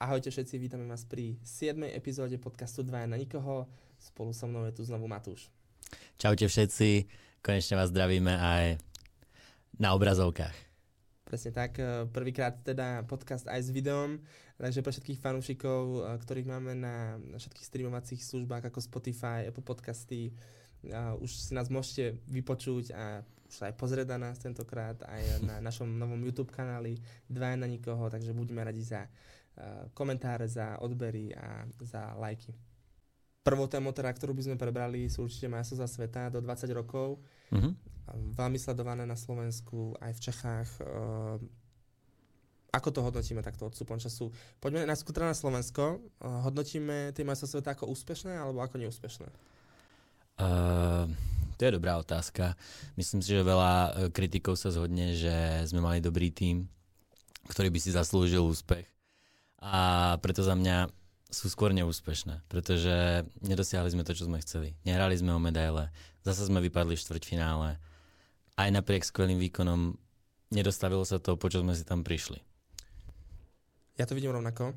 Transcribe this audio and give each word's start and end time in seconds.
Ahojte 0.00 0.32
všetci, 0.32 0.56
vítame 0.56 0.88
vás 0.88 1.04
pri 1.04 1.36
7. 1.44 1.76
epizóde 1.92 2.40
podcastu 2.40 2.80
2 2.80 3.04
na 3.04 3.20
nikoho. 3.20 3.68
Spolu 4.00 4.32
so 4.32 4.48
mnou 4.48 4.64
je 4.64 4.72
tu 4.72 4.80
znovu 4.80 5.04
Matúš. 5.04 5.52
Čaute 6.16 6.48
všetci, 6.48 7.04
konečne 7.44 7.76
vás 7.76 7.92
zdravíme 7.92 8.32
aj 8.32 8.80
na 9.76 9.92
obrazovkách. 9.92 10.56
Presne 11.28 11.52
tak, 11.52 11.76
e, 11.76 12.08
prvýkrát 12.08 12.64
teda 12.64 13.04
podcast 13.04 13.44
aj 13.44 13.60
s 13.60 13.68
videom, 13.76 14.24
takže 14.56 14.80
pre 14.80 14.88
všetkých 14.88 15.20
fanúšikov, 15.20 15.82
e, 15.92 15.98
ktorých 16.16 16.48
máme 16.48 16.72
na 16.80 17.20
všetkých 17.36 17.68
streamovacích 17.68 18.24
službách 18.24 18.72
ako 18.72 18.80
Spotify, 18.80 19.52
Apple 19.52 19.68
Podcasty, 19.68 20.32
už 21.20 21.28
si 21.28 21.52
nás 21.52 21.68
môžete 21.68 22.16
vypočuť 22.24 22.96
a 22.96 23.20
už 23.52 23.68
aj 23.68 23.76
pozrieť 23.76 24.16
na 24.16 24.32
nás 24.32 24.40
tentokrát 24.40 24.96
aj 25.04 25.44
na 25.44 25.60
našom 25.60 25.92
novom 25.92 26.16
YouTube 26.24 26.48
kanáli 26.48 26.96
Dva 27.28 27.52
na 27.52 27.68
nikoho, 27.68 28.08
takže 28.08 28.32
budeme 28.32 28.64
radi 28.64 28.80
za 28.80 29.04
komentáre, 29.92 30.48
za 30.48 30.78
odbery 30.80 31.34
a 31.36 31.68
za 31.80 32.14
lajky. 32.16 32.54
Prvou 33.40 33.64
tému, 33.66 33.92
teda, 33.96 34.12
ktorú 34.12 34.36
by 34.36 34.52
sme 34.52 34.56
prebrali, 34.60 35.08
sú 35.08 35.24
určite 35.24 35.48
za 35.64 35.88
sveta 35.88 36.28
do 36.28 36.44
20 36.44 36.68
rokov. 36.76 37.24
Mm-hmm. 37.48 37.72
Veľmi 38.36 38.58
sledované 38.60 39.08
na 39.08 39.16
Slovensku, 39.16 39.96
aj 39.96 40.12
v 40.12 40.20
Čechách. 40.20 40.68
Ako 42.70 42.88
to 42.92 43.00
hodnotíme 43.00 43.40
takto 43.40 43.66
odstupom 43.66 43.98
času? 43.98 44.30
Poďme 44.60 44.84
na 44.84 44.94
skutra 44.94 45.24
na 45.24 45.34
Slovensko. 45.34 46.04
Hodnotíme 46.20 47.16
tie 47.16 47.24
majstrovstvá 47.24 47.58
sveta 47.58 47.70
ako 47.74 47.90
úspešné 47.90 48.36
alebo 48.36 48.60
ako 48.60 48.76
neúspešné? 48.78 49.28
Uh, 50.40 51.10
to 51.56 51.68
je 51.68 51.76
dobrá 51.76 51.96
otázka. 51.98 52.54
Myslím 52.94 53.20
si, 53.20 53.36
že 53.36 53.44
veľa 53.44 53.72
e, 53.72 53.90
kritikov 54.08 54.56
sa 54.56 54.72
zhodne, 54.72 55.12
že 55.12 55.68
sme 55.68 55.84
mali 55.84 56.00
dobrý 56.00 56.32
tím, 56.32 56.64
ktorý 57.44 57.68
by 57.68 57.78
si 57.82 57.92
zaslúžil 57.92 58.40
úspech 58.40 58.88
a 59.60 60.16
preto 60.24 60.40
za 60.40 60.56
mňa 60.56 60.88
sú 61.30 61.46
skôr 61.46 61.70
neúspešné, 61.70 62.42
pretože 62.50 63.22
nedosiahli 63.44 63.92
sme 63.94 64.02
to, 64.02 64.16
čo 64.16 64.26
sme 64.26 64.42
chceli. 64.42 64.74
Nehrali 64.82 65.14
sme 65.14 65.30
o 65.30 65.38
medaile, 65.38 65.94
zase 66.26 66.50
sme 66.50 66.58
vypadli 66.58 66.98
v 66.98 67.04
štvrťfinále. 67.06 67.78
Aj 68.58 68.68
napriek 68.72 69.06
skvelým 69.06 69.38
výkonom 69.38 69.94
nedostavilo 70.50 71.06
sa 71.06 71.22
to, 71.22 71.38
po 71.38 71.46
čo 71.46 71.62
sme 71.62 71.78
si 71.78 71.86
tam 71.86 72.02
prišli. 72.02 72.42
Ja 73.94 74.08
to 74.08 74.18
vidím 74.18 74.34
rovnako. 74.34 74.74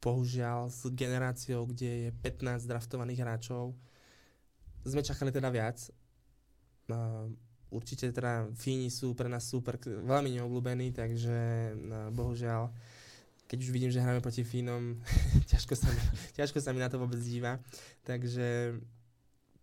Bohužiaľ 0.00 0.72
s 0.72 0.88
generáciou, 0.94 1.68
kde 1.68 2.08
je 2.08 2.10
15 2.24 2.64
draftovaných 2.64 3.20
hráčov, 3.20 3.76
sme 4.84 5.04
čakali 5.04 5.28
teda 5.28 5.52
viac. 5.52 5.80
Určite 7.68 8.12
teda 8.12 8.48
Fíni 8.54 8.92
sú 8.92 9.12
pre 9.12 9.28
nás 9.28 9.48
super, 9.48 9.76
veľmi 9.82 10.40
neobľúbení, 10.40 10.92
takže 10.92 11.72
bohužiaľ 12.12 12.72
keď 13.54 13.62
už 13.62 13.70
vidím, 13.70 13.94
že 13.94 14.02
hráme 14.02 14.18
proti 14.18 14.42
Fínom, 14.42 14.98
ťažko, 15.54 15.78
sa 15.78 15.86
mi, 15.86 16.00
ťažko 16.34 16.58
sa 16.58 16.74
mi 16.74 16.82
na 16.82 16.90
to 16.90 16.98
vôbec 16.98 17.22
díva. 17.22 17.62
Takže 18.02 18.74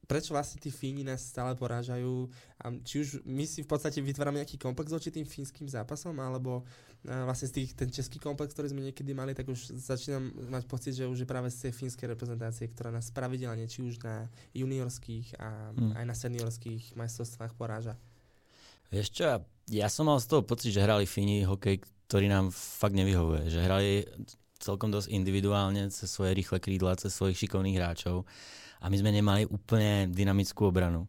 prečo 0.07 0.31
vlastne 0.31 0.63
tí 0.63 0.71
Fíni 0.71 1.03
nás 1.03 1.27
stále 1.27 1.51
porážajú 1.59 2.31
a 2.63 2.71
či 2.87 3.03
už 3.03 3.07
my 3.27 3.43
si 3.43 3.63
v 3.63 3.69
podstate 3.71 3.99
vytvárame 3.99 4.39
nejaký 4.39 4.55
komplex 4.55 4.95
voči 4.95 5.11
tým 5.11 5.27
fínskym 5.27 5.67
zápasom, 5.67 6.15
alebo 6.23 6.63
uh, 6.63 7.27
vlastne 7.27 7.51
z 7.51 7.53
tých, 7.59 7.69
ten 7.75 7.91
český 7.91 8.15
komplex, 8.15 8.55
ktorý 8.55 8.71
sme 8.71 8.87
niekedy 8.87 9.11
mali, 9.11 9.35
tak 9.35 9.51
už 9.51 9.75
začínam 9.75 10.31
mať 10.51 10.63
pocit, 10.71 10.95
že 10.95 11.07
už 11.07 11.23
je 11.23 11.27
práve 11.27 11.51
z 11.51 11.67
tej 11.67 11.75
fínskej 11.75 12.15
reprezentácie, 12.15 12.71
ktorá 12.71 12.95
nás 12.95 13.11
pravidelne, 13.11 13.67
či 13.67 13.83
už 13.83 14.03
na 14.07 14.31
juniorských 14.55 15.35
a 15.35 15.75
hmm. 15.75 15.99
aj 15.99 16.05
na 16.07 16.15
seniorských 16.15 16.95
majstrovstvách 16.95 17.55
poráža. 17.59 17.99
Vieš 18.91 19.07
čo, 19.15 19.39
ja 19.71 19.87
som 19.87 20.11
mal 20.11 20.19
z 20.19 20.27
toho 20.27 20.43
pocit, 20.43 20.75
že 20.75 20.83
hrali 20.83 21.07
Fíni 21.07 21.47
hokej, 21.47 21.79
ktorý 22.11 22.27
nám 22.27 22.51
fakt 22.51 22.91
nevyhovuje. 22.91 23.47
Že 23.47 23.59
hrali 23.63 24.03
celkom 24.59 24.91
dosť 24.91 25.15
individuálne 25.15 25.87
cez 25.87 26.11
svoje 26.11 26.35
rýchle 26.35 26.59
krídla, 26.59 26.99
cez 26.99 27.15
svojich 27.15 27.47
šikovných 27.47 27.79
hráčov 27.79 28.27
a 28.83 28.91
my 28.91 28.99
sme 28.99 29.15
nemali 29.15 29.47
úplne 29.47 30.11
dynamickú 30.11 30.67
obranu. 30.67 31.07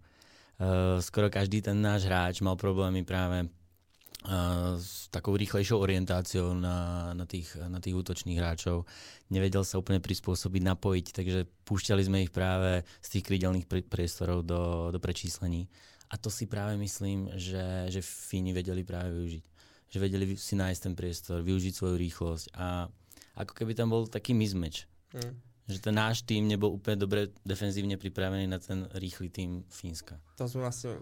Uh, 0.62 1.02
skoro 1.02 1.26
každý 1.26 1.58
ten 1.58 1.74
náš 1.82 2.06
hráč 2.06 2.38
mal 2.38 2.54
problémy 2.54 3.02
práve 3.02 3.50
uh, 3.50 4.78
s 4.78 5.10
takou 5.10 5.34
rýchlejšou 5.34 5.82
orientáciou 5.82 6.54
na, 6.54 7.10
na, 7.18 7.26
tých, 7.26 7.50
na 7.58 7.82
tých 7.82 7.98
útočných 7.98 8.38
hráčov. 8.38 8.86
Nevedel 9.26 9.66
sa 9.66 9.82
úplne 9.82 9.98
prispôsobiť, 9.98 10.62
napojiť, 10.62 11.06
takže 11.18 11.50
púšťali 11.66 12.02
sme 12.06 12.22
ich 12.22 12.30
práve 12.30 12.86
z 13.02 13.08
tých 13.18 13.26
krídelných 13.26 13.66
priestorov 13.90 14.46
do, 14.46 14.94
do 14.94 15.02
prečíslení. 15.02 15.66
A 16.14 16.20
to 16.20 16.30
si 16.30 16.46
práve 16.46 16.78
myslím, 16.78 17.26
že, 17.34 17.90
že 17.90 17.98
Fíni 18.04 18.54
vedeli 18.54 18.86
práve 18.86 19.10
využiť 19.10 19.51
že 19.92 20.00
vedeli 20.00 20.24
si 20.40 20.56
nájsť 20.56 20.80
ten 20.80 20.94
priestor, 20.96 21.44
využiť 21.44 21.72
svoju 21.76 22.00
rýchlosť 22.00 22.56
a 22.56 22.88
ako 23.36 23.52
keby 23.52 23.76
tam 23.76 23.92
bol 23.92 24.08
taký 24.08 24.32
mismatch. 24.32 24.88
Mm. 25.12 25.36
Že 25.68 25.78
ten 25.78 25.94
náš 25.94 26.24
tým 26.24 26.48
nebol 26.48 26.72
úplne 26.72 26.96
dobre 26.96 27.28
defenzívne 27.44 28.00
pripravený 28.00 28.48
na 28.48 28.56
ten 28.56 28.88
rýchly 28.96 29.28
tým 29.28 29.62
Fínska. 29.68 30.16
To 30.40 30.48
sme 30.48 30.64
vlastne 30.64 30.96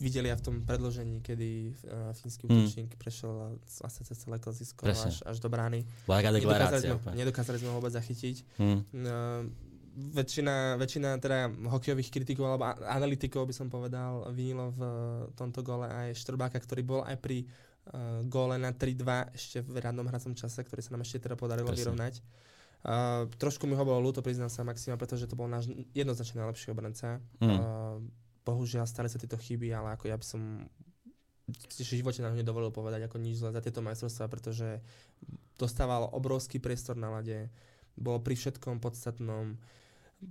videli 0.00 0.26
aj 0.32 0.42
v 0.42 0.44
tom 0.48 0.56
predložení, 0.66 1.22
kedy 1.22 1.70
uh, 1.86 2.10
fínsky 2.16 2.48
mm. 2.48 2.50
útočník 2.50 2.90
mm. 2.96 2.98
prešiel 2.98 3.60
vlastne 3.78 4.02
cez 4.08 4.16
celé 4.16 4.36
klasisko 4.42 4.90
až, 4.90 5.22
až 5.22 5.36
do 5.38 5.46
brány. 5.52 5.86
Nedokázali 6.08 6.82
sme, 6.82 6.96
nedokázali 7.14 7.56
sme 7.62 7.68
ho 7.70 7.76
vôbec 7.78 7.94
zachytiť. 7.94 8.36
Mm. 8.58 8.80
Uh, 8.90 9.46
väčšina, 9.94 10.74
väčšina 10.74 11.22
teda 11.22 11.46
hokejových 11.70 12.10
kritikov 12.10 12.50
alebo 12.50 12.74
analytikov 12.90 13.46
by 13.46 13.54
som 13.54 13.70
povedal 13.70 14.26
vinilo 14.34 14.74
v 14.74 14.82
tomto 15.38 15.62
gole 15.62 15.86
aj 15.86 16.18
Štrbáka, 16.18 16.58
ktorý 16.58 16.82
bol 16.82 17.00
aj 17.06 17.14
pri 17.22 17.46
uh, 17.90 18.24
góle 18.24 18.56
na 18.56 18.72
3-2 18.72 19.34
ešte 19.36 19.58
v 19.64 19.76
radnom 19.80 20.06
hracom 20.08 20.32
čase, 20.32 20.62
ktorý 20.62 20.80
sa 20.80 20.94
nám 20.96 21.02
ešte 21.02 21.24
teda 21.28 21.36
podarilo 21.36 21.68
Presne. 21.68 21.92
vyrovnať. 21.92 22.14
Uh, 22.84 23.24
trošku 23.40 23.64
mi 23.64 23.72
ho 23.72 23.84
bolo 23.84 24.00
ľúto, 24.00 24.20
priznám 24.20 24.52
sa 24.52 24.60
Maxima, 24.60 25.00
pretože 25.00 25.24
to 25.24 25.36
bol 25.36 25.48
náš 25.48 25.72
jednoznačne 25.96 26.44
najlepší 26.44 26.68
obranca. 26.76 27.16
Mm. 27.40 27.48
Uh, 27.48 27.96
bohužiaľ 28.44 28.84
stali 28.84 29.08
sa 29.08 29.16
tieto 29.16 29.40
chyby, 29.40 29.72
ale 29.72 29.96
ako 29.96 30.04
ja 30.12 30.16
by 30.20 30.24
som 30.24 30.68
v 31.48 31.80
živote 31.80 32.24
nám 32.24 32.36
nedovolil 32.36 32.72
povedať 32.72 33.04
ako 33.04 33.20
nič 33.20 33.40
zle 33.40 33.52
za 33.52 33.60
tieto 33.60 33.84
majstrovstvá, 33.84 34.32
pretože 34.32 34.80
dostával 35.60 36.08
obrovský 36.12 36.56
priestor 36.56 36.96
na 36.96 37.12
lade, 37.12 37.52
bol 37.96 38.20
pri 38.20 38.36
všetkom 38.36 38.80
podstatnom, 38.80 39.60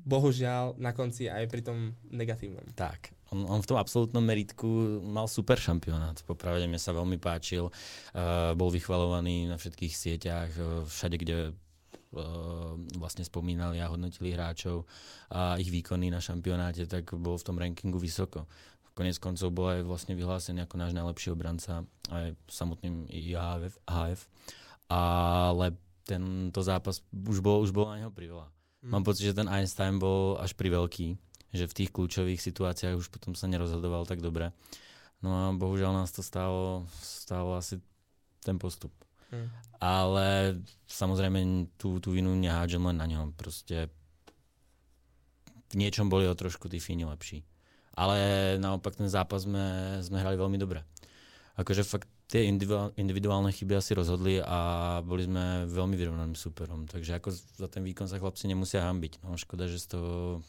bohužiaľ 0.02 0.82
na 0.82 0.92
konci 0.92 1.30
aj 1.30 1.46
pri 1.48 1.62
tom 1.62 1.94
negatívnom. 2.10 2.66
Tak, 2.74 3.14
on, 3.34 3.50
on 3.50 3.60
v 3.62 3.70
tom 3.70 3.78
absolútnom 3.82 4.22
meritku 4.22 5.02
mal 5.02 5.26
super 5.26 5.58
šampionát. 5.58 6.22
Popravde 6.26 6.70
mne 6.70 6.78
sa 6.78 6.94
veľmi 6.94 7.18
páčil. 7.18 7.70
Uh, 8.14 8.54
bol 8.54 8.70
vychvalovaný 8.70 9.50
na 9.50 9.58
všetkých 9.58 9.94
sieťach, 9.94 10.52
uh, 10.58 10.86
všade, 10.86 11.18
kde 11.18 11.38
uh, 11.50 12.78
vlastne 13.02 13.26
spomínali 13.26 13.82
a 13.82 13.90
hodnotili 13.90 14.38
hráčov 14.38 14.86
a 15.34 15.58
ich 15.58 15.74
výkony 15.74 16.14
na 16.14 16.22
šampionáte, 16.22 16.86
tak 16.86 17.14
bol 17.18 17.38
v 17.42 17.46
tom 17.46 17.58
rankingu 17.58 17.98
vysoko. 17.98 18.46
Konec 18.94 19.18
koncov 19.18 19.50
bol 19.50 19.74
aj 19.74 19.82
vlastne 19.90 20.14
vyhlásený 20.14 20.70
ako 20.70 20.78
náš 20.78 20.94
najlepší 20.94 21.34
obranca 21.34 21.82
aj 22.14 22.38
samotným 22.46 23.10
IHF, 23.10 23.82
HF, 23.90 24.22
ale 24.86 25.74
tento 26.06 26.62
zápas 26.62 27.02
už 27.10 27.42
bol, 27.42 27.66
už 27.66 27.74
bol 27.74 27.90
na 27.90 28.06
neho 28.06 28.14
priveľa. 28.14 28.54
Mm. 28.84 28.92
Mám 28.92 29.04
pocit, 29.08 29.32
že 29.32 29.38
ten 29.40 29.48
Einstein 29.48 29.98
bol 29.98 30.36
až 30.38 30.54
pri 30.54 30.70
veľký 30.70 31.16
že 31.54 31.70
v 31.70 31.78
tých 31.78 31.94
kľúčových 31.94 32.42
situáciách 32.42 32.98
už 32.98 33.14
potom 33.14 33.38
sa 33.38 33.46
nerozhodoval 33.46 34.10
tak 34.10 34.26
dobre. 34.26 34.50
No 35.22 35.30
a 35.32 35.42
bohužiaľ 35.54 36.04
nás 36.04 36.10
to 36.12 36.26
stálo, 36.26 36.90
stálo 37.00 37.56
asi 37.56 37.80
ten 38.42 38.58
postup. 38.58 38.92
Hmm. 39.30 39.48
Ale 39.78 40.60
samozrejme 40.90 41.70
tú, 41.78 42.02
tú 42.02 42.12
vinu 42.12 42.34
nehádžem 42.36 42.82
len 42.90 42.98
na 42.98 43.06
ňom. 43.08 43.32
Proste 43.38 43.88
v 45.72 45.74
niečom 45.78 46.10
boli 46.10 46.26
o 46.26 46.36
trošku 46.36 46.68
tí 46.68 46.82
Fíni 46.82 47.06
lepší. 47.06 47.46
Ale 47.94 48.58
naopak 48.58 48.98
ten 48.98 49.08
zápas 49.08 49.46
sme, 49.46 50.02
sme 50.02 50.18
hrali 50.20 50.36
veľmi 50.36 50.58
dobre. 50.58 50.82
Akože 51.54 51.86
fakt 51.86 52.10
tie 52.28 52.50
individuálne 52.98 53.54
chyby 53.54 53.78
asi 53.78 53.94
rozhodli 53.94 54.42
a 54.42 55.00
boli 55.06 55.28
sme 55.28 55.70
veľmi 55.70 55.94
vyrovnaným 55.94 56.38
superom. 56.38 56.90
Takže 56.90 57.20
ako 57.22 57.30
za 57.32 57.68
ten 57.70 57.86
výkon 57.86 58.10
sa 58.10 58.18
chlapci 58.18 58.50
nemusia 58.50 58.86
hambiť. 58.86 59.22
No 59.22 59.38
škoda, 59.38 59.70
že 59.70 59.78
z 59.78 59.98
toho 59.98 60.42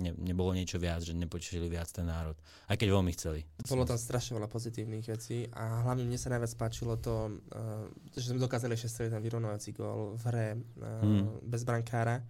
ne, 0.00 0.12
nebolo 0.16 0.52
niečo 0.52 0.76
viac, 0.76 1.00
že 1.02 1.16
nepočuli 1.16 1.66
viac 1.68 1.88
ten 1.88 2.06
národ. 2.06 2.36
Aj 2.68 2.76
keď 2.76 2.88
veľmi 2.92 3.12
chceli. 3.16 3.44
Bolo 3.68 3.88
tam 3.88 3.98
strašne 3.98 4.36
veľa 4.36 4.48
pozitívnych 4.48 5.06
vecí 5.08 5.48
a 5.52 5.84
hlavne 5.88 6.04
mne 6.04 6.20
sa 6.20 6.32
najviac 6.32 6.52
páčilo 6.56 7.00
to, 7.00 7.32
uh, 7.52 7.88
že 8.14 8.32
sme 8.32 8.40
dokázali 8.40 8.76
ešte 8.76 8.92
streliť 8.92 9.12
ten 9.16 9.22
vyrovnovací 9.24 9.72
gól 9.72 10.14
v 10.16 10.22
hre 10.30 10.48
hmm. 10.78 11.48
bez 11.48 11.64
brankára. 11.64 12.20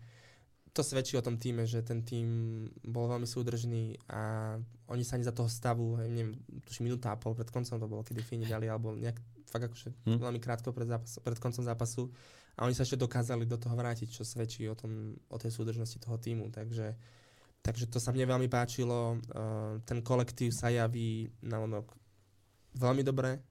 To 0.77 0.85
svedčí 0.85 1.17
o 1.17 1.25
tom 1.25 1.41
týme, 1.41 1.65
že 1.65 1.81
ten 1.81 2.05
tým 2.05 2.29
bol 2.85 3.09
veľmi 3.09 3.25
súdržný 3.25 3.97
a 4.13 4.53
oni 4.93 5.03
sa 5.09 5.17
ani 5.17 5.25
za 5.25 5.33
toho 5.33 5.49
stavu, 5.49 5.97
neviem, 6.05 6.37
tuším 6.69 6.93
minúta 6.93 7.17
a 7.17 7.17
pol 7.17 7.33
pred 7.33 7.49
koncom 7.49 7.81
to 7.81 7.87
bolo, 7.89 8.05
kedy 8.05 8.21
Fíni 8.21 8.45
dali, 8.45 8.69
alebo 8.69 8.93
nejak 8.93 9.17
fakt 9.49 9.73
akože 9.73 9.89
hmm. 10.05 10.21
veľmi 10.21 10.37
krátko 10.37 10.77
pred, 10.77 10.85
zápasu, 10.85 11.17
pred 11.25 11.39
koncom 11.41 11.65
zápasu 11.65 12.13
a 12.61 12.69
oni 12.69 12.77
sa 12.77 12.85
ešte 12.85 13.01
dokázali 13.01 13.49
do 13.49 13.57
toho 13.57 13.73
vrátiť, 13.73 14.21
čo 14.21 14.21
svedčí 14.21 14.69
o, 14.69 14.77
tom, 14.77 15.17
o 15.33 15.37
tej 15.41 15.49
súdržnosti 15.49 15.97
toho 15.97 16.21
týmu, 16.21 16.53
takže 16.53 16.93
Takže 17.67 17.91
to 17.91 17.99
sa 17.99 18.15
mne 18.15 18.31
veľmi 18.31 18.47
páčilo. 18.47 19.19
Uh, 19.35 19.83
ten 19.83 19.99
kolektív 19.99 20.55
sa 20.55 20.71
javí 20.71 21.27
na 21.43 21.59
onok 21.59 21.99
veľmi 22.79 23.03
dobre. 23.03 23.43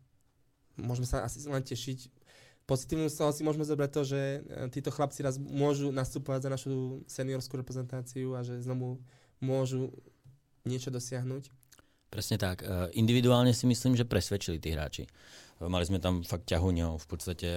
Môžeme 0.80 1.04
sa 1.04 1.27
asi 1.27 1.44
len 1.51 1.60
tešiť. 1.60 2.00
Pozitívnu 2.65 3.07
z 3.09 3.17
si 3.31 3.41
môžeme 3.45 3.65
zobrať 3.65 3.89
to, 3.94 4.01
že 4.06 4.21
e, 4.21 4.39
títo 4.73 4.89
chlapci 4.89 5.21
raz 5.21 5.38
môžu 5.38 5.94
nastupovať 5.94 6.45
za 6.45 6.50
našu 6.50 6.73
seniorskú 7.06 7.62
reprezentáciu 7.62 8.33
a 8.33 8.41
že 8.41 8.57
znovu 8.62 9.00
môžu 9.39 9.94
niečo 10.65 10.89
dosiahnuť. 10.89 11.53
Presne 12.09 12.38
tak. 12.41 12.65
E, 12.65 12.91
individuálne 12.97 13.53
si 13.53 13.69
myslím, 13.69 13.94
že 13.94 14.09
presvedčili 14.09 14.57
tí 14.57 14.73
hráči. 14.73 15.06
E, 15.06 15.09
mali 15.69 15.85
sme 15.85 16.01
tam 16.01 16.25
fakt 16.25 16.50
ťahuňov, 16.50 17.01
v 17.01 17.07
podstate 17.07 17.50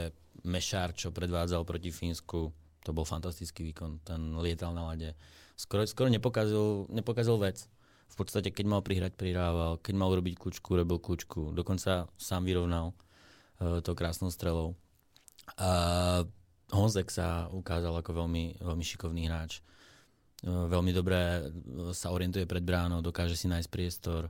Mešár, 0.44 0.94
čo 0.94 1.10
predvádzal 1.10 1.66
proti 1.66 1.90
Fínsku, 1.90 2.52
to 2.84 2.90
bol 2.94 3.05
fantastický 3.05 3.66
výkon, 3.72 4.00
ten 4.06 4.38
lietal 4.38 4.70
na 4.70 4.87
lade. 4.93 5.12
Skoro, 5.58 5.82
skoro 5.84 6.08
nepokazil, 6.08 6.87
nepokazil 6.88 7.37
vec. 7.43 7.66
V 8.08 8.16
podstate, 8.16 8.55
keď 8.55 8.64
mal 8.70 8.81
prihrať, 8.81 9.19
prihrával, 9.19 9.82
keď 9.82 9.94
mal 9.99 10.08
urobiť 10.14 10.38
kľúčku, 10.38 10.78
robil 10.78 10.96
kľúčku. 11.02 11.52
Dokonca 11.52 12.08
sám 12.16 12.43
vyrovnal 12.46 12.94
uh, 13.60 13.82
to 13.84 13.93
krásnou 13.93 14.32
strelou. 14.32 14.78
A 15.56 15.70
Honzek 16.68 17.08
sa 17.08 17.48
ukázal 17.48 17.96
ako 17.96 18.24
veľmi, 18.24 18.60
veľmi 18.60 18.84
šikovný 18.84 19.24
hráč. 19.24 19.64
Veľmi 20.44 20.92
dobre 20.92 21.48
sa 21.96 22.12
orientuje 22.12 22.44
pred 22.44 22.62
bránou, 22.62 23.00
dokáže 23.00 23.34
si 23.34 23.48
nájsť 23.48 23.70
priestor. 23.72 24.28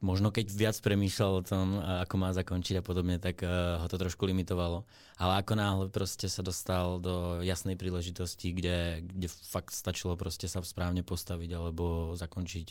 Možno 0.00 0.32
keď 0.32 0.48
viac 0.52 0.76
premýšľal 0.80 1.32
o 1.40 1.46
tom, 1.46 1.66
ako 1.78 2.14
má 2.16 2.32
zakončiť 2.32 2.80
a 2.80 2.84
podobne, 2.84 3.20
tak 3.20 3.44
ho 3.44 3.86
to 3.86 3.96
trošku 4.00 4.26
limitovalo. 4.26 4.88
Ale 5.20 5.44
ako 5.44 5.52
náhle 5.54 5.86
proste 5.92 6.26
sa 6.26 6.40
dostal 6.40 6.98
do 6.98 7.44
jasnej 7.44 7.76
príležitosti, 7.76 8.50
kde, 8.56 9.04
kde 9.04 9.28
fakt 9.28 9.76
stačilo 9.76 10.16
proste 10.16 10.48
sa 10.48 10.64
správne 10.64 11.04
postaviť 11.04 11.50
alebo 11.52 12.16
zakončiť 12.16 12.66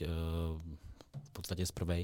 v 1.09 1.29
podstate 1.31 1.63
z 1.65 1.73
prvej, 1.73 2.03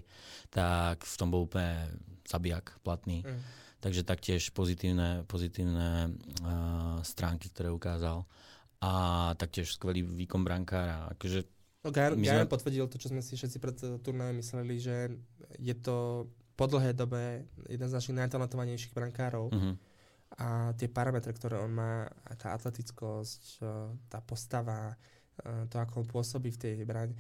tak 0.54 1.04
v 1.04 1.16
tom 1.18 1.34
bol 1.34 1.50
úplne 1.50 1.90
zabijak, 2.24 2.80
platný. 2.86 3.26
Mm 3.26 3.65
Takže 3.86 4.02
taktiež 4.02 4.50
pozitívne, 4.50 5.30
pozitívne 5.30 6.10
uh, 6.42 6.98
stránky, 7.06 7.54
ktoré 7.54 7.70
ukázal. 7.70 8.26
A 8.82 8.92
taktiež 9.38 9.78
skvelý 9.78 10.02
výkon 10.02 10.42
brankára. 10.42 11.06
Akože 11.14 11.46
no, 11.86 11.94
Gajan, 11.94 12.18
sme... 12.18 12.50
potvrdil 12.50 12.90
to, 12.90 12.98
čo 12.98 13.14
sme 13.14 13.22
si 13.22 13.38
všetci 13.38 13.58
pred 13.62 13.78
turnajom 14.02 14.42
mysleli, 14.42 14.82
že 14.82 15.14
je 15.62 15.76
to 15.78 16.26
po 16.58 16.66
dlhé 16.66 16.98
dobe 16.98 17.46
jeden 17.70 17.86
z 17.86 17.94
našich 17.94 18.18
najtalentovanejších 18.18 18.96
brankárov. 18.98 19.54
Uh-huh. 19.54 19.78
A 20.42 20.74
tie 20.74 20.90
parametre, 20.90 21.30
ktoré 21.30 21.62
on 21.62 21.70
má, 21.70 22.10
tá 22.42 22.58
atletickosť, 22.58 23.62
tá 24.10 24.18
postava, 24.26 24.98
to, 25.70 25.76
ako 25.78 26.02
on 26.02 26.08
pôsobí 26.10 26.50
v 26.56 26.58
tej 26.58 26.74
bráne, 26.88 27.14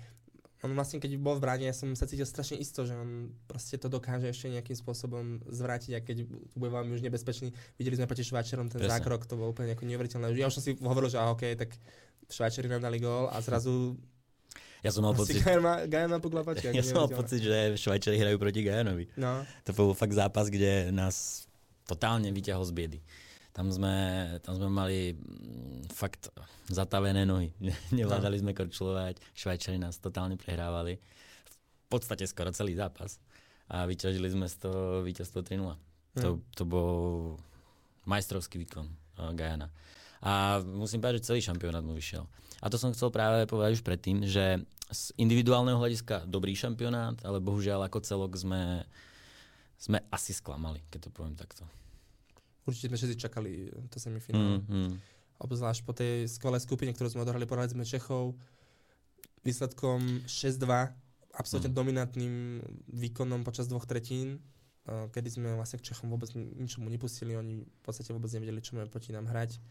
on 0.65 0.73
vlastne, 0.73 0.97
keď 0.97 1.21
bol 1.21 1.38
v 1.38 1.45
bráne, 1.45 1.65
ja 1.69 1.75
som 1.77 1.94
sa 1.94 2.09
cítil 2.09 2.25
strašne 2.25 2.57
isto, 2.57 2.83
že 2.83 2.97
on 2.97 3.29
proste 3.45 3.77
to 3.77 3.88
dokáže 3.88 4.27
ešte 4.27 4.50
nejakým 4.50 4.73
spôsobom 4.73 5.45
zvrátiť 5.45 5.91
a 5.95 6.00
keď 6.01 6.25
bude 6.57 6.71
veľmi 6.73 6.91
už 6.97 7.06
nebezpečný. 7.06 7.53
Videli 7.77 7.95
sme 7.95 8.09
proti 8.09 8.25
Šváčerom 8.25 8.67
ten 8.67 8.81
Presne. 8.81 8.91
zákrok, 8.97 9.29
to 9.29 9.38
bolo 9.38 9.53
úplne 9.53 9.71
neuveriteľné. 9.71 10.33
Ja 10.33 10.50
už 10.50 10.59
som 10.59 10.63
si 10.65 10.73
hovoril, 10.81 11.13
že 11.13 11.21
ah, 11.21 11.31
OK, 11.31 11.45
tak 11.53 11.71
Šváčeri 12.27 12.65
nám 12.65 12.81
dali 12.81 12.97
gól 12.97 13.29
a 13.29 13.38
zrazu 13.39 13.95
ja 14.85 14.94
som 14.94 15.01
mal 15.01 15.17
pocit... 15.17 15.41
Gajan 15.41 15.89
Gajan 15.89 16.13
Ja 16.77 16.83
som 16.85 17.01
mal 17.01 17.09
pocit, 17.09 17.41
že 17.41 17.73
Švajčari 17.73 18.21
hrajú 18.21 18.38
proti 18.38 18.62
Gajanovi. 18.62 19.09
No. 19.17 19.41
To 19.65 19.71
bol 19.73 19.97
fakt 19.97 20.13
zápas, 20.13 20.45
kde 20.45 20.94
nás 20.94 21.50
totálne 21.89 22.29
vyťahol 22.29 22.62
z 22.69 22.73
biedy. 22.73 23.00
Tam 23.56 23.72
sme, 23.72 23.96
tam 24.44 24.60
sme 24.60 24.68
mali 24.68 25.16
mm, 25.16 25.88
fakt 25.96 26.28
zatavené 26.68 27.24
nohy. 27.24 27.56
Nevládali 27.96 28.36
no. 28.36 28.42
sme 28.44 28.52
korčulovať, 28.52 29.16
Švajčari 29.31 29.80
nás 29.80 29.96
totálne 30.04 30.36
prehrávali. 30.36 31.00
V 31.00 31.88
podstate 31.88 32.28
skoro 32.28 32.52
celý 32.52 32.75
zápas. 32.75 33.16
A 33.72 33.88
vyťažili 33.88 34.28
sme 34.28 34.52
z 34.52 34.68
toho 34.68 35.07
víťazstvo 35.07 35.40
3-0. 35.40 35.63
Hmm. 35.63 35.75
To, 36.19 36.44
to 36.52 36.63
bol 36.68 36.94
majstrovský 38.04 38.60
výkon 38.68 38.92
uh, 38.92 39.31
Gajana. 39.31 39.72
A 40.19 40.60
musím 40.60 41.00
povedať, 41.00 41.24
že 41.24 41.28
celý 41.31 41.40
šampionát 41.40 41.81
mu 41.86 41.96
vyšiel. 41.96 42.28
A 42.60 42.68
to 42.68 42.75
som 42.75 42.92
chcel 42.92 43.08
práve 43.08 43.48
povedať 43.48 43.80
už 43.80 43.84
predtým, 43.88 44.28
že 44.28 44.68
z 44.92 45.01
individuálneho 45.16 45.80
hľadiska 45.80 46.28
dobrý 46.28 46.54
šampionát, 46.54 47.18
ale 47.24 47.40
bohužiaľ 47.40 47.88
ako 47.88 48.04
celok 48.04 48.36
sme, 48.36 48.84
sme 49.80 50.04
asi 50.12 50.36
sklamali, 50.36 50.84
keď 50.92 51.08
to 51.08 51.10
poviem 51.13 51.40
takto. 51.40 51.63
Určite 52.65 52.89
sme 52.89 52.97
všetci 52.97 53.17
čakali 53.21 53.69
to 53.94 54.01
semifinále. 54.01 54.65
Mm, 54.65 54.65
mm. 54.65 54.91
Obzvlášť 55.38 55.81
po 55.85 55.94
tej 55.94 56.25
skvelej 56.25 56.65
skupine, 56.65 56.91
ktorú 56.91 57.13
sme 57.13 57.21
odohrali, 57.21 57.45
poradili 57.45 57.77
sme 57.77 57.85
Čechov 57.85 58.33
výsledkom 59.45 60.25
6-2, 60.25 60.65
absolútne 61.38 61.69
mm. 61.69 61.77
dominantným 61.77 62.35
výkonom 62.89 63.45
počas 63.45 63.69
dvoch 63.69 63.85
tretín, 63.85 64.41
kedy 64.85 65.29
sme 65.29 65.53
vlastne 65.53 65.77
k 65.77 65.94
Čechom 65.94 66.09
vôbec 66.09 66.33
ničomu 66.33 66.89
nepustili, 66.89 67.38
oni 67.38 67.62
v 67.62 67.81
podstate 67.85 68.09
vôbec 68.13 68.29
nevedeli, 68.33 68.62
čo 68.62 68.73
máme 68.73 68.89
proti 68.89 69.13
nám 69.13 69.29
hrať. 69.29 69.62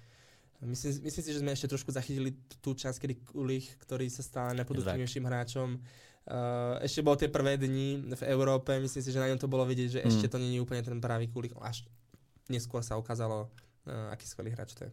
Myslím, 0.63 1.11
myslím 1.11 1.25
si, 1.27 1.31
že 1.35 1.43
sme 1.43 1.51
ešte 1.51 1.67
trošku 1.67 1.91
zachytili 1.91 2.39
tú 2.63 2.79
časť, 2.79 3.03
kedy 3.03 3.15
Kulich, 3.27 3.75
ktorý 3.83 4.07
sa 4.07 4.23
stal 4.23 4.55
najproduktívnejším 4.55 5.27
hráčom, 5.27 5.83
Uh, 6.25 6.81
ešte 6.81 7.05
bol 7.05 7.21
tie 7.21 7.29
prvé 7.29 7.61
dni 7.61 8.01
v 8.01 8.23
Európe, 8.33 8.73
myslím 8.81 9.03
si, 9.05 9.13
že 9.13 9.21
na 9.21 9.29
ňom 9.29 9.37
to 9.37 9.45
bolo 9.45 9.69
vidieť, 9.69 9.89
že 9.93 10.01
mm. 10.01 10.09
ešte 10.09 10.33
to 10.33 10.41
nie 10.41 10.57
je 10.57 10.65
úplne 10.65 10.81
ten 10.81 10.97
pravý 10.97 11.29
Kulich, 11.29 11.53
až 11.61 11.85
neskôr 12.51 12.85
sa 12.85 12.99
ukázalo, 12.99 13.49
uh, 13.49 14.13
aký 14.15 14.25
skvelý 14.29 14.53
hráč 14.53 14.77
to 14.77 14.89
je. 14.89 14.93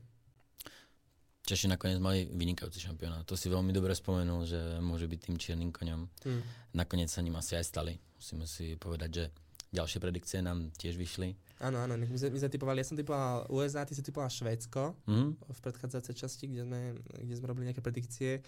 Češi 1.41 1.67
nakoniec 1.67 1.97
mali 1.97 2.29
vynikajúci 2.29 2.79
šampionát. 2.79 3.25
To 3.25 3.33
si 3.33 3.49
veľmi 3.49 3.73
dobre 3.73 3.97
spomenul, 3.97 4.45
že 4.45 4.77
môže 4.77 5.09
byť 5.09 5.19
tým 5.19 5.35
čiernym 5.41 5.73
koňom. 5.73 6.05
Hmm. 6.23 6.41
Nakoniec 6.77 7.09
sa 7.09 7.25
ním 7.25 7.35
asi 7.35 7.57
aj 7.57 7.65
stali. 7.65 7.97
Musíme 8.21 8.45
si 8.45 8.77
povedať, 8.77 9.09
že 9.09 9.25
ďalšie 9.73 9.99
predikcie 10.03 10.39
nám 10.43 10.69
tiež 10.77 10.99
vyšli. 10.99 11.33
Áno, 11.63 11.79
áno, 11.81 11.95
my 11.95 12.05
sme, 12.17 12.33
my 12.33 12.39
sme 12.41 12.51
typovali, 12.51 12.81
ja 12.83 12.87
som 12.89 12.97
typoval 12.99 13.47
USA, 13.53 13.87
ty 13.87 13.93
si 13.93 14.03
typoval 14.03 14.27
Švédsko 14.27 14.97
mm. 15.07 15.29
v 15.45 15.59
predchádzajúcej 15.61 16.15
časti, 16.17 16.45
kde 16.49 16.65
sme, 16.67 16.79
kde 17.21 17.33
sme 17.37 17.47
robili 17.49 17.69
nejaké 17.69 17.81
predikcie. 17.85 18.41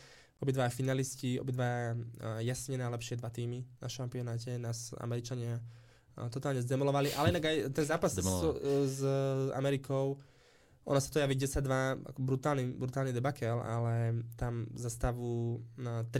Obidva 0.43 0.67
finalisti, 0.67 1.39
obidva 1.39 1.95
jasne 2.43 2.75
najlepšie 2.75 3.21
dva 3.21 3.31
týmy 3.31 3.63
na 3.79 3.87
šampionáte, 3.87 4.59
nás 4.59 4.91
Američania 4.99 5.61
totálne 6.29 6.61
zdemolovali, 6.61 7.09
ale 7.17 7.33
inak 7.33 7.45
aj 7.45 7.55
ten 7.73 7.85
zápas 7.85 8.13
s, 8.13 8.21
s 8.87 8.99
Amerikou, 9.57 10.17
ona 10.83 10.99
sa 10.99 11.07
to 11.15 11.23
javí 11.23 11.39
10-2, 11.39 12.11
ako 12.11 12.19
brutálny, 12.19 12.75
brutálny 12.75 13.15
debakel, 13.15 13.55
ale 13.63 14.19
tam 14.35 14.67
za 14.75 14.91
stavu 14.91 15.63
3-2, 15.79 16.11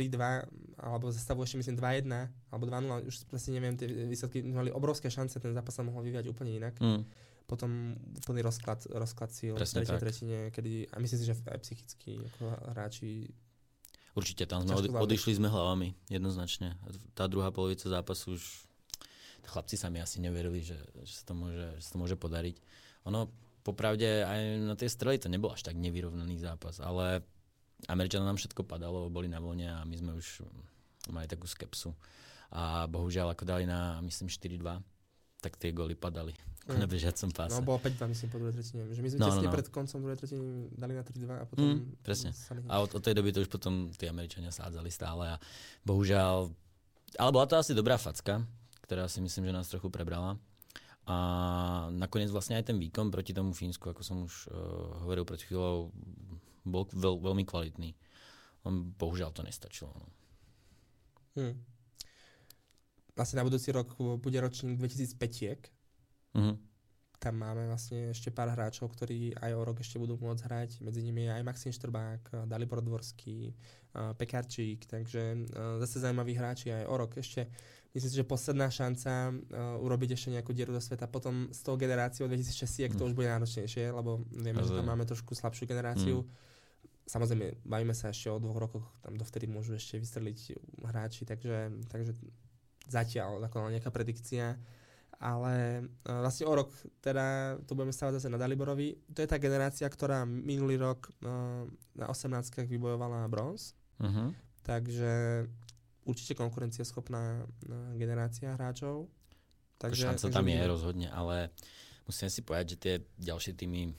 alebo 0.80 1.12
za 1.12 1.20
stavu 1.20 1.44
ešte 1.44 1.60
myslím 1.60 1.76
2-1, 1.76 2.08
alebo 2.48 2.64
2-0, 2.72 3.12
už 3.12 3.16
presne 3.28 3.60
neviem, 3.60 3.76
tie 3.76 3.92
výsledky 3.92 4.40
mali 4.40 4.72
obrovské 4.72 5.12
šance, 5.12 5.36
ten 5.36 5.52
zápas 5.52 5.76
sa 5.76 5.84
mohol 5.84 6.08
vyvíjať 6.08 6.32
úplne 6.32 6.56
inak. 6.56 6.80
Mm. 6.80 7.04
Potom 7.44 8.00
úplný 8.24 8.40
rozklad, 8.40 8.88
rozklad 8.88 9.36
síl 9.36 9.52
v 9.52 9.68
tretej 9.68 10.00
tretine, 10.00 10.40
kedy, 10.56 10.88
a 10.90 10.96
myslím 11.04 11.20
si, 11.20 11.28
že 11.28 11.36
aj 11.44 11.60
psychicky 11.60 12.24
ako 12.34 12.44
hráči 12.72 13.36
Určite, 14.14 14.46
tam 14.46 14.62
sme 14.62 14.78
od, 14.78 14.86
odišli 15.10 15.42
sme 15.42 15.50
hlavami, 15.50 15.98
jednoznačne. 16.06 16.78
Tá 17.18 17.26
druhá 17.26 17.50
polovica 17.50 17.90
zápasu 17.90 18.38
už 18.38 18.46
chlapci 19.46 19.76
sami 19.76 20.00
asi 20.00 20.24
neverili, 20.24 20.64
že, 20.64 20.80
že, 21.04 21.14
sa 21.22 21.24
to 21.28 21.34
môže, 21.36 21.78
že 21.80 21.84
sa 21.84 21.92
to 21.96 21.98
môže 22.00 22.16
podariť. 22.16 22.56
Ono, 23.08 23.28
popravde, 23.64 24.24
aj 24.24 24.42
na 24.64 24.76
tej 24.76 24.92
strely 24.92 25.20
to 25.20 25.32
nebol 25.32 25.52
až 25.52 25.64
tak 25.64 25.80
nevyrovnaný 25.80 26.40
zápas, 26.40 26.84
ale 26.84 27.24
Američanom 27.88 28.28
nám 28.28 28.40
všetko 28.40 28.64
padalo, 28.64 29.12
boli 29.12 29.28
na 29.28 29.44
vlne 29.44 29.68
a 29.68 29.80
my 29.84 29.96
sme 29.96 30.12
už 30.16 30.48
mali 31.12 31.28
takú 31.28 31.48
skepsu. 31.48 31.92
A 32.54 32.86
bohužiaľ, 32.86 33.34
ako 33.34 33.44
dali 33.44 33.66
na, 33.66 33.98
myslím, 34.06 34.30
4-2, 34.30 34.80
tak 35.44 35.60
tie 35.60 35.76
goly 35.76 35.98
padali 35.98 36.32
mm. 36.70 36.80
na 36.80 36.88
bežiacom 36.88 37.34
páse. 37.36 37.60
No, 37.60 37.66
bolo 37.66 37.82
5-2, 37.82 38.14
myslím, 38.14 38.30
po 38.32 38.38
druhej 38.40 38.56
tretine. 38.56 38.82
Že 38.88 39.02
my 39.02 39.10
sme 39.10 39.18
no, 39.20 39.28
no, 39.28 39.42
no. 39.44 39.52
pred 39.52 39.68
koncom 39.68 39.98
druhej 40.00 40.18
tretiny 40.22 40.72
dali 40.72 40.94
na 40.96 41.04
3-2 41.04 41.28
a 41.34 41.44
potom... 41.44 41.66
Mm, 41.66 41.82
presne. 42.06 42.32
A 42.72 42.76
od, 42.80 42.96
od 42.96 43.02
tej 43.04 43.20
doby 43.20 43.36
to 43.36 43.44
už 43.44 43.50
potom 43.52 43.92
tí 43.92 44.08
Američania 44.08 44.54
sádzali 44.54 44.88
stále 44.88 45.36
a 45.36 45.42
bohužiaľ... 45.84 46.48
Ale 47.20 47.30
bola 47.30 47.46
to 47.46 47.60
asi 47.60 47.76
dobrá 47.76 48.00
facka, 48.00 48.42
ktorá 48.84 49.08
si 49.08 49.24
myslím, 49.24 49.50
že 49.50 49.56
nás 49.56 49.72
trochu 49.72 49.88
prebrala. 49.88 50.36
A 51.04 51.16
nakoniec 51.92 52.32
vlastne 52.32 52.56
aj 52.56 52.72
ten 52.72 52.78
výkon 52.80 53.12
proti 53.12 53.36
tomu 53.36 53.52
Fínsku, 53.52 53.92
ako 53.92 54.02
som 54.04 54.24
už 54.24 54.48
uh, 54.48 54.56
hovoril 55.04 55.28
pred 55.28 55.44
chvíľou, 55.44 55.92
bol 56.64 56.88
veľ, 56.92 57.20
veľmi 57.20 57.44
kvalitný. 57.44 57.92
On 58.64 58.96
bohužiaľ 58.96 59.36
to 59.36 59.44
nestačilo. 59.44 59.92
No. 59.92 60.08
Hmm. 61.36 61.56
Vlastne 63.14 63.44
na 63.44 63.46
budúci 63.46 63.70
rok 63.76 63.94
bude 64.00 64.38
ročník 64.40 64.80
2005. 64.80 65.70
Mm-hmm. 66.34 66.56
Tam 67.22 67.36
máme 67.40 67.70
vlastne 67.70 68.12
ešte 68.12 68.34
pár 68.34 68.52
hráčov, 68.52 68.90
ktorí 68.92 69.38
aj 69.38 69.52
o 69.54 69.62
rok 69.64 69.80
ešte 69.80 70.02
budú 70.02 70.18
môcť 70.18 70.44
hrať. 70.44 70.72
Medzi 70.82 71.06
nimi 71.06 71.30
je 71.30 71.32
aj 71.32 71.46
Maxim 71.46 71.72
Štrbák, 71.72 72.50
Dalibor 72.50 72.84
Dvorský, 72.84 73.54
Pekarčík, 74.20 74.90
takže 74.90 75.48
zase 75.80 76.04
zaujímaví 76.04 76.36
hráči 76.36 76.74
aj 76.74 76.84
o 76.90 76.96
rok 77.00 77.16
ešte 77.16 77.48
myslím 77.94 78.10
si, 78.10 78.18
že 78.18 78.26
posledná 78.26 78.74
šanca 78.74 79.30
uh, 79.30 79.86
urobiť 79.86 80.18
ešte 80.18 80.34
nejakú 80.34 80.52
dieru 80.52 80.74
do 80.74 80.82
sveta. 80.82 81.06
Potom 81.06 81.54
s 81.54 81.62
tou 81.62 81.78
generáciou 81.78 82.26
2006 82.26 82.90
mm. 82.90 82.98
to 82.98 83.06
už 83.06 83.14
bude 83.14 83.30
náročnejšie, 83.30 83.94
lebo 83.94 84.26
vieme, 84.34 84.66
Ale... 84.66 84.68
že 84.68 84.74
tam 84.82 84.88
máme 84.90 85.06
trošku 85.06 85.38
slabšiu 85.38 85.70
generáciu. 85.70 86.26
Mm. 86.26 86.30
Samozrejme, 87.06 87.46
bavíme 87.68 87.94
sa 87.94 88.10
ešte 88.10 88.34
o 88.34 88.42
dvoch 88.42 88.58
rokoch, 88.58 88.86
tam 89.04 89.14
dovtedy 89.20 89.46
môžu 89.46 89.76
ešte 89.78 90.00
vystreliť 90.00 90.56
hráči, 90.88 91.28
takže, 91.28 91.86
takže 91.92 92.16
zatiaľ 92.90 93.44
ako 93.46 93.70
nejaká 93.70 93.94
predikcia. 93.94 94.58
ale 95.22 95.86
uh, 96.10 96.20
vlastne 96.26 96.50
o 96.50 96.54
rok 96.58 96.74
teda 97.00 97.56
tu 97.70 97.78
budeme 97.78 97.94
stavať 97.94 98.18
zase 98.18 98.34
na 98.34 98.42
Daliborovi. 98.42 98.98
To 99.14 99.22
je 99.22 99.30
tá 99.30 99.38
generácia, 99.38 99.86
ktorá 99.86 100.26
minulý 100.26 100.82
rok 100.82 101.14
uh, 101.22 101.70
na 101.94 102.10
18 102.10 102.42
vybojovala 102.66 103.30
bronz. 103.30 103.78
Uh-huh. 104.02 104.34
Takže 104.64 105.46
určite 106.04 106.38
konkurencieschopná 106.38 107.44
uh, 107.44 107.96
generácia 107.96 108.56
hráčov. 108.56 109.10
Takže, 109.78 110.16
šanca 110.16 110.32
tam 110.32 110.48
je 110.48 110.62
rozhodne, 110.64 111.08
ale 111.12 111.52
musím 112.08 112.32
si 112.32 112.40
povedať, 112.40 112.66
že 112.76 112.78
tie 112.80 112.94
ďalšie 113.20 113.54
týmy 113.58 113.92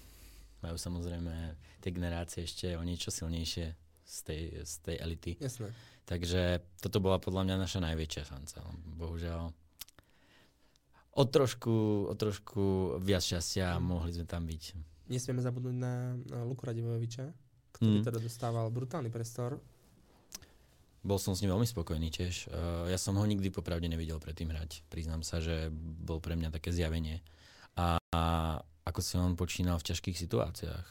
majú 0.64 0.76
samozrejme 0.80 1.60
tie 1.84 1.90
generácie 1.92 2.48
ešte 2.48 2.72
o 2.72 2.82
niečo 2.82 3.12
silnejšie 3.12 3.76
z 4.04 4.16
tej, 4.24 4.42
z 4.64 4.74
tej 4.80 4.96
elity. 4.96 5.32
Jasné. 5.36 5.68
Takže 6.04 6.60
toto 6.80 7.00
bola 7.00 7.20
podľa 7.20 7.48
mňa 7.48 7.56
naša 7.60 7.80
najväčšia 7.84 8.22
šanca. 8.28 8.56
Bohužiaľ. 8.96 9.52
O 11.14 11.24
trošku, 11.24 12.08
o 12.10 12.14
trošku 12.16 12.96
viac 13.00 13.24
šťastia 13.24 13.76
mm. 13.76 13.84
mohli 13.84 14.10
sme 14.12 14.26
tam 14.28 14.44
byť. 14.44 14.62
Nesmieme 15.08 15.40
zabudnúť 15.44 15.76
na, 15.76 16.16
na 16.16 16.40
Luku 16.48 16.64
Radivojeviča, 16.64 17.28
ktorý 17.76 18.00
mm. 18.00 18.06
teda 18.08 18.18
dostával 18.20 18.68
brutálny 18.72 19.12
prestor. 19.12 19.60
Bol 21.04 21.20
som 21.20 21.36
s 21.36 21.44
ním 21.44 21.52
veľmi 21.52 21.68
spokojný 21.68 22.08
tiež. 22.08 22.48
Uh, 22.48 22.88
ja 22.88 22.96
som 22.96 23.12
ho 23.20 23.24
nikdy 23.28 23.52
popravde 23.52 23.84
nevidel 23.84 24.16
predtým 24.16 24.48
hrať. 24.48 24.88
Priznám 24.88 25.20
sa, 25.20 25.36
že 25.36 25.68
bol 25.76 26.16
pre 26.18 26.32
mňa 26.32 26.48
také 26.48 26.72
zjavenie. 26.72 27.20
A, 27.76 28.00
a 28.00 28.22
ako 28.88 29.00
si 29.04 29.20
on 29.20 29.36
počínal 29.36 29.76
v 29.76 29.92
ťažkých 29.92 30.16
situáciách. 30.16 30.86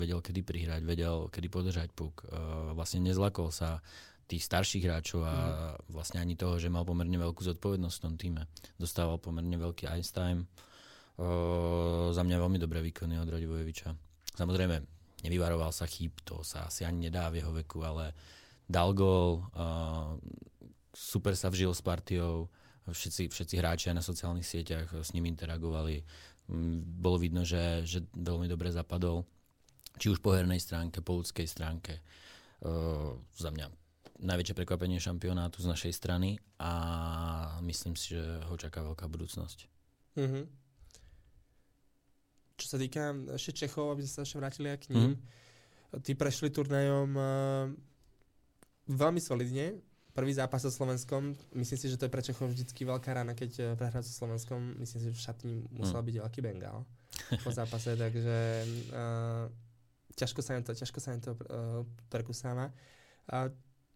Vedel, 0.00 0.24
kedy 0.24 0.40
prihrať, 0.40 0.82
vedel, 0.88 1.28
kedy 1.28 1.52
podržať 1.52 1.92
puk. 1.92 2.24
Uh, 2.24 2.72
vlastne 2.72 3.04
nezlakol 3.04 3.52
sa 3.52 3.84
tých 4.24 4.48
starších 4.48 4.88
hráčov 4.88 5.20
a 5.28 5.34
mm. 5.36 5.92
vlastne 5.92 6.24
ani 6.24 6.32
toho, 6.32 6.56
že 6.56 6.72
mal 6.72 6.88
pomerne 6.88 7.20
veľkú 7.20 7.44
zodpovednosť 7.44 7.96
v 8.00 8.04
tom 8.08 8.14
týme. 8.16 8.42
Dostával 8.80 9.20
pomerne 9.20 9.60
veľký 9.60 9.84
ice 10.00 10.08
time. 10.08 10.48
Uh, 11.20 12.08
za 12.16 12.24
mňa 12.24 12.40
veľmi 12.40 12.56
dobré 12.56 12.80
výkony 12.80 13.20
od 13.20 13.28
Radivojeviča. 13.28 13.92
Samozrejme, 14.34 14.80
nevyvaroval 15.28 15.68
sa 15.70 15.84
chýb, 15.84 16.16
to 16.24 16.40
sa 16.40 16.66
asi 16.72 16.88
ani 16.88 17.12
nedá 17.12 17.28
v 17.28 17.44
jeho 17.44 17.52
veku, 17.52 17.84
ale 17.84 18.16
dal 18.64 18.90
gól, 18.96 19.44
uh, 19.54 20.16
super 20.94 21.36
sa 21.36 21.50
vžil 21.50 21.70
s 21.74 21.82
partiou, 21.84 22.48
všetci, 22.88 23.32
všetci 23.32 23.54
hráči 23.58 23.90
aj 23.90 23.96
na 23.96 24.04
sociálnych 24.04 24.46
sieťach 24.46 24.92
s 24.92 25.12
ním 25.16 25.28
interagovali, 25.28 26.04
bolo 26.84 27.16
vidno, 27.16 27.40
že, 27.40 27.84
že 27.88 28.04
veľmi 28.12 28.44
dobre 28.44 28.68
zapadol. 28.68 29.24
Či 29.96 30.12
už 30.12 30.18
po 30.20 30.34
hernej 30.34 30.60
stránke, 30.60 31.00
po 31.00 31.16
ľudskej 31.22 31.46
stránke. 31.48 32.02
Uh, 32.60 33.16
za 33.36 33.48
mňa 33.48 33.70
najväčšie 34.24 34.54
prekvapenie 34.54 35.02
šampionátu 35.02 35.60
z 35.60 35.70
našej 35.70 35.92
strany 35.92 36.38
a 36.62 36.72
myslím 37.66 37.98
si, 37.98 38.14
že 38.14 38.22
ho 38.46 38.54
čaká 38.54 38.80
veľká 38.80 39.10
budúcnosť. 39.10 39.58
Mm-hmm. 40.14 40.44
Čo 42.54 42.66
sa 42.70 42.76
týka 42.78 43.02
ešte 43.34 43.66
Čechov, 43.66 43.90
aby 43.90 44.06
sme 44.06 44.12
sa 44.14 44.22
ešte 44.22 44.38
vrátili 44.38 44.68
aj 44.70 44.78
k 44.86 44.90
ním, 44.94 45.18
mm-hmm. 45.18 46.00
tí 46.06 46.14
prešli 46.14 46.54
turnajom 46.54 47.10
uh, 47.18 47.24
veľmi 48.88 49.20
solidne, 49.20 49.80
prvý 50.14 50.32
zápas 50.32 50.62
so 50.62 50.70
Slovenskom, 50.70 51.34
myslím 51.58 51.78
si, 51.78 51.86
že 51.90 51.98
to 51.98 52.06
je 52.06 52.14
pre 52.14 52.22
Čechov 52.22 52.54
vždycky 52.54 52.86
veľká 52.86 53.10
rána, 53.10 53.34
keď 53.34 53.50
eh, 53.58 53.64
prehrať 53.74 54.06
so 54.06 54.14
Slovenskom. 54.24 54.78
Myslím 54.78 54.98
si, 55.02 55.06
že 55.10 55.16
v 55.18 55.24
šatni 55.24 55.54
musel 55.74 56.00
mm. 56.00 56.06
byť 56.06 56.16
veľký 56.22 56.40
bengál 56.40 56.86
po 57.44 57.50
zápase, 57.50 57.98
takže 57.98 58.38
uh, 58.94 59.46
ťažko 60.14 60.40
sa 60.40 60.58
im 60.58 60.62
to, 60.62 60.72
ťažko 60.74 60.98
sa 61.02 61.14
im 61.14 61.20
to 61.20 61.34
uh, 61.34 61.82
prekusáva. 62.10 62.70
Uh, 63.26 63.50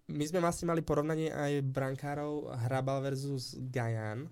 my 0.09 0.25
sme 0.25 0.41
vlastne 0.41 0.67
mali 0.67 0.81
porovnanie 0.81 1.29
aj 1.29 1.63
brankárov 1.69 2.49
Hrabal 2.67 3.05
versus 3.05 3.55
Gajan. 3.71 4.27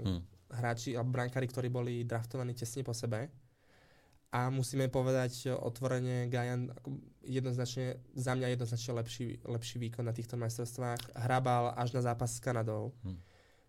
Mm. 0.00 0.20
Hráči 0.54 0.94
alebo 0.98 1.14
brankári, 1.14 1.46
ktorí 1.46 1.70
boli 1.70 2.02
draftovaní 2.02 2.52
tesne 2.54 2.82
po 2.82 2.92
sebe. 2.92 3.30
A 4.34 4.50
musíme 4.50 4.90
povedať 4.90 5.54
otvorene, 5.54 6.26
Gajan 6.26 6.74
jednoznačne, 7.22 8.02
za 8.18 8.34
mňa 8.34 8.58
jednoznačne 8.58 8.90
lepší, 8.98 9.26
lepší 9.46 9.76
výkon 9.78 10.02
na 10.02 10.10
týchto 10.10 10.34
majstrovstvách. 10.34 11.14
Hrabal 11.14 11.70
až 11.78 11.94
na 11.94 12.02
zápas 12.02 12.34
s 12.34 12.42
Kanadou. 12.42 12.90
Hm. 13.06 13.14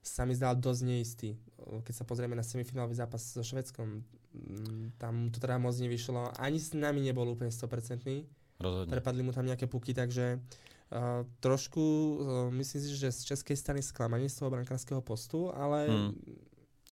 Sa 0.02 0.26
mi 0.26 0.34
zdal 0.34 0.58
dosť 0.58 0.82
neistý. 0.82 1.38
Keď 1.62 1.94
sa 1.94 2.06
pozrieme 2.06 2.34
na 2.34 2.42
semifinálový 2.42 2.98
zápas 2.98 3.22
so 3.22 3.46
Švedskom, 3.46 4.02
mm, 4.34 4.98
tam 4.98 5.30
to 5.30 5.38
teda 5.38 5.62
moc 5.62 5.78
nevyšlo. 5.78 6.34
Ani 6.42 6.58
s 6.58 6.74
nami 6.74 6.98
nebol 6.98 7.30
úplne 7.30 7.54
100%. 7.54 8.26
Rozhodne. 8.58 8.90
Prepadli 8.90 9.22
mu 9.22 9.34
tam 9.38 9.46
nejaké 9.46 9.70
puky, 9.70 9.94
takže 9.94 10.42
uh, 10.42 11.26
trošku 11.46 11.82
uh, 11.82 12.18
myslím 12.58 12.80
si, 12.82 12.90
že 12.98 13.14
z 13.14 13.38
českej 13.38 13.58
strany 13.58 13.86
sklamanie 13.86 14.30
z 14.34 14.42
toho 14.42 14.50
brankárskeho 14.50 15.02
postu, 15.06 15.54
ale 15.54 15.90
hmm. 15.90 16.14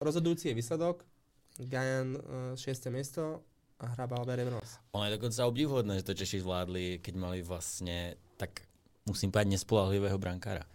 rozhodujúci 0.04 0.52
je 0.52 0.58
výsledok. 0.60 1.08
Gajan 1.60 2.16
uh, 2.16 2.56
6. 2.56 2.92
miesto, 2.96 3.44
hrabal 3.90 4.24
Berebros. 4.26 4.78
Ono 4.94 5.04
je 5.06 5.16
dokonca 5.18 5.48
obdivhodné, 5.50 5.94
že 6.02 6.08
to 6.08 6.18
Češi 6.18 6.44
zvládli, 6.46 7.02
keď 7.02 7.14
mali 7.18 7.40
vlastne 7.42 8.16
tak, 8.38 8.66
musím 9.10 9.34
povedať, 9.34 9.58
nespolahlivého 9.58 10.18
brankára. 10.22 10.66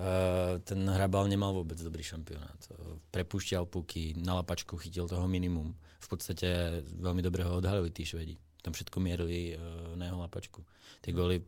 Uh, 0.00 0.56
ten 0.64 0.80
hrabal 0.88 1.28
nemal 1.28 1.52
vôbec 1.52 1.76
dobrý 1.76 2.00
šampionát. 2.00 2.56
Uh, 2.72 2.96
prepúšťal 3.12 3.68
puky, 3.68 4.16
na 4.16 4.40
lapačku 4.40 4.80
chytil 4.80 5.04
toho 5.04 5.28
minimum. 5.28 5.76
V 6.00 6.08
podstate 6.08 6.80
veľmi 6.96 7.20
dobre 7.20 7.44
ho 7.44 7.60
odhalili 7.60 7.92
tí 7.92 8.08
Švedi. 8.08 8.40
Tam 8.64 8.72
všetko 8.72 8.96
mierili 8.96 9.52
uh, 9.52 9.92
na 10.00 10.08
jeho 10.08 10.16
lapačku. 10.16 10.64
Tie 11.04 11.12
góly 11.12 11.44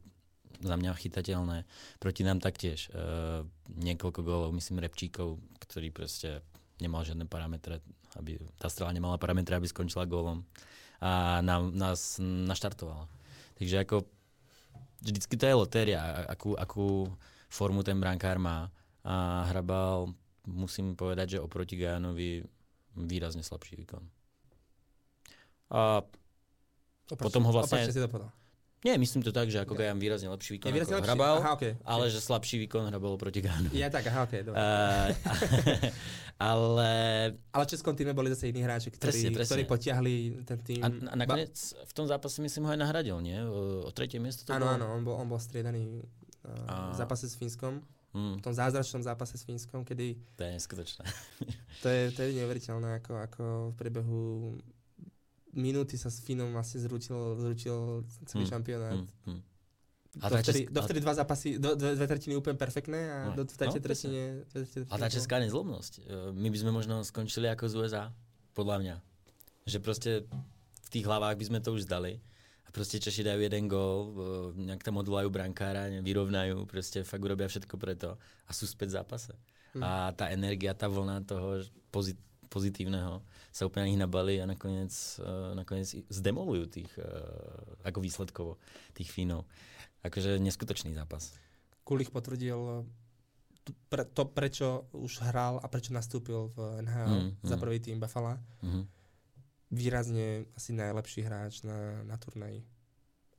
za 0.60 0.76
mňa 0.76 0.92
chytateľné. 0.92 1.64
Proti 1.96 2.22
nám 2.28 2.44
taktiež. 2.44 2.92
Uh, 2.92 3.48
niekoľko 3.72 4.20
gólov, 4.20 4.50
myslím, 4.52 4.84
repčíkov, 4.84 5.40
ktorý 5.56 5.88
proste 5.88 6.44
nemal 6.76 7.08
žiadne 7.08 7.24
parametre, 7.24 7.80
aby 8.20 8.36
tá 8.60 8.68
strela 8.68 8.92
nemala 8.92 9.16
parametre, 9.16 9.56
aby 9.56 9.64
skončila 9.64 10.04
gólom 10.04 10.44
a 11.02 11.42
nám, 11.42 11.74
nás 11.74 12.22
naštartovala. 12.22 13.10
Takže 13.58 13.82
ako 13.82 14.06
vždycky 15.02 15.34
to 15.34 15.44
je 15.50 15.54
lotéria, 15.58 16.30
akú, 16.30 16.54
akú 16.54 17.10
formu 17.50 17.82
ten 17.82 17.98
brankár 17.98 18.38
má. 18.38 18.70
A 19.02 19.42
Hrabal, 19.50 20.14
musím 20.46 20.94
povedať, 20.94 21.36
že 21.36 21.42
oproti 21.42 21.74
Gajanovi 21.74 22.46
výrazne 22.94 23.42
slabší 23.42 23.82
výkon. 23.82 24.02
A 25.74 26.06
Opačne, 27.10 27.24
potom 27.26 27.42
ho 27.50 27.52
vlastne... 27.52 27.90
si 27.90 27.98
to 27.98 28.06
povedal. 28.06 28.30
Nie, 28.82 28.98
myslím 28.98 29.22
to 29.22 29.30
tak, 29.30 29.46
že 29.46 29.62
ako 29.62 29.78
Gajan 29.78 29.94
výrazne 30.02 30.26
lepší 30.26 30.58
výkon 30.58 30.74
ja, 30.74 30.82
ako 30.82 31.06
Hrabal, 31.06 31.38
aha, 31.38 31.54
okay. 31.54 31.78
ale 31.86 32.10
že 32.10 32.18
slabší 32.18 32.66
výkon 32.66 32.90
Hrabal 32.90 33.14
proti 33.14 33.38
Gajanu. 33.38 33.70
Ja 33.70 33.86
tak, 33.86 34.10
aha, 34.10 34.26
okay, 34.26 34.42
dobre. 34.42 34.58
Uh, 34.72 35.14
ale... 36.50 36.90
Ale 37.54 37.62
v 37.62 37.70
Českom 37.70 37.94
týme 37.94 38.10
boli 38.10 38.26
zase 38.34 38.50
iní 38.50 38.66
hráči, 38.66 38.90
ktorí, 38.90 39.14
presne, 39.14 39.30
presne. 39.30 39.46
ktorí 39.46 39.62
potiahli 39.70 40.14
ten 40.42 40.58
tým. 40.58 40.82
A, 40.82 40.90
a 40.90 41.14
nakoniec 41.14 41.54
ba... 41.54 41.86
v 41.86 41.92
tom 41.94 42.06
zápase 42.10 42.42
myslím 42.42 42.66
ho 42.66 42.70
aj 42.74 42.80
nahradil, 42.82 43.22
nie? 43.22 43.38
O, 43.38 43.86
o 43.86 43.90
tretie 43.94 44.18
miesto 44.18 44.42
to 44.42 44.50
Áno, 44.50 44.66
áno, 44.66 44.90
on 44.90 45.06
bol, 45.06 45.14
on 45.14 45.30
bol 45.30 45.38
striedaný 45.38 46.02
uh, 46.42 46.66
a... 46.66 46.74
v 46.90 46.98
zápase 46.98 47.30
s 47.30 47.38
Fínskom. 47.38 47.78
Hmm. 48.12 48.36
V 48.36 48.42
tom 48.44 48.52
zázračnom 48.52 49.06
zápase 49.06 49.38
s 49.38 49.46
Fínskom, 49.46 49.86
kedy... 49.86 50.18
To 50.36 50.42
je 50.42 50.50
neskutočné. 50.58 51.04
to, 51.82 51.86
je, 51.86 52.02
to 52.12 52.18
je 52.26 52.30
neuveriteľné, 52.42 52.98
ako, 52.98 53.12
ako 53.22 53.44
v 53.70 53.74
priebehu 53.78 54.20
minúty 55.52 56.00
sa 56.00 56.08
s 56.08 56.20
Fínom 56.24 56.52
vlastne 56.52 56.80
zručil, 56.80 57.36
zručil 57.36 58.04
celý 58.28 58.44
hmm. 58.48 58.52
šampionát. 58.52 58.96
Hmm. 58.98 59.08
Hmm. 59.28 59.42
A 60.20 60.28
dovtedy, 60.28 60.68
česk... 60.68 60.72
dovtedy 60.76 61.00
dva 61.00 61.14
zápasy, 61.16 61.56
do, 61.56 61.72
dve, 61.72 61.96
dve 61.96 62.06
tretiny 62.08 62.36
úplne 62.36 62.56
perfektné 62.60 63.00
a 63.08 63.18
no. 63.32 63.40
do 63.40 63.48
tretej 63.48 63.80
no, 63.80 63.84
tretine... 63.84 64.22
A 64.92 65.00
tá 65.00 65.08
česká 65.08 65.40
nezlomnosť. 65.40 65.92
E, 66.04 66.36
my 66.36 66.52
by 66.52 66.58
sme 66.60 66.70
možno 66.72 67.00
skončili 67.00 67.48
ako 67.48 67.64
z 67.64 67.74
USA, 67.80 68.04
podľa 68.52 68.76
mňa. 68.84 68.96
Že 69.64 69.78
proste 69.80 70.10
v 70.84 70.88
tých 70.92 71.08
hlavách 71.08 71.40
by 71.40 71.44
sme 71.48 71.58
to 71.64 71.72
už 71.72 71.88
zdali. 71.88 72.20
A 72.68 72.68
proste 72.68 73.00
Češi 73.00 73.24
dajú 73.24 73.40
jeden 73.40 73.72
gól, 73.72 73.96
e, 74.52 74.68
nejak 74.68 74.84
tam 74.84 75.00
odvolajú 75.00 75.32
brankára, 75.32 75.88
vyrovnajú, 76.04 76.68
proste 76.68 77.08
fakt 77.08 77.24
urobia 77.24 77.48
všetko 77.48 77.80
preto 77.80 78.20
a 78.44 78.50
sú 78.52 78.68
späť 78.68 78.92
v 78.92 78.96
zápase. 79.00 79.32
Hmm. 79.72 79.80
A 79.80 79.90
tá 80.12 80.28
energia, 80.28 80.76
tá 80.76 80.92
vlna 80.92 81.24
toho 81.24 81.64
pozit- 81.88 82.20
pozitívneho 82.52 83.24
sa 83.52 83.68
úplne 83.68 83.92
ich 83.92 84.00
nabali 84.00 84.40
a 84.40 84.48
nakoniec, 84.48 84.90
uh, 85.20 85.52
nakoniec 85.52 85.92
zdemolujú 86.08 86.64
tých, 86.72 86.90
uh, 86.96 87.84
ako 87.84 87.98
výsledkovo, 88.00 88.52
tých 88.96 89.12
Fínov. 89.12 89.44
Akože 90.02 90.40
neskutočný 90.40 90.96
zápas. 90.96 91.36
Kulich 91.84 92.10
potvrdil 92.10 92.88
pre, 93.86 94.02
to, 94.10 94.26
prečo 94.26 94.90
už 94.96 95.22
hral 95.30 95.62
a 95.62 95.66
prečo 95.70 95.94
nastúpil 95.94 96.50
v 96.50 96.82
NHL 96.82 97.12
mm, 97.12 97.30
za 97.46 97.56
mm. 97.56 97.62
prvý 97.62 97.78
tým 97.78 97.98
Buffalo. 98.02 98.34
Mm. 98.64 98.84
Výrazne 99.72 100.50
asi 100.56 100.74
najlepší 100.74 101.22
hráč 101.24 101.62
na, 101.62 102.02
na 102.02 102.18
turnaji. 102.18 102.66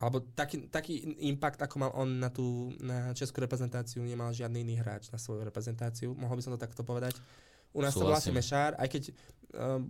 Alebo 0.02 0.20
taký, 0.20 0.68
taký 0.68 1.00
impact, 1.32 1.64
ako 1.64 1.76
mal 1.80 1.92
on 1.96 2.20
na 2.20 2.28
tú 2.28 2.76
na 2.84 3.16
českú 3.16 3.40
reprezentáciu, 3.40 4.04
nemal 4.04 4.36
žiadny 4.36 4.60
iný 4.60 4.76
hráč 4.76 5.08
na 5.14 5.20
svoju 5.20 5.48
reprezentáciu. 5.48 6.12
Mohol 6.12 6.40
by 6.40 6.44
som 6.44 6.54
to 6.56 6.60
takto 6.60 6.84
povedať. 6.84 7.16
U 7.74 7.82
nás 7.82 7.94
Súhlasím. 7.94 8.00
to 8.00 8.06
bol 8.06 8.14
asi 8.14 8.32
Mešár, 8.32 8.72
aj 8.78 8.88
keď 8.90 9.04
uh, 9.10 9.82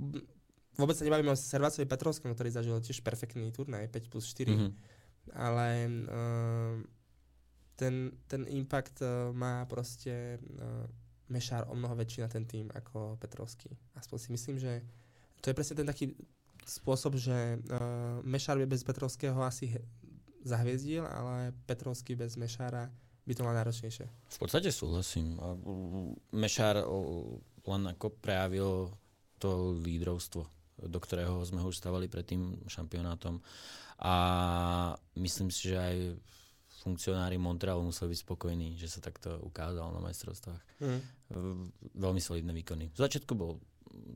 vôbec 0.80 0.96
sa 0.98 1.06
nebavíme 1.06 1.32
o 1.32 1.38
Servácovi 1.38 1.86
Petrovskom, 1.86 2.32
ktorý 2.34 2.50
zažil 2.50 2.78
tiež 2.80 3.04
perfektný 3.04 3.52
turnaj, 3.52 3.92
5 3.92 4.12
plus 4.12 4.25
4. 4.32 4.50
Mm-hmm. 4.50 4.72
Ale 5.36 5.68
uh, 5.88 6.75
ten, 7.75 8.12
ten 8.28 8.48
impact 8.50 9.04
uh, 9.04 9.30
má 9.36 9.68
proste 9.70 10.40
uh, 10.40 10.88
Mešár 11.32 11.68
o 11.72 11.74
mnoho 11.75 11.96
väčší 11.96 12.22
na 12.22 12.30
ten 12.30 12.44
tým 12.46 12.68
ako 12.72 13.18
Petrovský. 13.18 13.72
Aspoň 13.96 14.18
si 14.20 14.30
myslím, 14.36 14.56
že 14.60 14.84
to 15.40 15.52
je 15.52 15.58
presne 15.58 15.80
ten 15.82 15.88
taký 15.88 16.13
spôsob, 16.63 17.20
že 17.20 17.60
uh, 17.60 18.20
Mešár 18.24 18.60
by 18.60 18.68
bez 18.68 18.84
Petrovského 18.84 19.36
asi 19.44 19.75
zahviezdil, 20.44 21.08
ale 21.08 21.56
Petrovský 21.66 22.16
bez 22.16 22.36
Mešára 22.36 22.92
by 23.24 23.34
to 23.34 23.42
mal 23.48 23.56
náročnejšie. 23.56 24.06
V 24.08 24.38
podstate 24.38 24.68
súhlasím. 24.68 25.40
Mešár 26.36 26.84
len 27.67 27.84
ako 27.91 28.12
prejavil 28.20 28.91
to 29.39 29.75
lídrovstvo, 29.79 30.43
do 30.84 31.00
ktorého 31.00 31.43
sme 31.43 31.63
ho 31.63 31.72
už 31.72 31.79
stavali 31.79 32.08
pred 32.08 32.27
tým 32.27 32.60
šampionátom. 32.67 33.39
A 34.03 34.15
myslím 35.15 35.48
si, 35.48 35.72
že 35.72 35.77
aj 35.79 35.98
funkcionári 36.84 37.39
Montrealu 37.39 37.88
museli 37.88 38.12
byť 38.12 38.20
spokojní, 38.27 38.75
že 38.75 38.91
sa 38.91 39.00
takto 39.00 39.39
ukázal 39.48 39.96
na 39.96 40.03
majstrovstvách. 40.03 40.62
Mm. 40.84 41.01
Veľmi 41.96 42.20
solidné 42.20 42.51
výkony. 42.51 42.91
V 42.91 43.00
začiatku 43.00 43.32
bol 43.36 43.63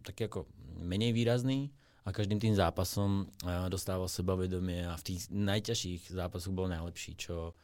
taký 0.04 0.28
ako 0.28 0.52
menej 0.84 1.16
výrazný 1.16 1.72
a 2.04 2.12
každým 2.12 2.40
tým 2.40 2.56
zápasom 2.56 3.28
dostával 3.72 4.12
sebavedomie 4.12 4.84
a 4.84 5.00
v 5.00 5.06
tých 5.14 5.32
najťažších 5.32 6.12
zápasoch 6.12 6.52
bol 6.52 6.68
najlepší, 6.68 7.16
čo, 7.16 7.56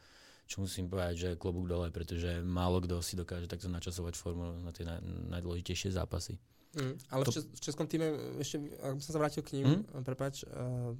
čo 0.44 0.60
musím 0.60 0.92
povedať, 0.92 1.14
že 1.16 1.28
klobúk 1.40 1.64
dole, 1.64 1.88
pretože 1.88 2.44
málo 2.44 2.84
kto 2.84 3.00
si 3.00 3.16
dokáže 3.16 3.48
takto 3.48 3.72
načasovať 3.72 4.14
formu 4.16 4.60
na 4.60 4.70
tie 4.76 4.84
naj, 4.84 5.00
najdôležitejšie 5.32 5.96
zápasy. 5.96 6.36
Mm, 6.76 6.94
ale 7.10 7.22
to... 7.24 7.30
v, 7.30 7.34
čes- 7.38 7.48
v 7.48 7.60
českom 7.60 7.86
týme, 7.86 8.06
ešte, 8.42 8.60
ak 8.82 8.98
som 9.00 9.12
sa 9.14 9.20
vrátil 9.22 9.42
k 9.46 9.62
ním, 9.62 9.86
mm? 9.86 10.04
prepáč, 10.04 10.44
uh, 10.44 10.92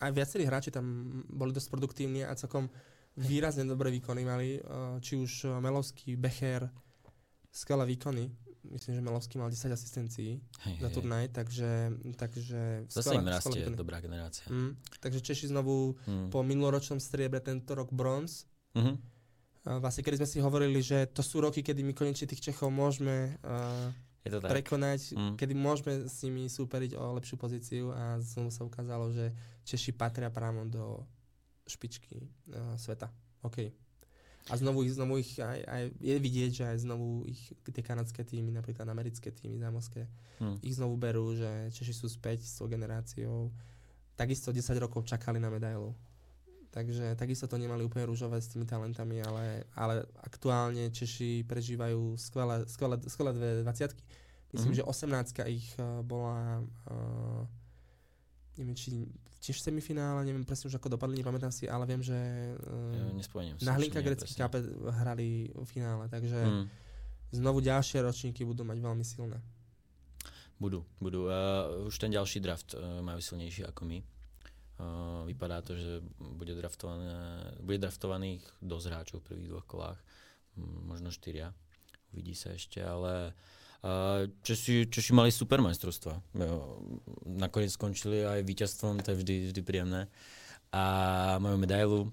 aj 0.00 0.10
viacerí 0.14 0.46
hráči 0.46 0.70
tam 0.72 0.86
boli 1.28 1.52
dosť 1.52 1.68
produktívni 1.68 2.24
a 2.24 2.32
celkom 2.38 2.70
výrazne 3.18 3.68
dobré 3.68 3.92
výkony 3.92 4.22
mali, 4.24 4.56
uh, 4.62 4.96
či 5.04 5.20
už 5.20 5.60
Melovský, 5.60 6.16
Becher, 6.16 6.70
skvelé 7.52 7.84
výkony. 7.92 8.32
Myslím, 8.62 8.94
že 8.94 9.02
Melovský 9.02 9.42
mal 9.42 9.50
10 9.50 9.74
asistencií 9.74 10.38
hej, 10.38 10.76
za 10.78 10.88
turnaj, 10.94 11.34
takže, 11.34 11.98
takže 12.14 12.86
Zase 12.86 13.18
im 13.18 13.26
rastie 13.26 13.66
dobrá 13.74 13.98
generácia. 13.98 14.46
Mm, 14.48 14.78
takže 15.02 15.18
Češi 15.18 15.50
znovu 15.50 15.98
mm. 16.06 16.30
po 16.30 16.46
minuloročnom 16.46 17.02
striebre 17.02 17.42
tento 17.42 17.74
rok 17.74 17.90
bronz. 17.90 18.46
Mm-hmm. 18.76 18.96
Uh, 19.62 19.78
vlastne, 19.78 20.02
kedy 20.02 20.18
sme 20.18 20.28
si 20.28 20.38
hovorili, 20.42 20.80
že 20.82 21.06
to 21.12 21.22
sú 21.22 21.38
roky, 21.38 21.62
kedy 21.62 21.86
my 21.86 21.94
konečne 21.94 22.26
tých 22.26 22.50
Čechov 22.50 22.72
môžeme 22.74 23.38
uh, 23.46 23.94
je 24.22 24.30
to 24.30 24.38
tak. 24.38 24.50
prekonať, 24.54 25.18
mm. 25.18 25.34
kedy 25.34 25.54
môžeme 25.54 26.06
s 26.06 26.22
nimi 26.22 26.46
súperiť 26.46 26.94
o 26.94 27.18
lepšiu 27.18 27.36
pozíciu 27.38 27.84
a 27.90 28.22
znovu 28.22 28.54
sa 28.54 28.62
ukázalo, 28.62 29.10
že 29.10 29.34
Češi 29.66 29.94
patria 29.98 30.30
právom 30.30 30.70
do 30.70 31.02
špičky 31.66 32.22
uh, 32.54 32.78
sveta. 32.78 33.10
OK. 33.42 33.74
A 34.50 34.58
znovu 34.58 34.82
ich, 34.82 34.94
znovu 34.94 35.22
ich 35.22 35.38
aj, 35.38 35.58
aj, 35.66 35.82
je 36.02 36.16
vidieť, 36.18 36.50
že 36.50 36.64
aj 36.66 36.78
znovu 36.82 37.26
ich 37.30 37.54
tie 37.62 37.82
kanadské 37.82 38.26
týmy, 38.26 38.50
napríklad 38.50 38.86
americké 38.90 39.30
týmy 39.30 39.58
zámorské, 39.58 40.06
mm. 40.42 40.62
ich 40.66 40.74
znovu 40.74 40.98
berú, 40.98 41.34
že 41.34 41.70
Češi 41.74 41.94
sú 41.94 42.06
späť 42.10 42.46
s 42.46 42.58
tou 42.58 42.66
generáciou. 42.66 43.50
Takisto 44.14 44.54
10 44.54 44.66
rokov 44.82 45.06
čakali 45.06 45.38
na 45.38 45.50
medailu. 45.50 45.94
Takže 46.72 47.20
takisto 47.20 47.44
to 47.44 47.60
nemali 47.60 47.84
úplne 47.84 48.08
rúžové 48.08 48.40
s 48.40 48.48
tými 48.48 48.64
talentami, 48.64 49.20
ale, 49.20 49.68
ale 49.76 50.08
aktuálne 50.24 50.88
Češi 50.88 51.44
prežívajú 51.44 52.16
skvelé, 52.16 52.64
skvelé, 52.64 52.96
skvelé 53.04 53.30
dve 53.36 53.48
dvaciatky. 53.60 54.00
Myslím, 54.56 54.72
mm-hmm. 54.72 55.36
že 55.36 55.44
18 55.44 55.52
ich 55.52 55.68
uh, 55.76 56.00
bola 56.00 56.64
uh, 56.88 57.44
neviem, 58.56 58.76
či 58.76 59.08
tiež 59.42 59.58
v 59.58 59.64
semifinále, 59.72 60.22
neviem 60.22 60.46
presne 60.46 60.70
už 60.70 60.78
ako 60.78 60.94
dopadli, 60.94 61.18
nepamätám 61.18 61.50
si, 61.50 61.66
ale 61.66 61.88
viem, 61.88 61.98
že 62.04 62.14
uh, 62.14 62.94
ja 62.94 63.64
na 63.64 63.72
Hlinka 63.74 63.98
grecký 64.04 64.32
kápe 64.36 64.62
hrali 65.02 65.50
v 65.50 65.66
finále, 65.66 66.06
takže 66.06 66.36
mm. 66.36 66.64
znovu 67.34 67.58
ďalšie 67.64 68.04
ročníky 68.04 68.46
budú 68.46 68.62
mať 68.62 68.78
veľmi 68.78 69.04
silné. 69.04 69.40
Budú, 70.62 70.86
budú. 71.02 71.26
Uh, 71.26 71.90
už 71.90 71.98
ten 71.98 72.14
ďalší 72.14 72.38
draft 72.38 72.78
uh, 72.78 73.02
majú 73.02 73.18
silnejší 73.18 73.66
ako 73.66 73.82
my. 73.82 73.98
Uh, 74.82 75.22
vypadá 75.30 75.62
to, 75.62 75.78
že 75.78 76.02
bude, 76.18 76.58
draftované, 76.58 77.14
bude 77.62 77.78
draftovaných 77.78 78.42
dosť 78.58 78.86
hráčov 78.90 79.22
v 79.22 79.26
prvých 79.30 79.50
dvoch 79.54 79.66
kolách, 79.70 80.00
možno 80.58 81.14
štyria, 81.14 81.54
uvidí 82.10 82.34
sa 82.34 82.50
ešte, 82.50 82.82
ale 82.82 83.30
uh, 83.86 84.26
Češi, 84.42 84.90
Češi 84.90 85.14
mali 85.14 85.30
super 85.30 85.62
majstrovstva. 85.62 86.18
Nakoniec 87.30 87.70
skončili 87.70 88.26
aj 88.26 88.42
víťazstvom, 88.42 89.06
to 89.06 89.14
je 89.14 89.20
vždy, 89.22 89.34
vždy 89.54 89.60
príjemné. 89.62 90.10
A 90.74 90.84
majú 91.38 91.62
medailu. 91.62 92.10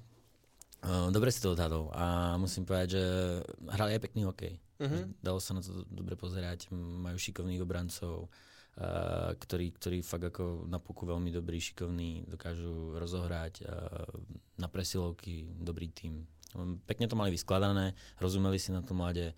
Uh, 0.86 1.10
dobre 1.10 1.34
si 1.34 1.42
to 1.42 1.58
odhadol 1.58 1.90
a 1.98 2.38
musím 2.38 2.70
povedať, 2.70 3.02
že 3.02 3.04
hrali 3.66 3.98
aj 3.98 4.04
pekný 4.06 4.30
hokej. 4.30 4.62
Uh-huh. 4.78 5.10
Dalo 5.26 5.42
sa 5.42 5.58
na 5.58 5.66
to 5.66 5.82
dobre 5.90 6.14
pozerať, 6.14 6.70
majú 6.78 7.18
šikovných 7.18 7.66
obrancov, 7.66 8.30
Uh, 8.30 8.59
ktorí, 9.36 9.76
ktorí 9.76 10.00
fakt 10.00 10.32
ako 10.32 10.64
na 10.72 10.80
puku 10.80 11.04
veľmi 11.04 11.36
dobrý, 11.36 11.60
šikovní, 11.60 12.32
dokážu 12.32 12.96
rozohrať 12.96 13.68
uh, 13.68 14.08
na 14.56 14.72
presilovky, 14.72 15.52
dobrý 15.52 15.92
tým. 15.92 16.24
Um, 16.56 16.80
pekne 16.88 17.12
to 17.12 17.20
mali 17.20 17.36
vyskladané, 17.36 17.92
rozumeli 18.24 18.56
si 18.56 18.72
na 18.72 18.80
to 18.80 18.96
mladé. 18.96 19.36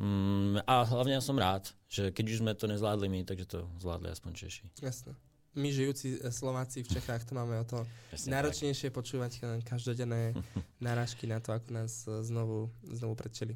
Um, 0.00 0.56
a 0.64 0.88
hlavne 0.88 1.20
ja 1.20 1.22
som 1.22 1.36
rád, 1.36 1.68
že 1.84 2.16
keď 2.16 2.24
už 2.32 2.40
sme 2.40 2.56
to 2.56 2.64
nezvládli 2.64 3.12
my, 3.12 3.20
takže 3.28 3.44
to 3.44 3.68
zvládli 3.76 4.08
aspoň 4.08 4.32
Češi. 4.40 4.64
Jasne. 4.80 5.12
My 5.52 5.68
žijúci 5.68 6.16
e, 6.16 6.32
Slováci 6.32 6.80
v 6.80 6.96
Čechách 6.96 7.28
to 7.28 7.36
máme 7.36 7.60
o 7.60 7.64
to 7.68 7.84
Jasne 8.08 8.40
náročnejšie 8.40 8.88
tak. 8.88 8.96
počúvať 8.96 9.32
každodenné 9.68 10.32
náražky 10.86 11.28
na 11.28 11.44
to, 11.44 11.52
ako 11.52 11.76
nás 11.76 12.08
znovu, 12.08 12.72
znovu 12.88 13.20
predčeli. 13.20 13.52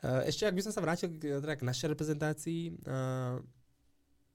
Ešte, 0.00 0.44
ak 0.48 0.56
by 0.56 0.64
som 0.64 0.72
sa 0.72 0.84
vrátil 0.84 1.12
k, 1.12 1.40
teda 1.40 1.60
k 1.60 1.64
našej 1.64 1.92
reprezentácii, 1.92 2.72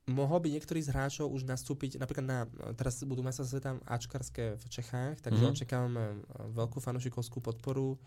mohol 0.05 0.37
by 0.37 0.53
niektorý 0.53 0.85
z 0.85 0.93
hráčov 0.93 1.33
už 1.33 1.49
nastúpiť, 1.49 1.97
napríklad 1.97 2.25
na, 2.25 2.39
teraz 2.77 3.01
budú 3.01 3.25
mesta 3.25 3.41
sveta 3.41 3.81
Ačkarské 3.89 4.53
v 4.61 4.65
Čechách, 4.69 5.17
takže 5.25 5.41
mm-hmm. 5.41 5.57
očakávame 5.57 6.03
e, 6.05 6.17
veľkú 6.53 6.77
fanúšikovskú 6.77 7.41
podporu. 7.41 7.97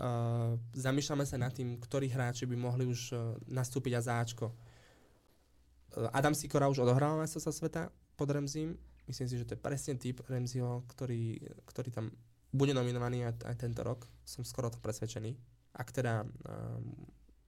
Uh, 0.00 0.56
zamýšľame 0.72 1.28
sa 1.28 1.36
nad 1.36 1.52
tým, 1.52 1.76
ktorí 1.76 2.08
hráči 2.08 2.48
by 2.48 2.56
mohli 2.56 2.88
už 2.88 3.12
uh, 3.12 3.36
nastúpiť 3.52 3.92
a 3.92 4.00
za 4.00 4.16
Ačko. 4.16 4.48
Uh, 4.48 6.08
Adam 6.16 6.32
Sikora 6.32 6.72
už 6.72 6.88
odohral 6.88 7.20
sa 7.28 7.52
sveta 7.52 7.92
pod 8.16 8.32
Remzim. 8.32 8.80
Myslím 9.04 9.28
si, 9.28 9.36
že 9.36 9.44
to 9.44 9.58
je 9.58 9.60
presne 9.60 10.00
typ 10.00 10.24
Remziho, 10.24 10.88
ktorý, 10.88 11.44
ktorý 11.68 11.92
tam 11.92 12.16
bude 12.48 12.72
nominovaný 12.72 13.28
aj, 13.28 13.44
aj 13.44 13.56
tento 13.60 13.84
rok. 13.84 14.08
Som 14.24 14.48
skoro 14.48 14.72
to 14.72 14.80
presvedčený. 14.80 15.36
Ak 15.76 15.92
teda 15.92 16.24
uh, 16.24 16.80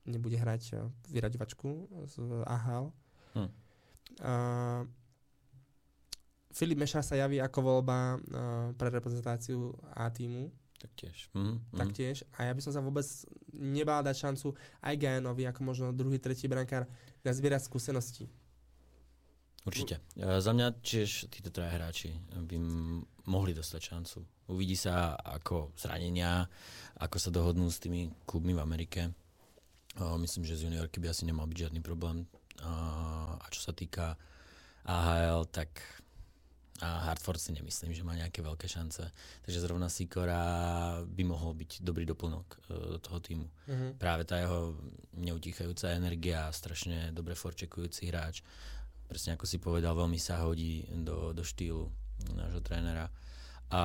nebude 0.05 0.37
hrať 0.37 0.77
uh, 0.77 0.93
vyraďovačku 1.09 1.69
z 2.05 2.15
AHL. 2.45 2.93
Hm. 3.33 3.49
Uh, 4.21 4.85
Filip 6.53 6.77
Meša 6.77 7.01
sa 7.01 7.17
javí 7.17 7.41
ako 7.41 7.59
voľba 7.65 8.21
uh, 8.21 8.21
pre 8.77 8.93
reprezentáciu 8.93 9.73
A 9.97 10.13
týmu. 10.13 10.53
Taktiež. 10.77 11.31
Mm-hmm. 11.33 11.79
Taktiež. 11.79 12.17
A 12.37 12.51
ja 12.51 12.53
by 12.53 12.61
som 12.61 12.75
sa 12.75 12.83
vôbec 12.85 13.07
nebal 13.55 14.03
dať 14.05 14.17
šancu 14.19 14.53
aj 14.83 14.95
Gajanovi, 14.99 15.49
ako 15.49 15.61
možno 15.63 15.87
druhý, 15.97 16.19
tretí 16.21 16.51
brankár, 16.51 16.85
nazbierať 17.25 17.71
skúsenosti. 17.71 18.29
Určite. 19.65 20.03
Uh, 20.19 20.43
za 20.43 20.53
mňa 20.53 20.77
tiež 20.83 21.33
títo 21.33 21.49
traja 21.55 21.73
hráči 21.73 22.13
by 22.35 22.57
m- 22.59 23.07
mohli 23.25 23.55
dostať 23.57 23.81
šancu. 23.81 24.19
Uvidí 24.53 24.77
sa 24.77 25.17
ako 25.17 25.73
zranenia, 25.79 26.45
ako 26.99 27.17
sa 27.17 27.31
dohodnú 27.33 27.71
s 27.71 27.81
tými 27.81 28.13
klubmi 28.29 28.53
v 28.53 28.61
Amerike. 28.61 29.15
Uh, 29.97 30.19
myslím, 30.21 30.45
že 30.45 30.59
z 30.59 30.69
juniorky 30.69 31.01
by 31.01 31.15
asi 31.15 31.25
nemal 31.25 31.47
byť 31.49 31.69
žiadny 31.69 31.81
problém 31.81 32.27
a 32.63 33.47
čo 33.51 33.61
sa 33.61 33.73
týka 33.75 34.15
AHL, 34.87 35.47
tak 35.51 35.69
a 36.83 37.07
Hartford 37.07 37.39
si 37.39 37.55
nemyslím, 37.55 37.95
že 37.95 38.03
má 38.03 38.19
nejaké 38.19 38.43
veľké 38.43 38.67
šance. 38.67 39.07
Takže 39.47 39.63
zrovna 39.63 39.87
Sikora 39.87 40.99
by 41.07 41.23
mohol 41.23 41.55
byť 41.55 41.79
dobrý 41.79 42.03
doplnok 42.03 42.47
uh, 42.59 42.97
do 42.97 42.99
toho 42.99 43.23
týmu. 43.23 43.47
Uh-huh. 43.47 43.95
Práve 44.03 44.27
tá 44.27 44.43
jeho 44.43 44.75
neutichajúca 45.15 45.95
energia, 45.95 46.51
strašne 46.51 47.15
dobre 47.15 47.39
forčekujúci 47.39 48.11
hráč. 48.11 48.43
Presne 49.07 49.39
ako 49.39 49.47
si 49.47 49.63
povedal, 49.63 49.95
veľmi 49.95 50.19
sa 50.19 50.43
hodí 50.43 50.83
do, 50.91 51.31
do 51.31 51.47
štýlu 51.47 51.87
nášho 52.35 52.59
trénera. 52.67 53.07
A 53.71 53.83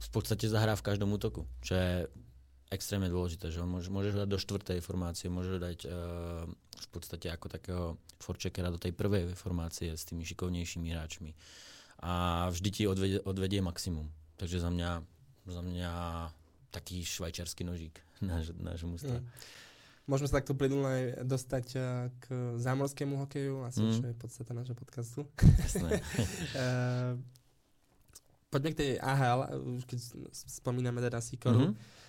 v 0.00 0.08
podstate 0.08 0.48
zahrá 0.48 0.74
v 0.74 0.86
každom 0.88 1.12
útoku, 1.12 1.44
čo 1.60 1.76
je 1.76 2.08
extrémne 2.74 3.06
dôležité, 3.08 3.48
že 3.48 3.62
on 3.62 3.70
môže, 3.70 3.88
môže 3.88 4.10
dať 4.10 4.28
do 4.28 4.38
štvrtej 4.38 4.82
formácie, 4.82 5.30
môže 5.30 5.56
dať 5.62 5.78
uh, 5.86 6.44
v 6.74 6.88
podstate 6.90 7.30
ako 7.30 7.46
takého 7.46 7.84
forčekera 8.18 8.68
do 8.68 8.78
tej 8.82 8.92
prvej 8.92 9.32
formácie 9.38 9.94
s 9.94 10.02
tými 10.04 10.26
šikovnejšími 10.26 10.90
hráčmi. 10.90 11.32
A 12.04 12.46
vždy 12.50 12.68
ti 12.74 12.82
odvedie, 12.84 13.22
odvedie 13.22 13.62
maximum. 13.62 14.10
Takže 14.36 14.60
za 14.60 14.68
mňa, 14.68 14.90
za 15.46 15.62
mňa 15.62 15.92
taký 16.74 17.06
švajčiarsky 17.06 17.62
nožík 17.62 17.96
náš, 18.30 18.50
nášho 18.58 18.90
mústva. 18.90 19.22
Mm. 19.22 19.26
Môžeme 20.04 20.28
sa 20.28 20.44
takto 20.44 20.52
plynule 20.52 21.16
dostať 21.24 21.66
uh, 21.80 22.12
k 22.20 22.24
zámorskému 22.60 23.16
hokeju, 23.24 23.64
asi 23.64 23.80
mm. 23.80 23.92
čo 23.94 24.02
je 24.10 24.14
podstata 24.20 24.52
nášho 24.52 24.76
podcastu. 24.76 25.24
Jasné. 25.40 26.04
uh, 26.58 27.16
poďme 28.52 28.70
k 28.74 28.78
tej 28.78 28.90
AHL, 29.00 29.48
už 29.80 29.88
keď 29.88 29.98
spomíname 30.34 31.00
teda 31.00 31.24
Sikoru. 31.24 31.72
Mm-hmm 31.72 32.02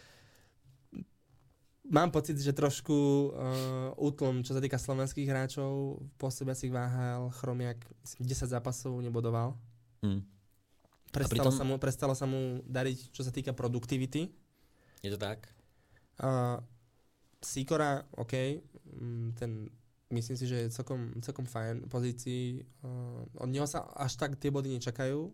mám 1.90 2.10
pocit, 2.10 2.38
že 2.38 2.56
trošku 2.56 3.30
uh, 3.32 3.92
útlom, 3.98 4.42
čo 4.42 4.58
sa 4.58 4.62
týka 4.62 4.78
slovenských 4.78 5.30
hráčov, 5.30 6.02
pôsobiacich 6.18 6.74
váhal, 6.74 7.30
Chromiak 7.38 7.82
10 8.18 8.50
zápasov 8.50 8.98
nebodoval. 9.02 9.54
Mm. 10.02 10.22
Prestalo, 11.14 11.48
pritom... 11.48 11.54
sa 11.54 11.64
mu, 11.64 11.74
prestalo 11.80 12.14
sa 12.18 12.28
mu 12.28 12.60
dariť, 12.68 13.14
čo 13.14 13.22
sa 13.24 13.32
týka 13.32 13.56
produktivity. 13.56 14.28
Je 15.00 15.10
to 15.14 15.20
tak? 15.22 15.48
Uh, 16.20 16.60
Sikora, 17.40 18.04
OK, 18.18 18.34
mm, 18.90 19.28
ten 19.38 19.70
myslím 20.10 20.38
si, 20.38 20.46
že 20.50 20.58
je 20.66 20.74
celkom, 20.74 21.14
celkom 21.22 21.46
fajn 21.46 21.88
pozícii. 21.88 22.66
Uh, 22.82 23.24
od 23.40 23.50
neho 23.50 23.70
sa 23.70 23.86
až 23.96 24.18
tak 24.18 24.36
tie 24.42 24.50
body 24.50 24.76
nečakajú, 24.76 25.30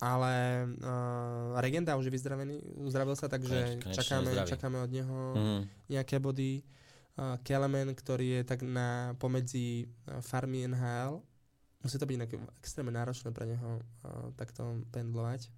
ale 0.00 0.64
uh, 0.80 1.60
Regenda 1.60 1.94
už 2.00 2.08
je 2.08 2.14
vyzdravený, 2.16 2.56
uzdravil 2.80 3.14
sa, 3.14 3.28
takže 3.28 3.78
Konečne 3.84 3.94
čakáme, 3.94 4.30
čakáme 4.48 4.78
od 4.80 4.90
neho 4.90 5.18
mm. 5.36 5.62
nejaké 5.92 6.16
body. 6.16 6.64
Uh, 7.20 7.36
Kelemen, 7.44 7.92
ktorý 7.92 8.40
je 8.40 8.42
tak 8.48 8.64
na 8.64 9.12
pomedzi 9.20 9.86
farmy 10.24 10.64
NHL, 10.64 11.20
musí 11.84 12.00
to 12.00 12.08
byť 12.08 12.16
inak 12.16 12.30
extrémne 12.64 12.96
náročné 12.96 13.28
pre 13.36 13.44
neho 13.44 13.84
uh, 14.04 14.32
takto 14.40 14.80
pendlovať. 14.88 15.52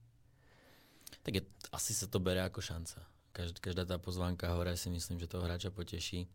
Tak 1.22 1.32
je, 1.38 1.42
asi 1.70 1.94
sa 1.94 2.10
to 2.10 2.18
bere 2.18 2.42
ako 2.42 2.58
šanca 2.58 2.98
každá, 3.32 3.58
každá 3.58 3.82
tá 3.88 3.96
pozvánka 3.96 4.52
hore 4.52 4.76
si 4.76 4.92
myslím, 4.92 5.16
že 5.16 5.26
toho 5.26 5.48
hráča 5.48 5.72
poteší. 5.72 6.28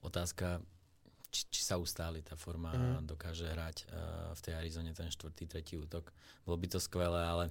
Otázka, 0.00 0.64
či, 1.30 1.46
či 1.48 1.62
sa 1.62 1.78
ustáli 1.78 2.20
tá 2.20 2.34
forma 2.34 2.74
mm. 2.74 2.78
a 2.78 3.00
dokáže 3.06 3.46
hrať 3.46 3.76
uh, 3.86 4.34
v 4.34 4.40
tej 4.42 4.52
Arizone 4.58 4.92
ten 4.92 5.08
štvrtý, 5.08 5.46
tretí 5.46 5.78
útok. 5.78 6.10
Bolo 6.42 6.58
by 6.58 6.66
to 6.66 6.82
skvelé, 6.82 7.22
ale 7.22 7.44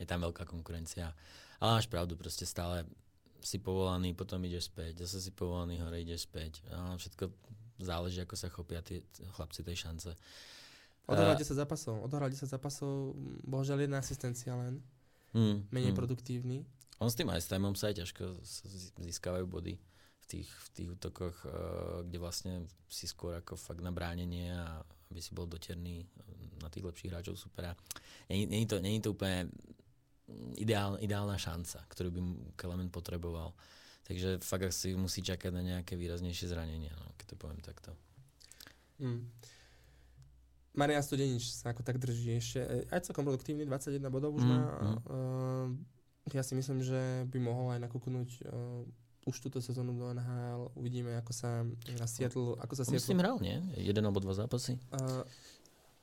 je 0.00 0.08
tam 0.08 0.24
veľká 0.24 0.48
konkurencia. 0.48 1.12
Ale 1.60 1.78
máš 1.78 1.86
pravdu, 1.86 2.16
proste 2.16 2.48
stále 2.48 2.88
si 3.44 3.60
povolaný, 3.60 4.16
potom 4.16 4.40
ideš 4.42 4.72
späť, 4.72 5.04
zase 5.04 5.20
si 5.20 5.30
povolaný, 5.30 5.84
hore 5.84 6.00
ideš 6.00 6.24
späť. 6.24 6.64
A 6.72 6.96
všetko 6.96 7.28
záleží, 7.84 8.24
ako 8.24 8.34
sa 8.34 8.48
chopia 8.48 8.80
tí 8.80 9.04
chlapci 9.36 9.60
tej 9.60 9.76
šance. 9.84 10.10
Odohrali 11.04 11.44
uh, 11.44 11.46
sa 11.46 11.54
zápasov, 11.60 12.00
odohrali 12.00 12.32
sa 12.32 12.48
zápasov, 12.48 13.12
bohužiaľ 13.44 13.84
jedna 13.84 14.00
asistencia 14.00 14.56
len. 14.56 14.80
Mm, 15.36 15.68
menej 15.68 15.92
mm. 15.92 15.98
produktívny. 15.98 16.64
On 17.02 17.10
s 17.10 17.18
tým 17.18 17.28
aj 17.28 17.42
s 17.42 17.50
sa 17.52 17.86
aj 17.90 17.96
ťažko 18.00 18.24
získavajú 19.02 19.44
body 19.44 19.76
v 20.24 20.40
tých, 20.40 20.48
v 20.48 20.68
tých 20.72 20.88
útokoch, 20.96 21.36
uh, 21.44 21.52
kde 22.00 22.16
vlastne 22.16 22.52
si 22.88 23.04
skôr 23.04 23.36
ako 23.36 23.60
fakt 23.60 23.84
na 23.84 23.92
bránenie 23.92 24.48
a 24.48 24.80
aby 25.12 25.20
si 25.20 25.36
bol 25.36 25.44
doterný 25.44 26.02
na 26.64 26.72
tých 26.72 26.82
lepších 26.88 27.12
hráčov 27.12 27.36
supera. 27.36 27.76
Není, 28.26 28.64
to, 28.66 28.80
není 28.80 28.98
to 29.04 29.12
úplne 29.12 29.52
ideál, 30.56 30.96
ideálna 30.98 31.36
šanca, 31.36 31.84
ktorú 31.86 32.08
by 32.10 32.20
Kelemen 32.56 32.88
potreboval. 32.88 33.52
Takže 34.04 34.40
fakt 34.44 34.68
si 34.72 34.92
musí 34.96 35.24
čakať 35.24 35.52
na 35.52 35.62
nejaké 35.64 35.96
výraznejšie 35.96 36.52
zranenia, 36.52 36.92
no, 36.92 37.12
keď 37.16 37.26
to 37.32 37.36
poviem 37.40 37.60
takto. 37.64 37.90
Mm. 39.00 39.24
Marian 40.74 41.06
Studenič 41.06 41.54
sa 41.54 41.70
ako 41.70 41.86
tak 41.86 42.02
drží 42.02 42.36
ešte, 42.36 42.60
e, 42.60 42.84
aj 42.90 43.06
celkom 43.06 43.24
produktívny, 43.24 43.64
21 43.64 44.10
bodov 44.10 44.36
už 44.36 44.44
mm, 44.44 44.50
má. 44.50 44.60
Mm. 44.60 44.98
Uh, 45.06 45.68
ja 46.34 46.42
si 46.42 46.52
myslím, 46.58 46.82
že 46.82 47.24
by 47.30 47.38
mohol 47.38 47.78
aj 47.78 47.80
nakúknúť 47.86 48.30
uh, 48.44 48.82
už 49.24 49.36
túto 49.40 49.58
sezónu 49.60 49.96
do 49.96 50.04
NHL. 50.12 50.72
Uvidíme, 50.76 51.16
ako 51.16 51.32
sa 51.32 51.64
na 51.96 52.06
Seattle... 52.08 52.60
Ako 52.60 52.74
sa 52.76 52.84
Seattle... 52.84 53.00
Myslím, 53.00 53.18
hral, 53.20 53.36
nie? 53.40 53.56
Jeden 53.80 54.04
alebo 54.04 54.20
dva 54.20 54.36
zápasy? 54.36 54.76
Uh, 54.92 55.24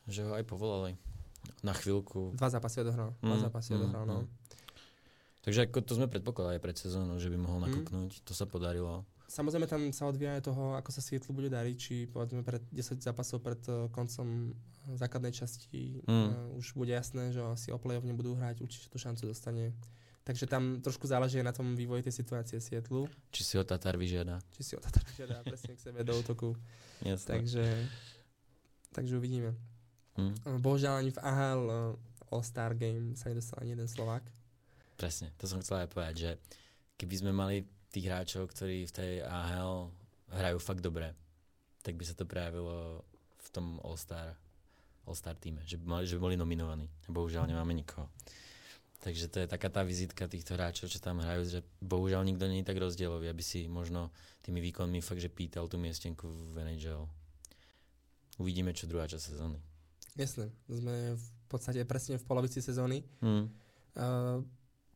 že 0.09 0.25
ho 0.25 0.33
aj 0.33 0.45
povolali 0.45 0.97
na 1.61 1.73
chvíľku. 1.73 2.33
Dva 2.37 2.49
zápasy 2.49 2.81
odohral. 2.81 3.13
Mm, 3.21 3.27
dva 3.29 3.37
zápasy 3.37 3.69
mm, 3.73 3.77
odohral, 3.77 4.03
no. 4.05 4.19
Mm. 4.25 4.27
Takže 5.41 5.59
ako 5.69 5.77
to 5.81 5.93
sme 5.97 6.07
predpokladali 6.09 6.61
pred 6.61 6.77
sezónou, 6.77 7.17
že 7.17 7.29
by 7.29 7.37
mohol 7.37 7.61
mm. 7.61 7.65
nakúknúť. 7.69 8.11
Mm. 8.17 8.23
To 8.25 8.33
sa 8.33 8.45
podarilo. 8.45 9.05
Samozrejme 9.31 9.63
tam 9.63 9.81
sa 9.95 10.11
odvíja 10.11 10.35
aj 10.35 10.43
toho, 10.51 10.75
ako 10.75 10.89
sa 10.91 10.99
Seattle 10.99 11.31
bude 11.31 11.47
dariť, 11.47 11.75
či 11.79 11.95
povedzme 12.11 12.43
pred 12.43 12.61
10 12.67 12.99
zápasov 12.99 13.39
pred 13.39 13.61
uh, 13.71 13.87
koncom 13.87 14.51
základnej 14.97 15.31
časti 15.31 16.03
mm. 16.03 16.11
uh, 16.11 16.59
už 16.59 16.75
bude 16.75 16.91
jasné, 16.91 17.31
že 17.31 17.39
asi 17.39 17.71
o 17.71 17.79
play-off 17.79 18.03
nebudú 18.03 18.35
hrať, 18.35 18.59
určite 18.59 18.91
tú 18.91 18.99
šancu 18.99 19.31
dostane 19.31 19.71
Takže 20.21 20.45
tam 20.45 20.77
trošku 20.85 21.09
záleží 21.09 21.41
na 21.41 21.49
tom 21.49 21.73
vývoji 21.73 22.05
tej 22.05 22.21
situácie 22.21 22.61
Sietlu. 22.61 23.09
Či 23.33 23.41
si 23.41 23.53
ho 23.57 23.65
Tatar 23.65 23.97
vyžiada. 23.97 24.37
Či 24.53 24.61
si 24.61 24.71
ho 24.77 24.81
Tatar 24.81 25.01
vyžiada, 25.01 25.41
presne 25.47 25.73
k 25.73 25.81
sebe 25.81 26.05
do 26.05 26.13
útoku. 26.13 26.53
Jasne. 27.01 27.41
Takže, 27.41 27.65
takže 28.93 29.17
uvidíme. 29.17 29.57
Hmm. 30.13 30.61
Bohužiaľ 30.61 31.01
ani 31.01 31.09
v 31.09 31.19
AHL 31.19 31.63
eh, 31.65 32.33
All-Star 32.35 32.77
Game 32.77 33.17
sa 33.17 33.33
nedostal 33.33 33.65
ani 33.65 33.73
jeden 33.73 33.89
Slovák. 33.89 34.21
Presne, 35.01 35.33
to 35.41 35.49
som 35.49 35.57
chcel 35.65 35.81
aj 35.81 35.89
povedať, 35.89 36.15
že 36.15 36.31
keby 37.01 37.15
sme 37.17 37.31
mali 37.33 37.65
tých 37.89 38.05
hráčov, 38.05 38.45
ktorí 38.53 38.85
v 38.85 38.93
tej 38.93 39.11
AHL 39.25 39.89
hrajú 40.31 40.57
fakt 40.61 40.85
dobre, 40.85 41.17
tak 41.81 41.97
by 41.97 42.05
sa 42.05 42.13
to 42.13 42.29
prejavilo 42.29 43.01
v 43.41 43.47
tom 43.49 43.81
All-Star, 43.81 44.37
All-Star 45.09 45.33
týme, 45.41 45.65
že 45.65 45.81
by, 45.81 45.85
mali, 45.89 46.03
že 46.05 46.15
by 46.15 46.29
boli 46.29 46.35
nominovaní. 46.37 46.85
Bohužiaľ 47.09 47.49
nemáme 47.49 47.73
nikoho. 47.73 48.07
Takže 49.01 49.33
to 49.33 49.37
je 49.41 49.47
taká 49.49 49.73
tá 49.73 49.81
vizitka 49.81 50.29
týchto 50.29 50.53
hráčov, 50.53 50.85
čo 50.85 51.01
tam 51.01 51.25
hrajú, 51.25 51.41
že 51.41 51.59
bohužiaľ 51.81 52.21
nikto 52.21 52.45
je 52.45 52.61
tak 52.61 52.77
rozdielový, 52.77 53.33
aby 53.33 53.41
si 53.41 53.65
možno 53.65 54.13
tými 54.45 54.61
výkonmi 54.61 55.01
fakt, 55.01 55.25
že 55.25 55.33
pýtal 55.33 55.65
tú 55.65 55.81
miestenku 55.81 56.29
v 56.53 56.61
NHL. 56.61 57.09
Uvidíme, 58.37 58.77
čo 58.77 58.85
druhá 58.85 59.09
časť 59.09 59.33
sezóny. 59.33 59.57
Jasné, 60.13 60.53
sme 60.69 61.17
v 61.17 61.27
podstate 61.49 61.81
presne 61.89 62.21
v 62.21 62.25
polovici 62.29 62.61
sezóny. 62.61 63.01
Hmm. 63.25 63.49
Uh, 63.97 64.45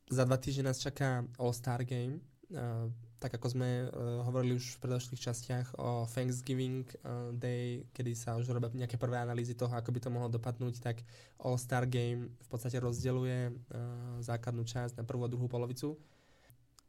za 0.05 0.21
dva 0.21 0.37
týždne 0.37 0.69
nás 0.69 0.77
čaká 0.77 1.25
All-Star 1.41 1.81
Game. 1.81 2.21
Uh, 2.53 2.93
tak 3.25 3.41
ako 3.41 3.57
sme 3.57 3.89
uh, 3.89 4.21
hovorili 4.21 4.53
už 4.53 4.77
v 4.77 4.81
predošlých 4.85 5.17
častiach 5.17 5.81
o 5.81 6.05
Thanksgiving 6.05 6.85
uh, 7.01 7.33
Day, 7.33 7.81
kedy 7.89 8.13
sa 8.13 8.37
už 8.37 8.53
robia 8.53 8.69
nejaké 8.85 9.01
prvé 9.01 9.17
analýzy 9.17 9.57
toho, 9.57 9.73
ako 9.73 9.89
by 9.89 9.97
to 9.97 10.13
mohlo 10.13 10.29
dopadnúť, 10.29 10.77
tak 10.77 11.01
All-Star 11.41 11.89
Game 11.89 12.29
v 12.37 12.47
podstate 12.53 12.77
rozdeluje 12.77 13.49
uh, 13.49 13.57
základnú 14.21 14.61
časť 14.61 15.01
na 15.01 15.03
prvú 15.09 15.25
a 15.25 15.33
druhú 15.33 15.49
polovicu. 15.49 15.97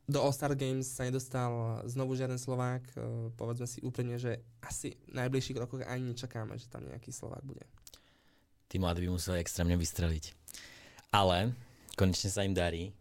Do 0.04 0.20
All-Star 0.20 0.52
Games 0.52 0.84
sa 0.84 1.08
nedostal 1.08 1.80
znovu 1.88 2.12
žiaden 2.12 2.36
Slovák. 2.36 2.84
Uh, 2.92 3.32
povedzme 3.32 3.64
si 3.64 3.80
úprimne, 3.80 4.20
že 4.20 4.44
asi 4.60 4.92
v 5.08 5.16
najbližších 5.16 5.56
rokoch 5.56 5.88
ani 5.88 6.12
nečakáme, 6.12 6.52
že 6.60 6.68
tam 6.68 6.84
nejaký 6.84 7.16
Slovák 7.16 7.40
bude. 7.48 7.64
Tí 8.68 8.76
mladí 8.76 9.08
by 9.08 9.16
museli 9.16 9.40
extrémne 9.40 9.80
vystreliť. 9.80 10.36
Ale 11.16 11.56
konečne 11.96 12.28
sa 12.28 12.44
im 12.44 12.52
darí 12.52 12.92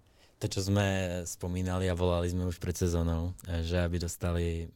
to, 0.45 0.61
čo 0.61 0.69
sme 0.69 1.21
spomínali 1.25 1.89
a 1.89 1.97
volali 1.97 2.29
sme 2.29 2.45
už 2.45 2.61
pred 2.61 2.77
sezónou, 2.77 3.33
eh, 3.49 3.65
že 3.65 3.81
aby 3.81 3.97
dostali 3.97 4.61
eh, 4.61 4.69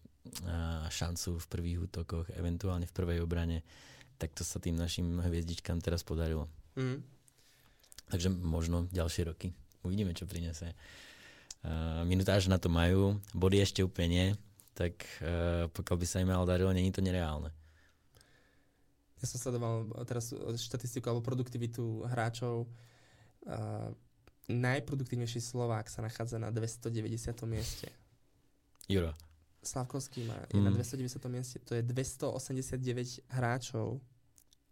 šancu 0.89 1.38
v 1.38 1.45
prvých 1.45 1.77
útokoch, 1.86 2.25
eventuálne 2.34 2.89
v 2.89 2.95
prvej 2.97 3.21
obrane, 3.21 3.62
tak 4.17 4.34
to 4.34 4.41
sa 4.41 4.58
tým 4.58 4.73
našim 4.73 5.21
hviezdičkám 5.21 5.77
teraz 5.77 6.01
podarilo. 6.01 6.49
Mm. 6.73 7.05
Takže 8.10 8.34
možno 8.34 8.89
ďalšie 8.89 9.29
roky. 9.29 9.53
Uvidíme, 9.86 10.17
čo 10.17 10.25
prinese. 10.25 10.73
Uh, 11.60 12.03
minutáž 12.08 12.47
na 12.47 12.55
to 12.55 12.67
majú, 12.71 13.19
body 13.36 13.63
ešte 13.63 13.84
úplne 13.84 14.08
nie, 14.08 14.27
tak 14.75 14.95
uh, 15.19 15.67
pokiaľ 15.71 15.95
by 15.99 16.05
sa 16.08 16.19
im 16.23 16.32
malo 16.32 16.47
darilo, 16.47 16.71
není 16.71 16.91
to 16.91 17.03
nereálne. 17.03 17.51
Ja 19.19 19.25
som 19.27 19.39
sledoval 19.39 19.91
teraz 20.08 20.32
štatistiku 20.36 21.12
alebo 21.12 21.23
produktivitu 21.23 22.08
hráčov. 22.08 22.67
Uh, 23.43 23.91
najproduktívnejší 24.49 25.39
Slovák 25.39 25.85
sa 25.88 26.01
nachádza 26.01 26.41
na 26.41 26.49
290. 26.49 27.45
mieste. 27.45 27.88
Juro. 28.89 29.13
Slavkovský 29.62 30.25
má, 30.25 30.39
je 30.49 30.57
mm. 30.57 30.65
na 30.65 30.71
290. 30.73 31.21
mieste. 31.29 31.57
To 31.69 31.77
je 31.77 31.85
289 31.85 33.29
hráčov, 33.29 34.01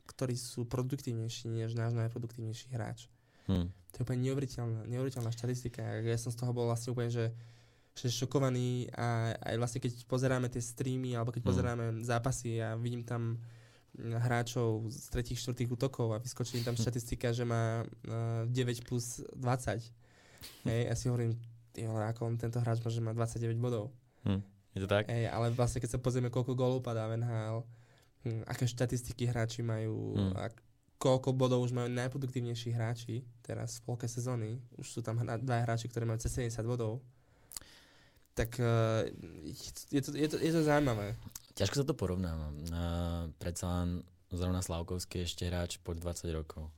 ktorí 0.10 0.34
sú 0.34 0.66
produktívnejší 0.66 1.52
než 1.52 1.78
náš 1.78 1.94
najproduktívnejší 1.94 2.74
hráč. 2.74 3.12
Mm. 3.46 3.70
To 3.70 3.96
je 3.96 4.04
úplne 4.04 4.22
neuveriteľná, 4.26 4.90
neuveriteľná 4.90 5.32
štatistika. 5.32 5.84
Ja 6.02 6.18
som 6.18 6.34
z 6.34 6.40
toho 6.40 6.52
bol 6.52 6.68
vlastne 6.68 6.92
úplne, 6.96 7.12
že, 7.14 7.32
že 7.94 8.10
šokovaný 8.10 8.90
a 8.96 9.36
aj 9.36 9.56
vlastne 9.60 9.80
keď 9.84 9.94
pozeráme 10.08 10.48
tie 10.50 10.64
streamy 10.64 11.14
alebo 11.14 11.30
keď 11.30 11.44
mm. 11.46 11.50
pozeráme 11.52 11.86
zápasy 12.02 12.64
a 12.64 12.74
vidím 12.80 13.06
tam 13.06 13.38
hráčov 13.98 14.88
z 14.94 15.10
tretich, 15.10 15.42
štvrtých 15.42 15.74
útokov 15.74 16.14
a 16.14 16.22
vyskočí 16.22 16.62
tam 16.62 16.78
štatistika, 16.78 17.34
že 17.34 17.44
má 17.44 17.84
uh, 17.84 18.46
eh, 18.46 18.66
9 18.66 18.88
plus 18.88 19.26
20. 19.34 19.82
Hej, 20.70 20.82
ja 20.86 20.96
si 20.96 21.10
hovorím, 21.10 21.34
jo, 21.74 21.92
ako 21.98 22.30
on, 22.30 22.36
tento 22.38 22.62
hráč 22.62 22.82
môže 22.86 23.02
mať 23.02 23.16
29 23.42 23.58
bodov. 23.58 23.90
Hm, 24.26 24.42
je 24.78 24.80
to 24.86 24.90
tak? 24.90 25.10
Hej, 25.10 25.34
ale 25.34 25.50
vlastne 25.54 25.82
keď 25.82 25.98
sa 25.98 26.00
pozrieme, 26.00 26.30
koľko 26.30 26.54
gólov 26.54 26.80
padá 26.86 27.10
v 27.10 27.18
NHL, 27.18 27.66
hm, 28.26 28.42
aké 28.46 28.66
štatistiky 28.70 29.26
hráči 29.30 29.66
majú, 29.66 30.14
hm. 30.14 30.34
a 30.38 30.54
koľko 30.98 31.34
bodov 31.34 31.62
už 31.66 31.74
majú 31.78 31.90
najproduktívnejší 31.94 32.74
hráči 32.74 33.22
teraz 33.46 33.82
v 33.82 33.94
polke 33.94 34.10
sezóny, 34.10 34.62
už 34.78 34.86
sú 34.86 35.00
tam 35.06 35.22
hra, 35.22 35.38
dva 35.38 35.62
hráči, 35.66 35.90
ktorí 35.90 36.10
majú 36.10 36.22
cez 36.22 36.34
70 36.34 36.66
bodov, 36.66 37.06
tak 38.38 38.54
uh, 38.62 39.06
je, 39.90 40.02
to, 40.02 40.14
je, 40.14 40.28
to, 40.30 40.38
je 40.38 40.52
to 40.54 40.62
zaujímavé. 40.62 41.18
Ťažko 41.58 41.76
sa 41.82 41.86
to 41.90 41.98
porovnáva. 41.98 42.54
Predsa 43.42 43.66
len 43.82 44.06
zrovna 44.30 44.62
Slavkovský 44.62 45.26
ešte 45.26 45.50
hráč 45.50 45.82
po 45.82 45.98
20 45.98 46.30
rokov. 46.38 46.70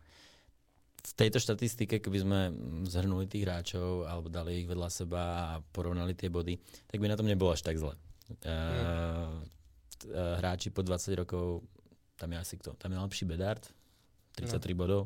v 0.99 1.13
tejto 1.15 1.39
štatistike, 1.39 2.03
keby 2.03 2.17
sme 2.19 2.39
zhrnuli 2.87 3.27
tých 3.27 3.47
hráčov 3.47 4.07
alebo 4.07 4.27
dali 4.27 4.63
ich 4.63 4.67
vedľa 4.67 4.89
seba 4.91 5.23
a 5.51 5.53
porovnali 5.59 6.11
tie 6.15 6.27
body, 6.27 6.59
tak 6.87 6.99
by 6.99 7.07
na 7.07 7.15
tom 7.15 7.27
nebolo 7.27 7.55
až 7.55 7.63
tak 7.63 7.79
zle. 7.79 7.95
Uh, 8.43 9.39
hráči 10.39 10.71
po 10.71 10.83
20 10.83 11.23
rokov, 11.23 11.63
tam 12.19 12.35
je 12.35 12.37
asi 12.39 12.55
kto? 12.59 12.75
Tam 12.75 12.91
je 12.91 12.99
lepší 12.99 13.23
Bedard, 13.27 13.63
33 14.35 14.75
no. 14.75 14.79
bodov. 14.79 15.01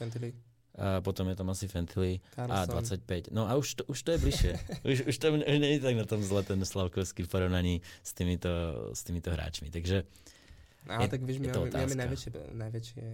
Fentily. 0.00 0.53
A 0.74 0.98
potom 1.00 1.30
je 1.30 1.36
tam 1.38 1.48
asi 1.54 1.70
Fentily 1.70 2.18
a 2.34 2.66
25. 2.66 3.30
No 3.30 3.46
a 3.46 3.54
už 3.54 3.78
to, 3.78 3.82
už 3.86 3.98
to 4.02 4.10
je 4.12 4.18
bližšie. 4.18 4.52
už, 4.90 4.98
už 5.06 5.16
to 5.18 5.26
nie 5.38 5.78
je 5.78 5.80
tak 5.80 5.94
na 5.94 6.02
tom 6.02 6.18
zle 6.18 6.42
ten 6.42 6.58
Slavkovský 6.58 7.22
v 7.22 7.30
porovnaní 7.30 7.74
s 8.02 8.10
týmito, 8.10 8.50
s 8.90 9.06
týmito 9.06 9.30
hráčmi. 9.30 9.70
Takže 9.70 10.02
No, 10.84 11.00
ale 11.00 11.08
tak 11.08 11.24
vieš, 11.24 11.40
my 11.40 11.48
máme, 11.48 11.72
máme 11.72 11.96
najväčšie, 11.96 12.30
najväčšie 12.60 13.04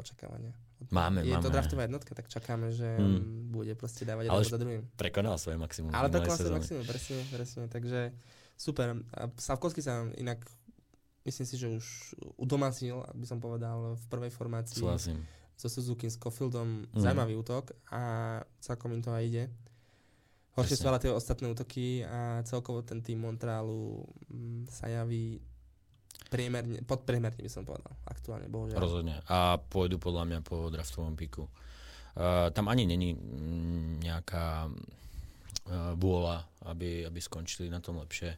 očakávania. 0.00 0.56
Máme, 0.88 1.20
je 1.28 1.36
máme. 1.36 1.44
to 1.44 1.52
draftová 1.52 1.84
jednotka, 1.84 2.16
tak 2.16 2.24
čakáme, 2.24 2.72
že 2.72 2.88
hmm. 2.96 3.52
bude 3.52 3.76
proste 3.76 4.08
dávať 4.08 4.32
ale 4.32 4.48
za 4.48 4.56
druhým. 4.56 4.88
prekonal 4.96 5.36
svoje 5.36 5.60
maximum. 5.60 5.92
Ale 5.92 6.08
prekonal 6.08 6.40
svoje 6.40 6.56
maximum, 6.56 6.82
presne, 6.88 7.20
presne. 7.28 7.62
Takže 7.68 8.16
super. 8.56 9.04
A 9.12 9.28
Savkovský 9.36 9.84
sa 9.84 10.08
inak, 10.16 10.40
myslím 11.28 11.44
si, 11.44 11.54
že 11.60 11.68
už 11.68 12.16
udomácnil, 12.40 12.96
aby 13.12 13.28
som 13.28 13.44
povedal, 13.44 14.00
v 14.00 14.04
prvej 14.08 14.32
formácii. 14.32 14.80
Súhlasím. 14.80 15.20
So 15.58 15.66
Suzuki 15.66 16.06
s 16.06 16.14
Kofieldom. 16.14 16.86
Hmm. 16.86 17.02
Zaujímavý 17.02 17.34
útok 17.34 17.74
a 17.90 18.02
celkom 18.62 18.94
im 18.94 19.02
to 19.02 19.10
aj 19.10 19.26
ide. 19.26 19.44
Horšie 20.54 20.78
sú 20.78 20.86
ale 20.90 21.02
tie 21.02 21.10
ostatné 21.10 21.46
útoky 21.50 22.02
a 22.02 22.42
celkovo 22.42 22.82
ten 22.82 22.98
tým 22.98 23.22
Montrealu 23.22 24.02
mm, 24.26 24.66
sa 24.66 24.90
javí 24.90 25.38
priemerne, 26.30 26.82
podpriemerne 26.82 27.38
by 27.38 27.50
som 27.50 27.62
povedal 27.62 27.94
aktuálne, 28.10 28.50
bohužiaľ. 28.50 28.78
Rozhodne. 28.78 29.22
A 29.30 29.58
pôjdu 29.58 30.02
podľa 30.02 30.26
mňa 30.26 30.38
po 30.42 30.66
draftovom 30.66 31.14
piku. 31.14 31.46
Uh, 32.18 32.50
tam 32.50 32.66
ani 32.66 32.90
není 32.90 33.14
mm, 33.14 34.02
nejaká 34.02 34.66
uh, 34.66 35.94
vôľa, 35.94 36.42
aby, 36.74 37.06
aby 37.06 37.18
skončili 37.22 37.70
na 37.70 37.78
tom 37.78 38.02
lepšie. 38.02 38.34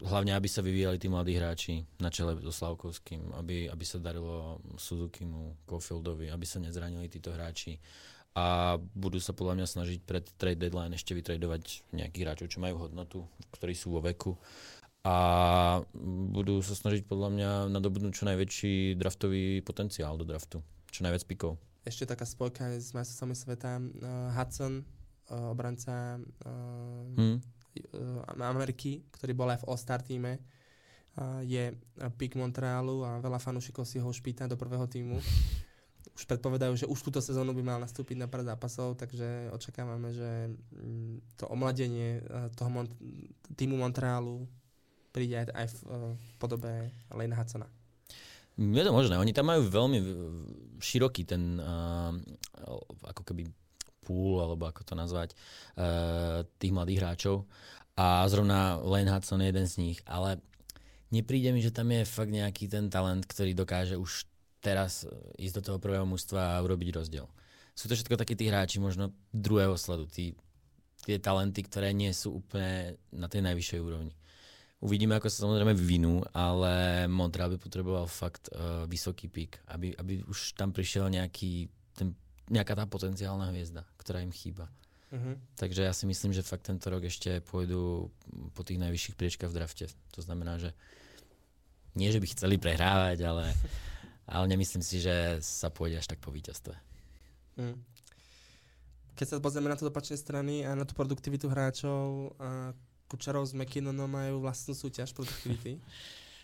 Hlavne, 0.00 0.32
aby 0.32 0.48
sa 0.48 0.64
vyvíjali 0.64 0.96
tí 0.96 1.12
mladí 1.12 1.36
hráči 1.36 1.84
na 2.00 2.08
čele 2.08 2.40
so 2.40 2.48
Slavkovským, 2.48 3.36
aby, 3.36 3.68
aby 3.68 3.84
sa 3.84 4.00
darilo 4.00 4.64
Suzukimu, 4.80 5.68
Kofieldovi, 5.68 6.32
aby 6.32 6.46
sa 6.48 6.56
nezranili 6.56 7.12
títo 7.12 7.36
hráči 7.36 7.76
a 8.32 8.78
budú 8.78 9.18
sa 9.20 9.36
podľa 9.36 9.60
mňa 9.60 9.66
snažiť 9.66 9.98
pred 10.06 10.24
trade 10.40 10.60
deadline 10.62 10.94
ešte 10.94 11.12
vytradovať 11.12 11.92
nejakých 11.92 12.22
hráčov, 12.24 12.46
čo 12.48 12.62
majú 12.64 12.86
hodnotu, 12.86 13.26
ktorí 13.52 13.74
sú 13.76 13.92
vo 13.92 14.00
veku 14.00 14.38
a 15.08 15.16
budú 16.32 16.60
sa 16.60 16.74
snažiť 16.76 17.06
podľa 17.08 17.28
mňa 17.32 17.50
nadobudnúť 17.72 18.12
čo 18.12 18.28
najväčší 18.28 18.98
draftový 18.98 19.64
potenciál 19.64 20.20
do 20.20 20.26
draftu. 20.26 20.60
Čo 20.92 21.06
najviac 21.06 21.24
pikov. 21.24 21.56
Ešte 21.86 22.04
taká 22.04 22.28
spojka 22.28 22.76
s 22.76 22.92
majstrovstvami 22.92 23.34
sveta. 23.36 23.80
Uh, 23.80 24.28
Hudson, 24.36 24.84
uh, 25.32 25.54
obranca 25.54 26.20
uh, 26.20 27.08
hmm. 27.16 27.38
Uh, 27.82 28.44
Ameriky, 28.44 29.06
ktorý 29.10 29.32
bol 29.34 29.48
aj 29.50 29.62
v 29.62 29.66
All-Star 29.70 30.00
týme, 30.02 30.38
je 31.42 31.74
pik 32.14 32.38
Montrealu 32.38 33.02
a 33.02 33.18
veľa 33.18 33.42
fanúšikov 33.42 33.82
si 33.82 33.98
ho 33.98 34.06
už 34.06 34.22
pýta 34.22 34.46
do 34.46 34.54
prvého 34.54 34.86
týmu. 34.86 35.18
Už 36.14 36.22
predpovedajú, 36.30 36.78
že 36.78 36.86
už 36.86 36.98
túto 37.02 37.18
sezónu 37.18 37.54
by 37.54 37.62
mal 37.62 37.78
nastúpiť 37.82 38.18
na 38.18 38.30
pár 38.30 38.46
zápasov, 38.46 38.94
takže 38.94 39.50
očakávame, 39.50 40.14
že 40.14 40.50
mm, 40.74 41.38
to 41.38 41.50
omladenie 41.50 42.22
toho 42.54 42.70
Mont- 42.70 42.94
týmu 43.58 43.78
Montrealu 43.78 44.46
príde 45.10 45.42
aj, 45.42 45.46
aj 45.54 45.66
v, 45.66 45.78
v 46.14 46.30
podobe 46.38 46.70
Lane 47.10 47.34
Hudsona. 47.34 47.66
Je 48.58 48.82
to 48.82 48.90
možné. 48.90 49.14
Oni 49.14 49.30
tam 49.30 49.54
majú 49.54 49.70
veľmi 49.70 49.98
široký 50.82 51.22
ten 51.22 51.62
uh, 51.62 52.10
ako 53.06 53.22
keby 53.22 53.46
pool, 54.08 54.40
alebo 54.40 54.64
ako 54.64 54.88
to 54.88 54.94
nazvať, 54.96 55.36
uh, 55.76 56.40
tých 56.56 56.72
mladých 56.72 57.04
hráčov. 57.04 57.44
A 58.00 58.24
zrovna 58.32 58.80
Lane 58.80 59.12
Hudson 59.12 59.44
je 59.44 59.52
jeden 59.52 59.66
z 59.68 59.74
nich. 59.76 59.98
Ale 60.08 60.40
nepríde 61.12 61.52
mi, 61.52 61.60
že 61.60 61.74
tam 61.74 61.92
je 61.92 62.08
fakt 62.08 62.32
nejaký 62.32 62.72
ten 62.72 62.88
talent, 62.88 63.28
ktorý 63.28 63.52
dokáže 63.52 64.00
už 64.00 64.24
teraz 64.64 65.04
ísť 65.36 65.60
do 65.60 65.62
toho 65.62 65.78
prvého 65.82 66.06
mužstva 66.08 66.56
a 66.56 66.62
urobiť 66.64 66.94
rozdiel. 66.94 67.26
Sú 67.78 67.86
to 67.86 67.94
všetko 67.94 68.18
takí 68.18 68.34
tí 68.34 68.50
hráči 68.50 68.82
možno 68.82 69.14
druhého 69.30 69.78
sledu, 69.78 70.10
tí, 70.10 70.34
tie 71.06 71.22
talenty, 71.22 71.62
ktoré 71.62 71.94
nie 71.94 72.10
sú 72.10 72.42
úplne 72.42 72.98
na 73.14 73.30
tej 73.30 73.46
najvyššej 73.46 73.80
úrovni. 73.82 74.14
Uvidíme, 74.78 75.18
ako 75.18 75.26
sa 75.26 75.42
samozrejme 75.46 75.74
vyvinú, 75.74 76.22
ale 76.30 77.06
Montreal 77.10 77.50
by 77.50 77.58
potreboval 77.58 78.06
fakt 78.06 78.46
uh, 78.54 78.86
vysoký 78.86 79.26
pík, 79.26 79.58
aby, 79.74 79.90
aby 79.94 80.22
už 80.22 80.54
tam 80.54 80.70
prišiel 80.70 81.10
nejaký, 81.10 81.66
ten, 81.98 82.14
nejaká 82.48 82.74
tá 82.76 82.84
potenciálna 82.84 83.52
hviezda, 83.52 83.84
ktorá 84.00 84.24
im 84.24 84.32
chýba. 84.32 84.68
Uh-huh. 85.08 85.40
Takže 85.56 85.88
ja 85.88 85.92
si 85.96 86.04
myslím, 86.04 86.36
že 86.36 86.44
fakt 86.44 86.68
tento 86.68 86.84
rok 86.92 87.08
ešte 87.08 87.40
pôjdu 87.48 88.12
po 88.52 88.60
tých 88.60 88.76
najvyšších 88.76 89.16
priečkách 89.16 89.48
v 89.48 89.56
drafte. 89.56 89.84
To 90.16 90.20
znamená, 90.20 90.60
že 90.60 90.76
nie, 91.96 92.12
že 92.12 92.20
by 92.20 92.28
chceli 92.28 92.60
prehrávať, 92.60 93.24
ale, 93.24 93.52
ale 94.32 94.44
nemyslím 94.52 94.84
si, 94.84 95.00
že 95.00 95.40
sa 95.40 95.72
pôjde 95.72 96.00
až 96.00 96.06
tak 96.12 96.20
po 96.20 96.28
víťazstve. 96.28 96.76
Uh-huh. 97.56 97.76
Keď 99.16 99.26
sa 99.26 99.42
pozrieme 99.42 99.72
na 99.72 99.76
to 99.80 99.88
do 99.88 99.92
strany 100.14 100.62
a 100.62 100.76
na 100.76 100.84
tú 100.84 100.94
produktivitu 100.94 101.50
hráčov, 101.50 102.36
a 102.38 102.76
Kučarov 103.08 103.48
s 103.48 103.56
McKinnonom 103.56 104.06
majú 104.06 104.44
vlastnú 104.44 104.76
súťaž 104.76 105.16
produktivity. 105.16 105.80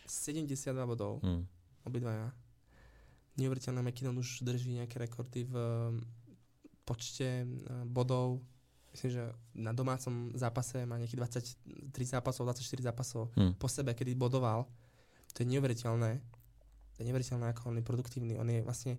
72 0.09 0.73
bodov. 0.85 1.21
Hmm. 1.25 1.49
Obidvaja. 1.85 2.33
Neuveriteľné 3.35 3.81
McKinnon 3.83 4.17
už 4.19 4.47
drží 4.47 4.79
nejaké 4.79 4.99
rekordy 5.03 5.47
v 5.47 5.55
um, 5.55 5.99
počte 6.87 7.45
uh, 7.45 7.83
bodov. 7.89 8.43
Myslím, 8.95 9.11
že 9.19 9.23
na 9.59 9.75
domácom 9.75 10.31
zápase 10.39 10.87
má 10.87 10.95
nejakých 11.03 11.51
23 11.91 12.15
zápasov, 12.15 12.47
24 12.47 12.95
zápasov 12.95 13.23
hmm. 13.35 13.59
po 13.59 13.67
sebe, 13.67 13.91
kedy 13.91 14.15
bodoval. 14.15 14.71
To 15.35 15.39
je 15.43 15.51
neuveriteľné. 15.51 16.23
To 16.95 16.97
je 17.03 17.05
neuveriteľné, 17.11 17.51
ako 17.51 17.75
on 17.75 17.79
je 17.83 17.85
produktívny. 17.85 18.39
On 18.39 18.47
je 18.47 18.63
vlastne 18.63 18.95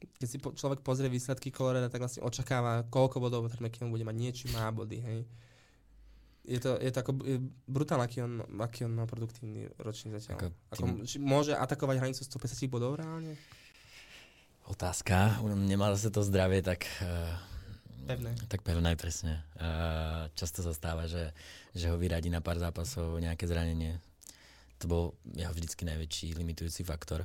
keď 0.00 0.28
si 0.28 0.40
po, 0.40 0.56
človek 0.56 0.80
pozrie 0.80 1.12
výsledky 1.12 1.52
Colorado, 1.52 1.92
tak 1.92 2.00
vlastne 2.00 2.24
očakáva, 2.24 2.88
koľko 2.88 3.20
bodov 3.20 3.52
ten 3.52 3.60
McKinnon 3.60 3.92
bude 3.92 4.04
mať. 4.04 4.16
Niečo 4.16 4.46
má 4.52 4.72
body, 4.72 4.96
hej 4.96 5.20
je 6.44 6.58
to, 6.60 6.80
je 6.80 6.90
to 6.90 6.98
ako 7.04 7.12
je 7.22 7.38
brutálne, 7.68 8.04
aký 8.04 8.24
on, 8.24 8.40
aký 8.64 8.88
on 8.88 8.96
má 8.96 9.04
produktívny 9.04 9.68
ročný 9.76 10.16
zatiaľ. 10.16 10.38
Ako, 10.40 10.46
ako, 10.72 10.84
či 11.04 11.20
môže 11.20 11.52
atakovať 11.52 11.96
hranicu 12.00 12.22
150 12.24 12.66
bodov 12.72 12.96
reálne? 12.96 13.36
Otázka. 14.66 15.40
Nemá 15.44 15.92
zase 15.96 16.10
to 16.12 16.20
zdravie 16.26 16.60
tak... 16.60 16.84
Uh, 17.00 17.32
pevné. 18.06 18.34
Tak 18.48 18.60
pevné, 18.60 18.96
presne. 18.98 19.44
Uh, 19.56 20.28
často 20.36 20.60
sa 20.60 20.74
stáva, 20.74 21.06
že, 21.06 21.32
že 21.72 21.88
ho 21.88 21.96
vyradí 21.96 22.28
na 22.28 22.44
pár 22.44 22.58
zápasov 22.58 23.20
nejaké 23.22 23.48
zranenie. 23.48 24.02
To 24.80 24.84
bol 24.88 25.04
jeho 25.32 25.52
vždycky 25.52 25.84
najväčší 25.84 26.34
limitujúci 26.36 26.84
faktor. 26.84 27.24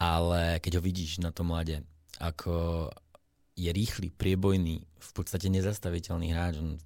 Ale 0.00 0.58
keď 0.58 0.78
ho 0.78 0.82
vidíš 0.82 1.22
na 1.22 1.30
tom 1.30 1.50
mlade, 1.54 1.82
ako 2.18 2.88
je 3.54 3.70
rýchly, 3.70 4.10
priebojný, 4.10 4.82
v 4.82 5.10
podstate 5.14 5.46
nezastaviteľný 5.46 6.34
hráč, 6.34 6.58
on 6.58 6.78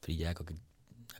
príde 0.00 0.24
ako 0.24 0.48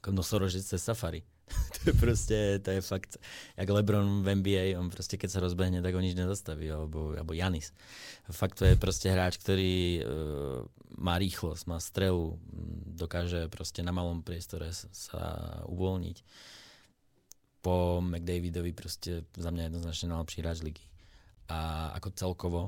ako 0.01 0.17
nosorožec 0.17 0.65
cez 0.65 0.81
safari. 0.81 1.21
to 1.75 1.91
je 1.91 1.95
proste, 1.95 2.39
to 2.63 2.71
je 2.71 2.81
fakt, 2.81 3.19
jak 3.57 3.69
Lebron 3.69 4.23
v 4.23 4.39
NBA, 4.39 4.65
on 4.79 4.91
proste 4.91 5.19
keď 5.19 5.29
sa 5.31 5.41
rozbehne, 5.43 5.83
tak 5.83 5.95
ho 5.95 6.03
nič 6.03 6.15
nezastaví, 6.15 6.71
alebo, 6.71 7.15
alebo 7.15 7.33
Janis. 7.35 7.75
Fakt 8.31 8.63
to 8.63 8.65
je 8.67 8.79
proste 8.79 9.11
hráč, 9.11 9.39
ktorý 9.43 9.75
uh, 10.01 10.05
má 10.99 11.19
rýchlosť, 11.19 11.63
má 11.67 11.79
strelu, 11.83 12.39
dokáže 12.95 13.51
proste 13.51 13.83
na 13.83 13.91
malom 13.91 14.23
priestore 14.23 14.71
sa 14.75 15.23
uvoľniť. 15.67 16.19
Po 17.61 18.01
McDavidovi 18.01 18.73
proste 18.73 19.29
za 19.37 19.51
mňa 19.53 19.69
jednoznačne 19.69 20.17
najlepší 20.17 20.39
hráč 20.41 20.59
ligy. 20.65 20.85
A 21.51 21.91
ako 21.99 22.09
celkovo, 22.15 22.63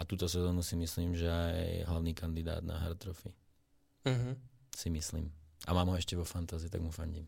a 0.00 0.02
túto 0.02 0.26
sezónu 0.26 0.66
si 0.66 0.74
myslím, 0.74 1.14
že 1.14 1.30
aj 1.30 1.86
hlavný 1.86 2.10
kandidát 2.16 2.64
na 2.64 2.74
Hard 2.80 2.98
Trophy. 2.98 3.30
Uh-huh. 4.02 4.34
Si 4.74 4.90
myslím 4.90 5.30
a 5.66 5.70
mám 5.70 5.94
ho 5.94 5.96
ešte 5.96 6.18
vo 6.18 6.26
fantázii, 6.26 6.70
tak 6.70 6.82
mu 6.82 6.90
fandím. 6.90 7.26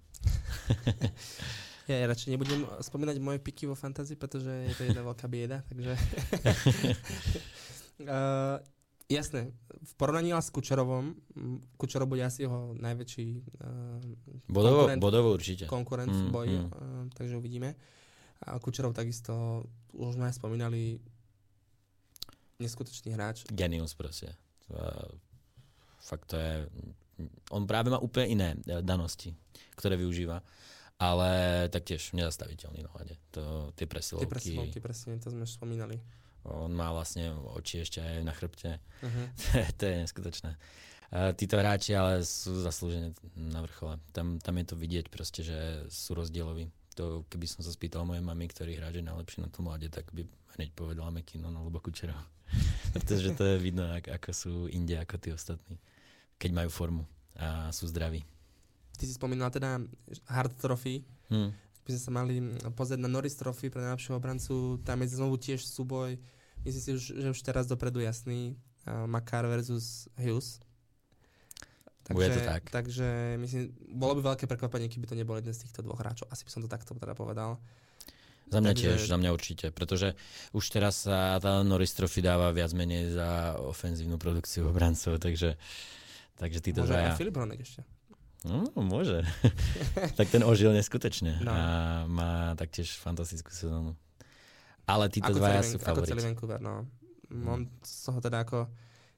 ja, 1.90 1.96
ja 2.02 2.06
radšej 2.10 2.34
nebudem 2.34 2.66
spomínať 2.82 3.16
moje 3.22 3.38
piky 3.38 3.70
vo 3.70 3.78
fantázii, 3.78 4.18
pretože 4.18 4.50
je 4.50 4.74
to 4.74 4.82
jedna 4.90 5.06
veľká 5.06 5.26
bieda, 5.30 5.62
takže... 5.70 5.92
uh, 8.02 8.58
jasné, 9.18 9.54
v 9.84 9.92
porovnaní 9.94 10.34
s 10.34 10.50
Kučerovom, 10.50 11.14
Kučerov 11.78 12.10
bude 12.10 12.26
asi 12.26 12.42
jeho 12.42 12.74
najväčší 12.74 13.26
uh, 13.38 14.02
bodovo, 14.50 14.90
konkurent, 14.90 15.00
bodovo 15.00 15.28
určite. 15.30 15.64
konkurent 15.70 16.10
mm, 16.10 16.26
v 16.26 16.30
boji, 16.30 16.56
mm. 16.58 16.66
Uh, 16.66 17.04
takže 17.14 17.38
uvidíme. 17.38 17.78
A 18.44 18.58
Kučerov 18.58 18.92
takisto, 18.92 19.62
už 19.94 20.18
sme 20.18 20.28
spomínali, 20.34 20.98
neskutočný 22.58 23.14
hráč. 23.14 23.46
Genius 23.48 23.94
proste. 23.94 24.34
Fakt 26.04 26.28
to 26.28 26.36
je 26.36 26.68
on 27.50 27.64
práve 27.64 27.90
má 27.90 27.98
úplne 27.98 28.26
iné 28.30 28.48
e, 28.64 28.80
danosti, 28.82 29.34
ktoré 29.78 29.98
využíva. 29.98 30.42
Ale 30.94 31.66
taktiež 31.74 32.14
nezastaviteľný 32.14 32.86
na 32.86 32.90
hľade. 32.94 33.18
To, 33.34 33.74
tie 33.74 33.84
presilovky. 33.90 34.24
Tie 34.24 34.30
presilovky, 34.30 34.78
presne, 34.78 35.18
to 35.18 35.34
sme 35.34 35.42
už 35.42 35.52
spomínali. 35.58 35.98
On 36.46 36.70
má 36.70 36.92
vlastne 36.94 37.34
oči 37.56 37.82
ešte 37.82 37.98
aj 37.98 38.22
na 38.22 38.32
chrbte. 38.32 38.70
Uh-huh. 39.04 39.28
to 39.76 39.84
je 39.84 40.00
neskutočné. 40.00 40.56
Uh, 41.12 41.36
títo 41.36 41.60
hráči 41.60 41.92
ale 41.92 42.24
sú 42.24 42.56
zaslúžené 42.64 43.12
na 43.36 43.60
vrchole. 43.60 44.00
Tam, 44.16 44.40
tam 44.40 44.54
je 44.56 44.66
to 44.72 44.80
vidieť 44.80 45.12
proste, 45.12 45.44
že 45.44 45.84
sú 45.92 46.16
rozdieloví. 46.16 46.72
To, 46.96 47.28
keby 47.28 47.44
som 47.44 47.60
sa 47.60 47.68
spýtal 47.68 48.08
mojej 48.08 48.24
mamy, 48.24 48.48
ktorý 48.48 48.80
hráč 48.80 49.02
je 49.02 49.04
najlepší 49.04 49.44
na 49.44 49.52
tom 49.52 49.68
mlade, 49.68 49.92
tak 49.92 50.08
by 50.16 50.24
hneď 50.56 50.72
povedala 50.72 51.12
Mekinon 51.12 51.52
alebo 51.52 51.84
Kučerov. 51.84 52.16
Pretože 52.96 53.36
to 53.36 53.44
je 53.44 53.56
vidno, 53.60 53.84
ako 53.92 54.30
sú 54.32 54.52
inde 54.72 54.96
ako 54.96 55.20
tí 55.20 55.28
ostatní. 55.36 55.76
Keď 56.44 56.52
majú 56.52 56.68
formu 56.68 57.02
a 57.34 57.72
sú 57.72 57.88
zdraví. 57.88 58.20
Ty 58.94 59.04
si 59.08 59.16
spomínal 59.16 59.48
teda 59.50 59.80
hard 60.28 60.52
trophy. 60.60 61.02
Hmm. 61.32 61.50
By 61.84 61.90
sme 61.96 62.02
sa 62.04 62.12
mali 62.12 62.34
pozrieť 62.76 63.00
na 63.00 63.10
Norris 63.10 63.34
trophy 63.34 63.72
pre 63.72 63.82
najlepšieho 63.82 64.16
obrancu. 64.20 64.78
Tam 64.84 65.00
je 65.00 65.16
znovu 65.16 65.40
tiež 65.40 65.64
súboj. 65.64 66.20
Myslím 66.62 66.82
si, 66.82 66.90
že 66.96 67.28
už 67.32 67.40
teraz 67.44 67.68
dopredu 67.68 68.00
jasný. 68.00 68.54
Uh, 68.84 69.08
Makar 69.08 69.48
versus 69.48 70.06
Hughes. 70.20 70.60
Takže, 72.04 72.16
Bude 72.20 72.28
to 72.36 72.40
tak. 72.44 72.62
Takže 72.68 73.40
myslím, 73.40 73.72
bolo 73.96 74.20
by 74.20 74.36
veľké 74.36 74.44
prekvapenie, 74.44 74.92
keby 74.92 75.08
to 75.08 75.16
nebol 75.16 75.40
jeden 75.40 75.56
z 75.56 75.64
týchto 75.64 75.80
dvoch 75.80 75.96
hráčov. 76.04 76.28
Asi 76.28 76.44
by 76.44 76.50
som 76.52 76.60
to 76.60 76.68
takto 76.68 76.92
teda 76.92 77.16
povedal. 77.16 77.56
Za 78.52 78.60
mňa 78.60 78.72
Takže... 78.76 78.84
tiež, 78.84 79.00
za 79.08 79.16
mňa 79.16 79.30
určite, 79.32 79.66
pretože 79.72 80.12
už 80.52 80.64
teraz 80.68 81.08
sa 81.08 81.40
tá 81.40 81.64
Norris 81.64 81.96
Trophy 81.96 82.20
dáva 82.20 82.52
viac 82.52 82.76
menej 82.76 83.16
za 83.16 83.56
ofenzívnu 83.56 84.20
produkciu 84.20 84.68
obrancov, 84.68 85.16
takže, 85.16 85.56
takže 86.40 86.58
títo 86.60 86.82
Môže 86.84 86.94
aj 86.96 87.18
Filip 87.18 87.36
Hronek 87.36 87.60
ešte. 87.62 87.82
No, 88.44 88.68
môže. 88.76 89.24
tak 90.20 90.28
ten 90.28 90.44
ožil 90.44 90.68
neskutečne 90.76 91.40
no. 91.40 91.48
a 91.48 91.60
má 92.04 92.52
taktiež 92.60 92.92
fantastickú 93.00 93.48
sezónu. 93.48 93.96
Ale 94.84 95.08
títo 95.08 95.32
ako 95.32 95.40
dvaja 95.40 95.60
sú 95.64 95.80
favoriti. 95.80 96.12
Ako 96.12 96.20
celý 96.20 96.28
Vancouver, 96.28 96.60
no. 96.60 96.84
Hmm. 97.32 97.46
On 97.48 97.60
z 97.80 97.92
toho 98.04 98.18
teda 98.20 98.44
ako 98.44 98.68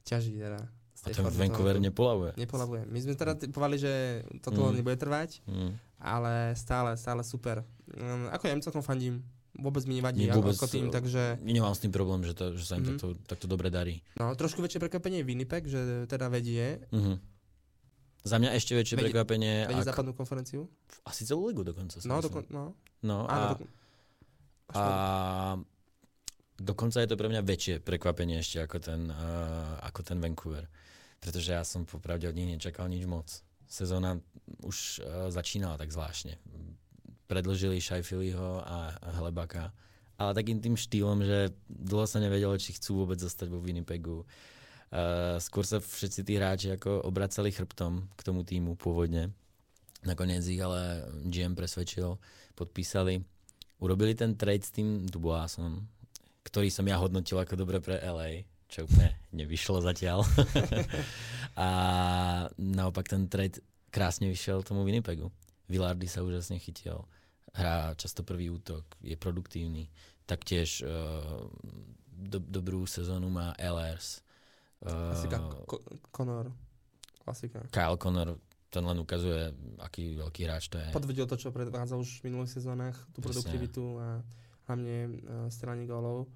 ťaží 0.07 0.39
teda. 0.39 0.63
A 1.03 1.07
ten 1.11 1.23
Vancouver 1.27 1.75
nepolavuje. 1.77 2.31
Nepolavuje. 2.39 2.87
My 2.87 2.99
sme 3.03 3.13
teda 3.19 3.35
povedali, 3.51 3.77
že 3.77 3.93
toto 4.41 4.71
mm. 4.71 4.81
nebude 4.81 4.97
trvať, 4.97 5.45
mm. 5.45 5.71
ale 6.01 6.57
stále, 6.57 6.97
stále 6.97 7.21
super. 7.21 7.61
Um, 7.93 8.27
ako 8.33 8.43
ja 8.49 8.55
im 8.57 8.63
celkom 8.65 8.81
fandím. 8.83 9.21
Vôbec 9.55 9.87
mi 9.87 10.03
nevadí 10.03 10.27
vôbec, 10.27 10.53
ako 10.53 10.67
tým, 10.67 10.91
takže... 10.91 11.39
Nemám 11.41 11.73
s 11.73 11.81
tým 11.81 11.93
problém, 11.95 12.21
že, 12.27 12.35
to, 12.35 12.53
že 12.53 12.67
sa 12.67 12.77
im 12.77 12.83
mm-hmm. 12.83 12.99
takto, 12.99 13.07
takto 13.25 13.45
dobre 13.47 13.71
darí. 13.71 14.03
No, 14.19 14.35
trošku 14.35 14.59
väčšie 14.59 14.83
prekvapenie 14.83 15.23
je 15.23 15.25
Winnipeg, 15.25 15.63
že 15.65 16.05
teda 16.05 16.29
vedie. 16.29 16.83
Mm-hmm. 16.93 17.15
Za 18.27 18.37
mňa 18.37 18.49
ešte 18.53 18.77
väčšie 18.77 18.95
vedie, 18.99 19.05
prekvapenie... 19.09 19.53
Vedie 19.71 19.81
ak... 19.81 19.89
západnú 19.95 20.13
konferenciu? 20.13 20.69
Asi 21.07 21.25
celú 21.25 21.49
ligu 21.49 21.65
dokonca. 21.65 21.97
No, 22.05 22.21
dokon, 22.21 22.45
no. 22.53 22.75
no 23.01 23.25
a, 23.25 23.33
Áno, 23.33 23.45
dokon... 23.55 23.67
a 24.75 24.83
dokonca 26.59 26.97
je 27.01 27.07
to 27.09 27.15
pre 27.15 27.27
mňa 27.31 27.41
väčšie 27.41 27.75
prekvapenie 27.81 28.43
ešte 28.43 28.61
ako 28.61 28.77
ten, 28.77 29.09
uh, 29.09 29.81
ako 29.81 30.01
ten 30.05 30.21
Vancouver 30.21 30.69
pretože 31.19 31.53
ja 31.53 31.63
som 31.65 31.85
popravde 31.85 32.29
od 32.29 32.37
nich 32.37 32.49
nečakal 32.49 32.85
nič 32.89 33.05
moc. 33.09 33.27
Sezóna 33.67 34.21
už 34.63 35.01
uh, 35.03 35.27
začínala 35.27 35.75
tak 35.75 35.91
zvláštne. 35.91 36.39
Predlžili 37.27 37.83
Šajfiliho 37.83 38.63
a 38.63 38.95
Hlebaka, 39.19 39.75
ale 40.15 40.31
takým 40.31 40.63
tým 40.63 40.79
štýlom, 40.79 41.21
že 41.21 41.51
dlho 41.67 42.07
sa 42.07 42.23
nevedelo, 42.23 42.55
či 42.55 42.73
chcú 42.79 43.03
vôbec 43.03 43.19
zostať 43.19 43.51
vo 43.51 43.59
Winnipegu. 43.59 44.23
Uh, 44.87 45.35
skôr 45.43 45.67
sa 45.67 45.83
všetci 45.83 46.23
tí 46.23 46.39
hráči 46.39 46.71
ako 46.71 47.03
obracali 47.03 47.51
chrbtom 47.51 48.07
k 48.15 48.21
tomu 48.23 48.47
týmu 48.47 48.79
pôvodne. 48.79 49.35
Nakoniec 50.07 50.47
ich 50.47 50.63
ale 50.63 51.03
GM 51.27 51.59
presvedčil, 51.59 52.15
podpísali. 52.55 53.19
Urobili 53.83 54.15
ten 54.15 54.39
trade 54.39 54.63
s 54.63 54.71
tým 54.71 55.03
Duboisom, 55.03 55.83
ktorý 56.47 56.71
som 56.71 56.87
ja 56.87 56.95
hodnotil 56.95 57.35
ako 57.35 57.59
dobre 57.59 57.83
pre 57.83 57.99
LA 57.99 58.47
čo 58.67 58.83
úplne 58.83 59.15
nevyšlo 59.31 59.79
zatiaľ. 59.79 60.27
a 61.59 61.67
naopak 62.59 63.07
ten 63.07 63.31
trade 63.31 63.63
krásne 63.89 64.27
vyšiel 64.27 64.61
tomu 64.63 64.83
Winnipegu. 64.83 65.31
Villardy 65.71 66.07
sa 66.07 66.23
úžasne 66.23 66.59
chytil, 66.59 67.03
hrá 67.57 67.97
často 67.97 68.21
prvý 68.21 68.53
útok, 68.53 68.85
je 69.01 69.17
produktívny. 69.17 69.89
Taktiež 70.29 70.85
uh, 70.85 71.49
do, 72.13 72.37
dobrú 72.37 72.85
sezónu 72.85 73.33
má 73.33 73.57
LRs. 73.57 74.21
Uh, 74.85 75.11
Klasika 75.13 75.37
Connor. 76.13 76.45
Klasika. 77.25 77.59
Kyle 77.73 77.97
Connor, 77.97 78.37
ten 78.69 78.83
len 78.85 78.97
ukazuje, 79.01 79.51
aký 79.81 80.15
veľký 80.21 80.41
hráč 80.45 80.69
to 80.69 80.77
je. 80.77 80.93
Podvedel 80.93 81.25
to, 81.25 81.35
čo 81.39 81.49
predvádzal 81.49 81.97
už 81.97 82.21
v 82.21 82.29
minulých 82.29 82.53
sezónach, 82.53 82.95
tú 83.11 83.25
produktivitu 83.25 83.97
a 83.97 84.07
hlavne 84.69 84.95
uh, 85.07 85.49
strany 85.49 85.89
gólov. 85.89 86.29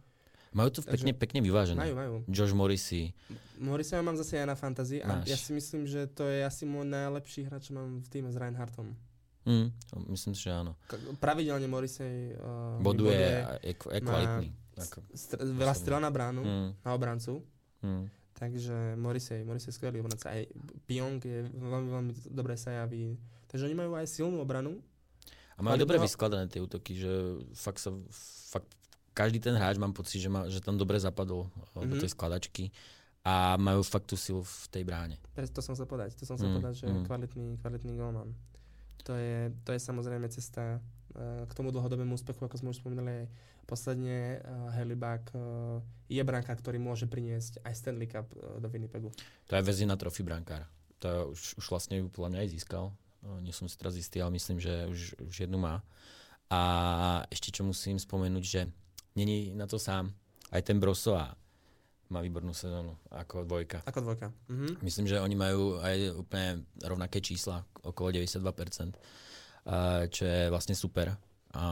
Majú 0.51 0.67
to 0.67 0.79
Takže, 0.83 1.07
pekne, 1.07 1.11
pekne 1.15 1.39
vyvážené. 1.39 1.79
Majú, 1.79 1.95
majú. 1.95 2.15
Josh 2.27 2.51
Morrissey. 2.51 3.15
Morrissey 3.55 4.03
mám 4.03 4.19
zase 4.19 4.35
ja 4.35 4.43
na 4.43 4.59
fantasy 4.59 4.99
a 4.99 5.23
ja 5.23 5.37
si 5.39 5.55
myslím, 5.55 5.87
že 5.87 6.11
to 6.11 6.27
je 6.27 6.43
asi 6.43 6.67
môj 6.67 6.83
najlepší 6.91 7.47
hráč, 7.47 7.71
čo 7.71 7.79
mám 7.79 8.03
v 8.03 8.07
týme 8.11 8.27
s 8.27 8.35
Reinhardtom. 8.35 8.91
Mm, 9.41 9.73
myslím 10.13 10.33
si, 10.37 10.45
že 10.45 10.53
áno. 10.53 10.77
Pravidelne 11.17 11.65
Morrissey 11.65 12.37
uh, 12.37 12.77
boduje, 12.77 13.17
je, 13.65 13.73
je 13.73 13.99
kvalitný. 14.01 14.47
Ako, 14.77 14.97
st- 15.17 15.41
veľa 15.41 15.73
strel 15.73 15.97
na 15.97 16.13
bránu, 16.13 16.41
mm. 16.45 16.69
na 16.85 16.91
obrancu. 16.93 17.41
Mm. 17.81 18.05
Takže 18.37 18.97
Morrissey, 18.97 19.41
Morrissey 19.41 19.73
je 19.73 19.77
skvelý 19.77 20.01
obranca. 20.01 20.29
Aj 20.29 20.45
Pionk 20.85 21.25
je 21.25 21.45
veľmi, 21.45 21.89
veľmi 21.89 22.11
dobre 22.29 22.53
sa 22.57 22.85
javí. 22.85 23.17
Takže 23.49 23.65
oni 23.65 23.75
majú 23.77 23.97
aj 23.97 24.07
silnú 24.09 24.41
obranu. 24.41 24.77
A 25.57 25.65
majú 25.65 25.77
dobre 25.81 26.01
vyskladané 26.01 26.49
tie 26.49 26.61
útoky, 26.61 26.97
že 26.97 27.41
fakt 27.53 27.81
sa 27.81 27.93
fakt 28.49 28.69
každý 29.11 29.43
ten 29.43 29.53
hráč 29.53 29.75
mám 29.75 29.91
pocit, 29.91 30.23
že, 30.23 30.29
ma, 30.31 30.47
že 30.47 30.63
tam 30.63 30.79
dobre 30.79 30.95
zapadol 30.95 31.51
mm-hmm. 31.51 31.89
do 31.91 31.95
tej 31.99 32.09
mhm. 32.09 32.15
skladačky 32.15 32.65
a 33.21 33.53
majú 33.61 33.85
fakt 33.85 34.09
tú 34.09 34.17
silu 34.17 34.41
v 34.41 34.65
tej 34.73 34.83
bráne. 34.87 35.21
To 35.37 35.61
som 35.61 35.77
sa 35.77 35.85
povedať, 35.85 36.17
to 36.17 36.25
som 36.25 36.41
sa 36.41 36.49
mm, 36.49 36.53
povedať, 36.57 36.73
že 36.81 36.87
mm. 36.89 37.05
kvalitný, 37.05 37.47
kvalitný 37.61 37.93
golman. 37.93 38.33
To 39.05 39.13
je, 39.17 39.49
to 39.65 39.73
je 39.73 39.79
samozrejme 39.81 40.29
cesta 40.29 40.77
uh, 40.77 41.43
k 41.47 41.51
tomu 41.57 41.73
dlhodobému 41.73 42.13
úspechu, 42.13 42.45
ako 42.45 42.57
sme 42.59 42.71
už 42.73 42.81
spomínali 42.81 43.25
aj 43.25 43.25
posledne. 43.65 44.41
Uh, 44.41 44.69
Helibak 44.77 45.31
uh, 45.33 45.81
je 46.11 46.21
bránka, 46.21 46.53
ktorý 46.53 46.77
môže 46.77 47.09
priniesť 47.09 47.63
aj 47.65 47.73
Stanley 47.73 48.09
Cup 48.09 48.29
do 48.33 48.67
Winnipegu. 48.69 49.09
To 49.49 49.53
je 49.57 49.63
väzina 49.63 49.97
trofy 49.97 50.21
brankár. 50.21 50.67
To 51.01 51.33
už, 51.33 51.57
už 51.57 51.65
vlastne 51.71 51.97
ju 51.97 52.13
podľa 52.13 52.29
mňa 52.29 52.39
aj 52.45 52.49
získal. 52.53 52.85
Nie 53.41 53.53
som 53.53 53.69
si 53.69 53.77
teraz 53.77 53.93
istý, 53.93 54.17
ale 54.21 54.33
myslím, 54.37 54.57
že 54.57 54.89
už, 54.89 55.17
už 55.29 55.35
jednu 55.45 55.61
má. 55.61 55.85
A 56.49 56.61
ešte 57.29 57.53
čo 57.53 57.61
musím 57.61 58.01
spomenúť, 58.01 58.43
že 58.43 58.61
není 59.13 59.53
na 59.53 59.69
to 59.69 59.77
sám. 59.77 60.09
Aj 60.49 60.61
ten 60.65 60.81
Brosoa 60.81 61.37
má 62.11 62.19
výbornú 62.19 62.51
sezónu 62.51 62.99
ako 63.07 63.47
dvojka. 63.47 63.81
Ako 63.87 64.03
dvojka. 64.03 64.27
Mhm. 64.51 64.83
Myslím, 64.83 65.07
že 65.07 65.23
oni 65.23 65.35
majú 65.39 65.79
aj 65.79 66.19
úplne 66.19 66.67
rovnaké 66.83 67.23
čísla, 67.23 67.63
okolo 67.81 68.11
92%, 68.11 68.99
čo 70.11 70.23
je 70.27 70.51
vlastne 70.51 70.75
super. 70.75 71.15
A 71.51 71.63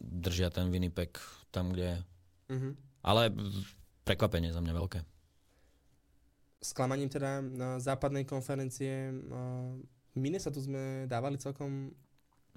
držia 0.00 0.48
ten 0.48 0.72
Winnipeg 0.72 1.20
tam, 1.52 1.72
kde 1.72 1.84
je. 1.84 1.98
Mhm. 2.56 2.70
Ale 3.04 3.32
prekvapenie 4.04 4.52
za 4.52 4.64
mňa 4.64 4.74
veľké. 4.74 5.00
Sklamaním 6.58 7.06
teda 7.06 7.38
na 7.38 7.78
západnej 7.78 8.26
konferencie 8.26 9.14
Minnesota 10.18 10.58
sme 10.58 11.06
dávali 11.06 11.38
celkom 11.38 11.94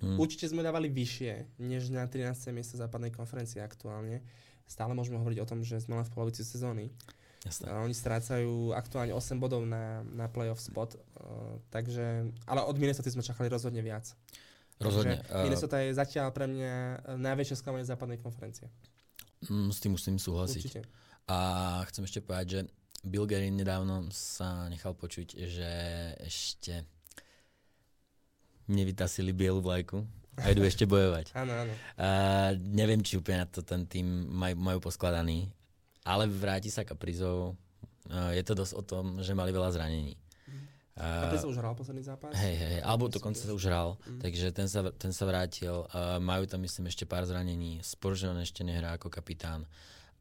Mm. 0.02 0.18
Určite 0.18 0.50
sme 0.50 0.66
dávali 0.66 0.90
vyššie, 0.90 1.62
než 1.62 1.94
na 1.94 2.10
13. 2.10 2.50
miesto 2.50 2.74
západnej 2.74 3.14
konferencie 3.14 3.62
aktuálne. 3.62 4.26
Stále 4.68 4.96
môžeme 4.96 5.20
hovoriť 5.20 5.40
o 5.44 5.50
tom, 5.50 5.60
že 5.62 5.82
sme 5.82 6.00
len 6.00 6.06
v 6.08 6.14
polovici 6.14 6.42
sezóny. 6.46 6.90
Jasne. 7.42 7.74
Oni 7.74 7.96
strácajú 7.98 8.78
aktuálne 8.78 9.18
8 9.18 9.42
bodov 9.42 9.66
na, 9.66 10.06
na 10.14 10.30
playoff 10.30 10.62
spot, 10.62 10.94
uh, 10.94 11.58
takže, 11.74 12.30
ale 12.46 12.62
od 12.62 12.78
Minnesota 12.78 13.10
sme 13.10 13.26
čakali 13.26 13.50
rozhodne 13.50 13.82
viac. 13.82 14.14
Rozhodne. 14.78 15.22
Takže 15.26 15.42
Minnesota 15.46 15.78
je 15.82 15.98
zatiaľ 15.98 16.30
pre 16.34 16.46
mňa 16.46 16.74
najväčšie 17.18 17.58
sklamanie 17.58 17.86
západnej 17.86 18.22
konferencie. 18.22 18.70
Mm, 19.50 19.74
s 19.74 19.82
tým 19.82 19.98
musím 19.98 20.22
súhlasiť. 20.22 20.62
Určite. 20.62 20.82
A 21.30 21.38
chcem 21.90 22.06
ešte 22.06 22.22
povedať, 22.22 22.48
že 22.50 22.60
Bill 23.02 23.26
Gary 23.26 23.50
nedávno 23.50 24.10
sa 24.14 24.70
nechal 24.70 24.94
počuť, 24.94 25.34
že 25.50 25.72
ešte 26.22 26.86
nevytasili 28.70 29.34
bielu 29.34 29.58
vlajku 29.58 30.06
a 30.40 30.48
idú 30.52 30.64
ešte 30.64 30.88
bojovať. 30.88 31.36
áno, 31.36 31.54
áno. 31.68 31.74
A 32.00 32.08
neviem, 32.56 33.04
či 33.04 33.20
úplne 33.20 33.44
na 33.44 33.48
to 33.50 33.66
ten 33.66 33.84
tým 33.84 34.08
maj, 34.32 34.56
majú 34.56 34.80
poskladaný, 34.80 35.52
ale 36.08 36.32
vráti 36.32 36.72
sa 36.72 36.88
Kaprizov. 36.88 37.60
Je 38.12 38.44
to 38.44 38.56
dosť 38.56 38.74
o 38.80 38.84
tom, 38.84 39.06
že 39.20 39.36
mali 39.36 39.52
veľa 39.52 39.76
zranení. 39.76 40.16
A 41.02 41.34
už 41.34 41.58
hral 41.58 41.74
posledný 41.74 42.04
zápas? 42.06 42.36
Hej, 42.36 42.56
hej, 42.62 42.78
alebo 42.86 43.10
dokonca 43.10 43.40
sa 43.42 43.56
už 43.56 43.64
hral, 43.66 43.98
mm. 44.06 44.22
takže 44.22 44.54
ten 44.54 44.68
sa, 44.70 44.86
ten 44.94 45.10
sa 45.16 45.24
vrátil. 45.26 45.88
Uh, 45.90 46.22
majú 46.22 46.46
tam, 46.46 46.62
myslím, 46.62 46.92
ešte 46.92 47.10
pár 47.10 47.26
zranení. 47.26 47.82
Sporžon 47.82 48.38
ešte 48.38 48.62
nehrá 48.62 49.00
ako 49.00 49.10
kapitán. 49.10 49.66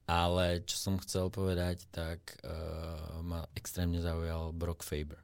Ale 0.08 0.64
čo 0.64 0.80
som 0.80 0.94
chcel 1.02 1.28
povedať, 1.28 1.84
tak 1.92 2.22
uh, 2.46 3.20
ma 3.20 3.44
extrémne 3.52 4.00
zaujal 4.00 4.56
Brock 4.56 4.80
Faber 4.80 5.20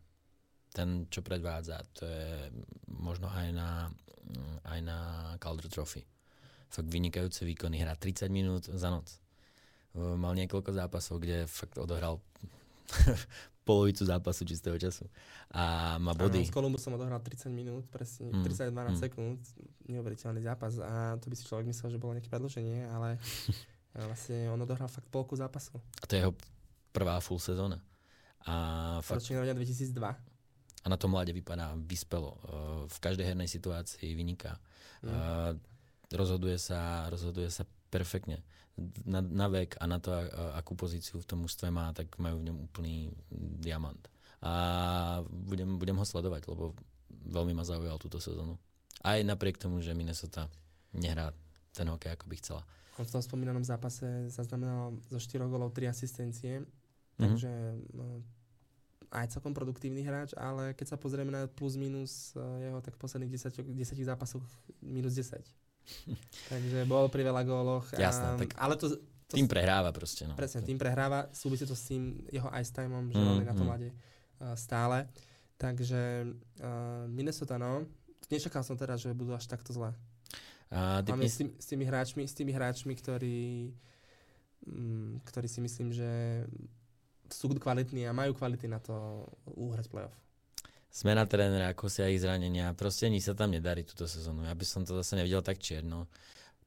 ten, 0.77 1.09
čo 1.09 1.25
predvádza, 1.25 1.81
to 1.97 2.05
je 2.05 2.53
možno 2.93 3.33
aj 3.33 3.49
na, 3.57 3.89
aj 4.69 4.81
na 4.85 4.99
Calder 5.41 5.73
Trophy. 5.73 6.05
Fakt 6.69 6.93
vynikajúce 6.93 7.49
výkony, 7.49 7.81
hrá 7.81 7.97
30 7.97 8.29
minút 8.29 8.69
za 8.69 8.93
noc. 8.93 9.09
mal 9.97 10.37
niekoľko 10.37 10.77
zápasov, 10.77 11.25
kde 11.25 11.49
fakt 11.49 11.81
odohral 11.81 12.21
polovicu 13.67 14.05
zápasu 14.05 14.45
čistého 14.45 14.77
času. 14.77 15.09
A 15.57 15.97
má 15.97 16.13
body. 16.13 16.45
Áno, 16.45 16.51
s 16.53 16.55
Kolumbusom 16.55 17.01
odohral 17.01 17.25
30 17.25 17.49
minút, 17.49 17.89
presne 17.89 18.29
mm. 18.29 18.45
30-12 18.45 18.71
mm. 18.77 18.97
sekúnd, 19.01 19.41
neuveriteľný 19.89 20.45
zápas 20.45 20.77
a 20.79 21.17
to 21.17 21.33
by 21.33 21.35
si 21.35 21.49
človek 21.49 21.67
myslel, 21.73 21.97
že 21.97 21.99
bolo 21.99 22.13
nejaké 22.21 22.29
predlženie, 22.29 22.85
ale 22.95 23.17
vlastne 23.97 24.53
on 24.53 24.61
odohral 24.61 24.93
fakt 24.93 25.09
polku 25.09 25.33
zápasu. 25.33 25.81
A 25.99 26.05
to 26.05 26.13
je 26.13 26.21
jeho 26.29 26.37
prvá 26.93 27.17
full 27.25 27.41
sezóna. 27.41 27.81
A 28.45 29.01
fakt... 29.01 29.25
2002. 29.25 30.36
A 30.87 30.91
na 30.91 30.95
to 30.95 31.11
mladé 31.11 31.35
vypadá 31.35 31.75
vyspelo. 31.75 32.39
V 32.87 32.99
každej 33.03 33.35
hernej 33.35 33.51
situácii 33.51 34.15
vyniká. 34.15 34.55
Mm. 35.03 35.59
Rozhoduje 36.15 36.55
sa, 36.63 37.11
rozhoduje 37.11 37.51
sa 37.51 37.67
perfektne. 37.91 38.47
Na, 39.03 39.19
na 39.19 39.51
vek 39.51 39.75
a 39.83 39.85
na 39.91 39.99
to, 39.99 40.15
akú 40.55 40.79
pozíciu 40.79 41.19
v 41.19 41.27
tom 41.27 41.43
ústve 41.43 41.75
má, 41.75 41.91
tak 41.91 42.15
majú 42.23 42.39
v 42.39 42.47
ňom 42.47 42.59
úplný 42.71 43.11
diamant. 43.59 43.99
A 44.47 44.53
budem, 45.27 45.75
budem 45.75 45.99
ho 45.99 46.07
sledovať, 46.07 46.47
lebo 46.47 46.79
veľmi 47.11 47.51
ma 47.57 47.67
zaujal 47.67 47.99
túto 47.99 48.23
sezónu. 48.23 48.55
Aj 49.03 49.19
napriek 49.27 49.59
tomu, 49.59 49.83
že 49.83 49.91
Minnesota 49.97 50.47
nehrá 50.95 51.35
ten 51.75 51.91
hokej, 51.91 52.15
ako 52.15 52.25
by 52.31 52.37
chcela. 52.39 52.63
On 52.97 53.05
v 53.05 53.13
tom 53.13 53.21
spomínanom 53.21 53.65
zápase 53.65 54.07
zaznamenal 54.33 54.97
zo 55.13 55.19
4 55.21 55.51
golov 55.51 55.77
3 55.77 55.93
asistencie, 55.93 56.65
mm-hmm. 56.65 57.21
takže 57.21 57.51
no, 57.93 58.25
aj 59.11 59.39
celkom 59.39 59.55
produktívny 59.55 60.03
hráč, 60.03 60.35
ale 60.35 60.75
keď 60.75 60.95
sa 60.95 60.97
pozrieme 60.99 61.31
na 61.31 61.47
plus 61.47 61.79
minus 61.79 62.35
eh, 62.35 62.71
jeho, 62.71 62.79
tak 62.83 62.95
v 62.97 63.01
posledných 63.01 63.33
10, 63.33 63.63
10 63.63 64.11
zápasoch 64.11 64.45
minus 64.83 65.15
10. 65.15 65.43
Takže 66.53 66.79
bol 66.91 67.07
pri 67.07 67.23
veľa 67.27 67.43
góloch. 67.47 67.87
Jasné, 67.95 68.47
tak 68.47 68.51
ale 68.59 68.75
to, 68.75 68.99
to 69.31 69.35
tým 69.35 69.51
prehráva 69.51 69.91
proste. 69.91 70.27
No. 70.27 70.35
Presne, 70.39 70.63
tým 70.63 70.79
prehráva. 70.79 71.31
Súvisí 71.35 71.67
to 71.67 71.75
s 71.75 71.91
tým 71.91 72.27
jeho 72.31 72.51
ice 72.59 72.71
timeom, 72.75 73.11
že 73.11 73.19
mm, 73.19 73.27
on 73.27 73.43
je 73.43 73.49
na 73.49 73.57
tom 73.59 73.69
mm. 73.71 73.75
uh, 73.75 73.91
stále. 74.59 75.07
Takže 75.57 76.31
uh, 76.63 77.09
Minnesota, 77.11 77.57
no. 77.57 77.87
Nečakal 78.27 78.67
som 78.67 78.75
teda, 78.75 78.99
že 78.99 79.15
budú 79.15 79.33
až 79.33 79.47
takto 79.47 79.71
zlé. 79.71 79.95
Uh, 80.67 80.99
Máme 81.07 81.31
s, 81.31 81.39
tým, 81.39 81.55
s, 81.55 81.67
tými 81.71 81.85
hráčmi, 81.87 82.23
s 82.27 82.35
tými 82.35 82.51
hráčmi, 82.51 82.93
ktorí, 82.99 83.71
um, 84.67 85.23
ktorí 85.23 85.47
si 85.47 85.63
myslím, 85.63 85.95
že 85.95 86.43
sú 87.31 87.51
kvalitní 87.53 88.07
a 88.07 88.17
majú 88.17 88.35
kvality 88.35 88.67
na 88.71 88.79
to 88.79 89.27
uhrať 89.57 89.89
playoff 89.91 90.17
zmena 90.97 91.29
trénera, 91.29 91.77
ako 91.77 91.93
si 91.93 92.01
aj 92.01 92.25
zranenia. 92.25 92.73
Proste 92.73 93.13
nič 93.13 93.29
sa 93.29 93.37
tam 93.37 93.53
nedarí 93.53 93.85
túto 93.85 94.09
sezónu. 94.09 94.49
Ja 94.49 94.57
by 94.57 94.65
som 94.65 94.89
to 94.89 94.97
zase 94.97 95.21
nevidel 95.21 95.45
tak 95.45 95.61
čierno. 95.61 96.09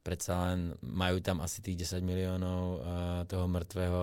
Predsa 0.06 0.54
len 0.54 0.78
majú 0.86 1.18
tam 1.18 1.42
asi 1.42 1.58
tých 1.60 1.82
10 1.82 2.06
miliónov 2.06 2.62
uh, 2.78 2.78
toho 3.26 3.50
mŕtvého 3.50 4.00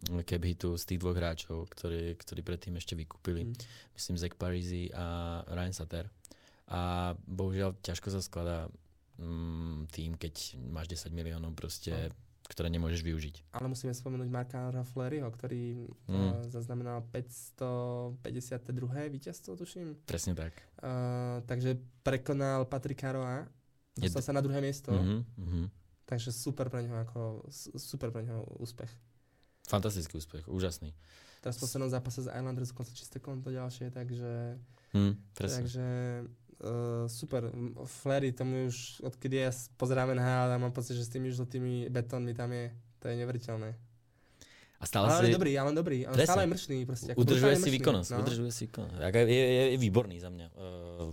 cap 0.00 0.42
hitu 0.44 0.76
z 0.80 0.84
tých 0.84 1.00
dvoch 1.00 1.16
hráčov, 1.16 1.68
ktorí, 1.72 2.16
ktorí 2.16 2.40
predtým 2.40 2.76
ešte 2.76 2.96
vykúpili. 2.96 3.48
Mm. 3.48 3.54
Myslím 3.96 4.16
Zach 4.20 4.36
Parisi 4.36 4.88
a 4.92 5.40
Ryan 5.48 5.74
Sutter. 5.76 6.06
A 6.70 7.12
bohužiaľ 7.16 7.80
ťažko 7.82 8.08
sa 8.14 8.20
skladá 8.22 8.58
um, 9.18 9.88
tým, 9.90 10.14
keď 10.16 10.60
máš 10.70 10.92
10 10.92 11.12
miliónov 11.12 11.56
proste 11.56 11.92
no 11.92 12.29
ktoré 12.50 12.66
nemôžeš 12.66 13.06
využiť. 13.06 13.54
Ale 13.54 13.70
musíme 13.70 13.94
spomenúť 13.94 14.26
Marka 14.26 14.74
Raffleryho, 14.74 15.30
ktorý 15.30 15.86
mm. 15.86 16.10
uh, 16.10 16.42
zaznamenal 16.50 17.06
552. 17.14 18.18
víťazstvo, 19.14 19.54
tuším. 19.54 19.94
Presne 20.02 20.34
tak. 20.34 20.58
Uh, 20.82 21.38
takže 21.46 21.78
prekonal 22.02 22.66
Patrika 22.66 23.14
Roa, 23.14 23.46
dostal 23.94 24.26
sa 24.26 24.34
na 24.34 24.42
druhé 24.42 24.58
miesto. 24.58 24.90
Mm-hmm, 24.90 25.20
mm-hmm. 25.38 25.64
Takže 26.10 26.34
super 26.34 26.66
pre 26.66 26.82
neho, 26.82 26.98
ako, 26.98 27.46
super 27.78 28.10
pre 28.10 28.26
neho 28.26 28.42
úspech. 28.58 28.90
Fantastický 29.70 30.18
úspech, 30.18 30.50
úžasný. 30.50 30.90
Teraz 31.38 31.56
v 31.56 31.70
poslednom 31.70 31.88
zápase 31.88 32.26
z 32.26 32.34
Islanders 32.34 32.74
dokonca 32.74 32.92
čisté 32.92 33.22
konto 33.22 33.54
ďalšie, 33.54 33.94
takže... 33.94 34.58
Mm, 34.90 35.14
presne. 35.32 35.58
Takže 35.62 35.86
uh, 36.60 37.08
super. 37.08 37.48
Flery, 37.84 38.32
tomu 38.32 38.68
už, 38.68 39.00
odkedy 39.04 39.36
ja 39.48 39.50
pozeráme 39.76 40.14
na 40.14 40.46
a 40.46 40.58
mám 40.60 40.72
pocit, 40.72 40.96
že 40.96 41.04
s 41.04 41.12
tými 41.12 41.32
žltými 41.32 41.88
betónmi 41.88 42.32
tam 42.36 42.52
je, 42.52 42.70
to 43.00 43.08
je 43.08 43.14
neveriteľné. 43.16 43.70
A 44.80 44.84
stále 44.88 45.12
ale 45.12 45.28
si... 45.28 45.36
dobrý, 45.36 45.52
ale 45.60 45.76
dobrý. 45.76 46.08
Ale 46.08 46.24
stále 46.24 46.48
je 46.48 46.50
mršný. 46.56 46.78
Proste, 46.88 47.12
udržuje 47.12 47.56
si 47.60 47.68
výkonnosť. 47.68 48.10
No. 48.16 48.24
Udržuje 48.24 48.50
si 48.52 48.62
výkonnosť. 48.64 48.96
Je, 48.96 49.28
je, 49.28 49.64
je, 49.76 49.78
výborný 49.80 50.16
za 50.24 50.32
mňa. 50.32 50.46
Uh, 50.56 51.12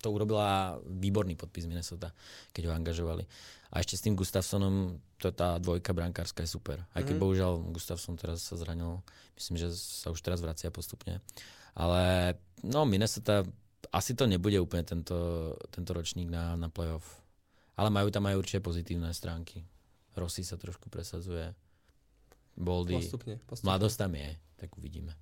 to 0.00 0.08
urobila 0.08 0.80
výborný 0.86 1.36
podpis 1.36 1.68
Minnesota, 1.68 2.14
keď 2.56 2.70
ho 2.70 2.72
angažovali. 2.72 3.28
A 3.68 3.84
ešte 3.84 4.00
s 4.00 4.04
tým 4.08 4.16
Gustafsonom, 4.16 4.96
to 5.20 5.28
tá 5.28 5.60
dvojka 5.60 5.92
brankárska 5.92 6.40
je 6.40 6.50
super. 6.56 6.80
Aj 6.96 7.04
keď 7.04 7.20
mm. 7.20 7.22
bohužiaľ 7.22 7.52
Gustafson 7.68 8.16
teraz 8.16 8.40
sa 8.48 8.56
zranil, 8.56 9.04
myslím, 9.36 9.60
že 9.60 9.68
sa 9.76 10.08
už 10.08 10.24
teraz 10.24 10.40
vracia 10.40 10.72
postupne. 10.72 11.20
Ale 11.76 12.32
no 12.64 12.88
Minnesota 12.88 13.44
asi 13.92 14.12
to 14.12 14.28
nebude 14.28 14.56
úplne 14.60 14.84
tento, 14.84 15.52
tento 15.72 15.90
ročník 15.92 16.28
na, 16.28 16.56
na 16.56 16.68
playoff. 16.68 17.20
Ale 17.78 17.88
majú 17.94 18.10
tam 18.10 18.26
aj 18.26 18.36
určite 18.36 18.60
pozitívne 18.60 19.14
stránky. 19.14 19.62
Rossi 20.18 20.42
sa 20.42 20.58
trošku 20.58 20.90
presadzuje. 20.90 21.54
Boldy. 22.58 22.98
Postupne, 22.98 23.38
postupne. 23.46 23.66
Mladosť 23.70 23.96
tam 24.02 24.12
je, 24.18 24.30
tak 24.58 24.74
uvidíme. 24.74 25.14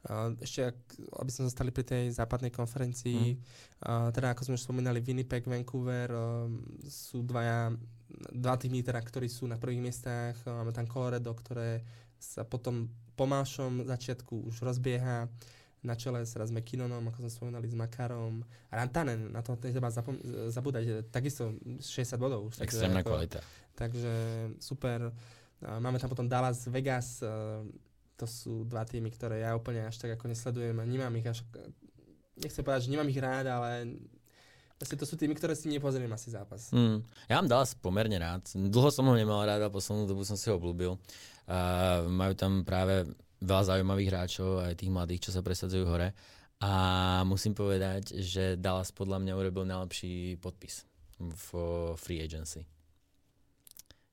Uh, 0.00 0.32
ešte, 0.40 0.64
ak, 0.72 0.78
aby 1.20 1.28
sme 1.28 1.44
zostali 1.50 1.68
pri 1.74 1.84
tej 1.84 2.04
západnej 2.16 2.48
konferencii, 2.48 3.36
mm. 3.36 3.40
uh, 3.84 4.08
teda 4.14 4.32
ako 4.32 4.48
sme 4.48 4.56
už 4.56 4.64
spomínali, 4.64 5.04
Winnipeg, 5.04 5.44
Vancouver, 5.44 6.08
uh, 6.08 6.48
sú 6.88 7.20
dvaja, 7.20 7.68
dva 8.32 8.56
týmy, 8.56 8.80
teda, 8.80 8.96
ktorí 8.96 9.28
sú 9.28 9.44
na 9.44 9.60
prvých 9.60 9.84
miestach. 9.84 10.40
Uh, 10.48 10.56
máme 10.64 10.72
tam 10.72 10.88
Colorado, 10.88 11.28
ktoré 11.36 11.84
sa 12.16 12.48
potom 12.48 12.88
po 13.12 13.28
mášom 13.28 13.84
začiatku 13.84 14.48
už 14.48 14.64
rozbieha 14.64 15.28
na 15.80 15.96
čele 15.96 16.24
s 16.28 16.36
raz 16.36 16.52
McKinnonom, 16.52 17.08
ako 17.08 17.24
sme 17.24 17.30
spomínali, 17.32 17.66
s 17.68 17.76
Makarom. 17.76 18.44
Rantanen, 18.68 19.32
na 19.32 19.40
to 19.40 19.56
treba 19.56 19.88
zapom- 19.88 20.20
zabúdať, 20.52 21.08
takisto 21.08 21.56
60 21.80 22.20
bodov. 22.20 22.52
Už, 22.52 22.60
Extrémna 22.60 23.00
ako, 23.00 23.16
kvalita. 23.16 23.40
Takže 23.72 24.12
super. 24.60 25.08
Máme 25.60 26.00
tam 26.00 26.12
potom 26.12 26.28
Dallas, 26.28 26.68
Vegas, 26.68 27.20
to 28.20 28.26
sú 28.28 28.68
dva 28.68 28.84
týmy, 28.84 29.08
ktoré 29.08 29.40
ja 29.44 29.56
úplne 29.56 29.88
až 29.88 29.96
tak 29.96 30.20
ako 30.20 30.28
nesledujem 30.28 30.76
a 30.76 30.84
nemám 30.84 31.16
ich 31.16 31.24
až, 31.24 31.40
nechcem 32.36 32.60
povedať, 32.60 32.88
že 32.88 32.92
nemám 32.92 33.08
ich 33.08 33.20
rád, 33.20 33.48
ale 33.48 33.96
Asi 34.80 34.96
to 34.96 35.04
sú 35.04 35.12
týmy, 35.12 35.36
ktoré 35.36 35.52
si 35.52 35.68
nepozriem 35.68 36.08
asi 36.08 36.32
zápas. 36.32 36.72
Mm. 36.72 37.04
Ja 37.28 37.36
mám 37.36 37.48
Dallas 37.52 37.76
pomerne 37.76 38.16
rád. 38.16 38.48
Dlho 38.56 38.88
som 38.88 39.04
ho 39.04 39.12
nemal 39.12 39.44
rád 39.44 39.60
a 39.60 39.68
poslednú 39.68 40.08
dobu 40.08 40.24
som 40.24 40.40
si 40.40 40.48
ho 40.48 40.56
obľúbil. 40.56 40.96
Uh, 41.44 42.08
majú 42.08 42.32
tam 42.32 42.64
práve 42.64 43.04
veľa 43.40 43.76
zaujímavých 43.76 44.10
hráčov, 44.12 44.64
aj 44.64 44.76
tých 44.76 44.92
mladých, 44.92 45.28
čo 45.28 45.30
sa 45.32 45.40
presadzujú 45.40 45.84
hore. 45.88 46.12
A 46.60 46.72
musím 47.24 47.56
povedať, 47.56 48.20
že 48.20 48.60
Dallas 48.60 48.92
podľa 48.92 49.16
mňa 49.24 49.32
urobil 49.32 49.64
najlepší 49.64 50.36
podpis 50.36 50.84
v 51.16 51.48
free 51.96 52.20
agency. 52.20 52.68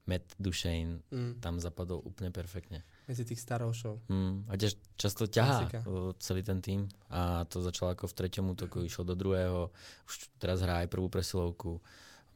Matt 0.08 0.24
Duchesne 0.40 1.04
mm. 1.12 1.44
tam 1.44 1.60
zapadol 1.60 2.00
úplne 2.00 2.32
perfektne. 2.32 2.88
Medzi 3.12 3.28
tých 3.28 3.44
starošov. 3.44 4.08
Mm. 4.08 4.48
A 4.48 4.56
tiež 4.56 4.80
často 4.96 5.28
ťahá 5.28 5.68
celý 6.24 6.48
ten 6.48 6.64
tým. 6.64 6.88
A 7.12 7.44
to 7.52 7.60
začalo 7.60 7.92
ako 7.92 8.08
v 8.08 8.16
treťom 8.16 8.56
útoku, 8.56 8.88
išiel 8.88 9.04
do 9.04 9.20
druhého. 9.20 9.68
Už 10.08 10.32
teraz 10.40 10.64
hrá 10.64 10.88
aj 10.88 10.88
prvú 10.88 11.12
presilovku. 11.12 11.84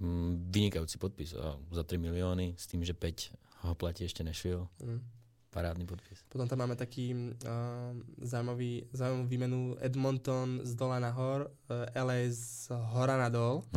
Mm, 0.03 0.51
vynikajúci 0.51 0.99
podpis 0.99 1.31
a 1.39 1.55
za 1.71 1.87
3 1.87 1.95
milióny 1.95 2.59
s 2.59 2.67
tým, 2.67 2.83
že 2.83 2.91
5 2.91 3.71
ho 3.71 3.75
platí 3.79 4.03
ešte 4.03 4.27
Nashville. 4.27 4.67
Mm 4.83 5.20
Parádny 5.51 5.83
podpis. 5.83 6.23
Potom 6.31 6.47
tam 6.47 6.63
máme 6.63 6.79
taký 6.79 7.11
uh, 7.11 7.91
zaujímavý, 8.23 8.87
zaujímavú 8.95 9.27
výmenu 9.27 9.75
Edmonton 9.83 10.63
z 10.63 10.79
dola 10.79 10.95
nahor, 11.03 11.51
uh, 11.67 11.91
LA 11.91 12.31
z 12.31 12.71
hora 12.71 13.19
na 13.19 13.27
dol. 13.27 13.67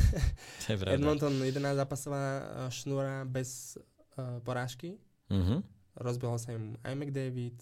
Edmonton 0.72 1.36
11 1.36 1.76
zápasová 1.76 2.24
uh, 2.24 2.72
šnúra 2.72 3.28
bez 3.28 3.76
uh, 4.16 4.40
porážky. 4.40 4.96
Uh-huh. 5.28 5.60
Rozbehol 6.00 6.40
sa 6.40 6.56
im 6.56 6.80
aj 6.80 6.96
McDavid, 6.96 7.60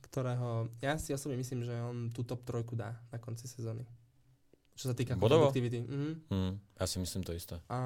ktorého 0.00 0.72
ja 0.80 0.96
si 0.96 1.12
osobne 1.12 1.36
myslím, 1.36 1.68
že 1.68 1.76
on 1.76 2.08
tú 2.08 2.24
top 2.24 2.48
trojku 2.48 2.80
dá 2.80 2.96
na 3.12 3.20
konci 3.20 3.44
sezóny. 3.44 3.84
Čo 4.72 4.88
sa 4.88 4.96
týka 4.96 5.20
produktivity. 5.20 5.84
Uh-huh. 5.84 6.16
Mm, 6.32 6.52
ja 6.80 6.84
si 6.88 6.96
myslím 6.96 7.28
to 7.28 7.36
isté. 7.36 7.60
A 7.68 7.78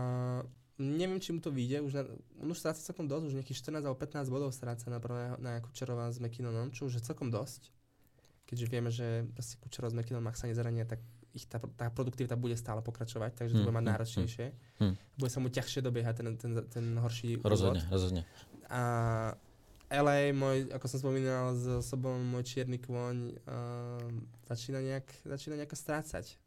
neviem, 0.80 1.20
či 1.20 1.36
mu 1.36 1.44
to 1.44 1.52
vyjde, 1.52 1.84
už, 1.84 1.92
na, 1.92 2.02
on 2.40 2.48
už 2.48 2.58
stráca 2.58 2.80
celkom 2.80 3.04
dosť, 3.04 3.24
už 3.28 3.34
nejakých 3.36 3.60
14 3.60 3.84
alebo 3.84 3.98
15 4.00 4.32
bodov 4.32 4.50
stráca 4.56 4.88
na, 4.88 4.96
prvé, 4.96 5.36
na 5.36 5.60
Kučerova 5.60 6.08
s 6.08 6.16
McKinnonom, 6.16 6.72
čo 6.72 6.88
už 6.88 6.98
je 6.98 7.02
celkom 7.04 7.28
dosť. 7.28 7.68
Keďže 8.48 8.66
vieme, 8.66 8.90
že 8.90 9.28
proste 9.36 9.60
Kučerov 9.60 9.92
s 9.92 9.96
McKinnonom, 9.96 10.32
ak 10.32 10.40
sa 10.40 10.48
nezrania, 10.48 10.88
tak 10.88 11.04
ich 11.30 11.46
tá, 11.46 11.62
tá 11.78 11.86
produktivita 11.92 12.34
bude 12.34 12.58
stále 12.58 12.82
pokračovať, 12.82 13.38
takže 13.38 13.54
to 13.54 13.62
hmm, 13.62 13.66
bude 13.70 13.76
mať 13.76 13.84
hm, 13.86 13.90
náročnejšie. 13.94 14.46
Hmm. 14.82 14.94
Bude 15.14 15.30
sa 15.30 15.38
mu 15.38 15.46
ťažšie 15.46 15.80
dobiehať 15.84 16.14
ten, 16.18 16.28
ten, 16.34 16.52
ten 16.66 16.84
horší 16.98 17.38
Rozhodne, 17.38 17.84
úvod. 17.86 17.92
rozhodne. 17.94 18.22
A 18.66 18.82
LA, 19.90 20.34
môj, 20.34 20.70
ako 20.70 20.86
som 20.86 20.98
spomínal, 21.02 21.54
s 21.54 21.66
osobou 21.66 22.14
môj 22.14 22.46
čierny 22.46 22.78
kôň 22.78 23.38
uh, 23.46 24.02
začína, 24.46 24.82
nejak, 24.82 25.06
začína 25.26 25.58
nejako 25.58 25.76
strácať. 25.78 26.39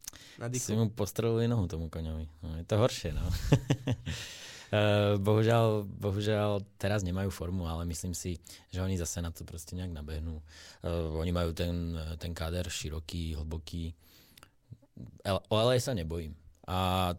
Si 0.57 0.73
mu 0.77 0.89
postrelili 0.89 1.47
nohu 1.47 1.65
tomu 1.67 1.87
koňovi. 1.87 2.25
No, 2.43 2.49
je 2.59 2.65
to 2.65 2.75
horšie, 2.81 3.13
no. 3.13 3.23
Uh, 4.73 5.17
bohužiaľ, 5.27 5.85
bohužiaľ 5.85 6.65
teraz 6.81 7.05
nemajú 7.05 7.29
formu, 7.29 7.69
ale 7.69 7.85
myslím 7.89 8.17
si, 8.17 8.41
že 8.73 8.81
oni 8.81 8.97
zase 8.97 9.21
na 9.21 9.29
to 9.29 9.45
proste 9.45 9.77
nejak 9.77 9.93
nabehnú. 9.93 10.41
Uh, 10.81 11.13
oni 11.21 11.29
majú 11.29 11.53
ten, 11.53 11.93
ten 12.17 12.33
káder 12.33 12.65
široký, 12.69 13.37
hlboký. 13.37 13.93
O 15.49 15.55
LA 15.57 15.77
sa 15.81 15.97
nebojím. 15.97 16.33
A 16.69 17.11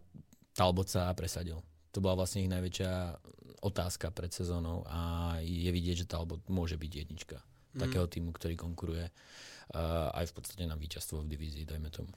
Talbot 0.54 0.86
sa 0.86 1.10
presadil. 1.18 1.58
To 1.90 1.98
bola 1.98 2.22
vlastne 2.22 2.46
ich 2.46 2.50
najväčšia 2.50 3.18
otázka 3.64 4.12
pred 4.12 4.28
sezónou 4.28 4.84
a 4.84 5.34
je 5.40 5.70
vidieť, 5.72 6.04
že 6.04 6.10
Talbot 6.10 6.44
môže 6.52 6.76
byť 6.76 6.92
jednička 6.92 7.40
mm. 7.40 7.80
takého 7.80 8.06
týmu, 8.06 8.30
ktorý 8.36 8.54
konkuruje 8.60 9.08
uh, 9.08 10.12
aj 10.12 10.30
v 10.30 10.34
podstate 10.36 10.64
na 10.68 10.76
víťazstvo 10.76 11.24
v 11.24 11.30
divízii, 11.32 11.64
dajme 11.64 11.88
tomu. 11.88 12.12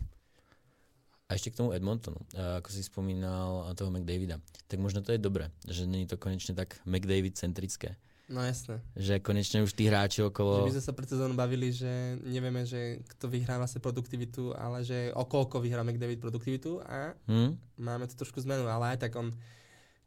A 1.27 1.35
ešte 1.35 1.51
k 1.51 1.59
tomu 1.59 1.75
Edmontonu, 1.75 2.23
ako 2.31 2.71
si 2.71 2.79
spomínal 2.87 3.67
toho 3.75 3.91
McDavida, 3.91 4.39
tak 4.71 4.79
možno 4.79 5.03
to 5.03 5.11
je 5.11 5.19
dobré, 5.19 5.51
že 5.67 5.83
nie 5.83 6.07
je 6.07 6.15
to 6.15 6.17
konečne 6.17 6.55
tak 6.55 6.79
McDavid-centrické. 6.87 7.99
No 8.27 8.43
jasné. 8.43 8.83
Že 8.95 9.23
konečne 9.23 9.63
už 9.63 9.71
tí 9.71 9.87
hráči 9.87 10.19
okolo... 10.23 10.63
Že 10.63 10.67
my 10.71 10.75
sme 10.75 10.87
sa 10.87 10.95
pred 10.95 11.07
sezónu 11.07 11.35
bavili, 11.35 11.71
že 11.71 12.19
nevieme, 12.27 12.67
že 12.67 12.99
kto 13.15 13.31
vyhrá 13.31 13.55
vlastne 13.55 13.79
produktivitu, 13.79 14.51
ale 14.55 14.83
že 14.83 15.15
o 15.15 15.23
koľko 15.23 15.63
vyhrá 15.63 15.83
McDavid 15.83 16.19
produktivitu 16.19 16.83
a 16.83 17.15
hmm? 17.27 17.55
máme 17.79 18.07
tu 18.07 18.19
trošku 18.19 18.43
zmenu, 18.43 18.67
ale 18.67 18.95
aj 18.95 19.07
tak 19.07 19.15
on, 19.15 19.31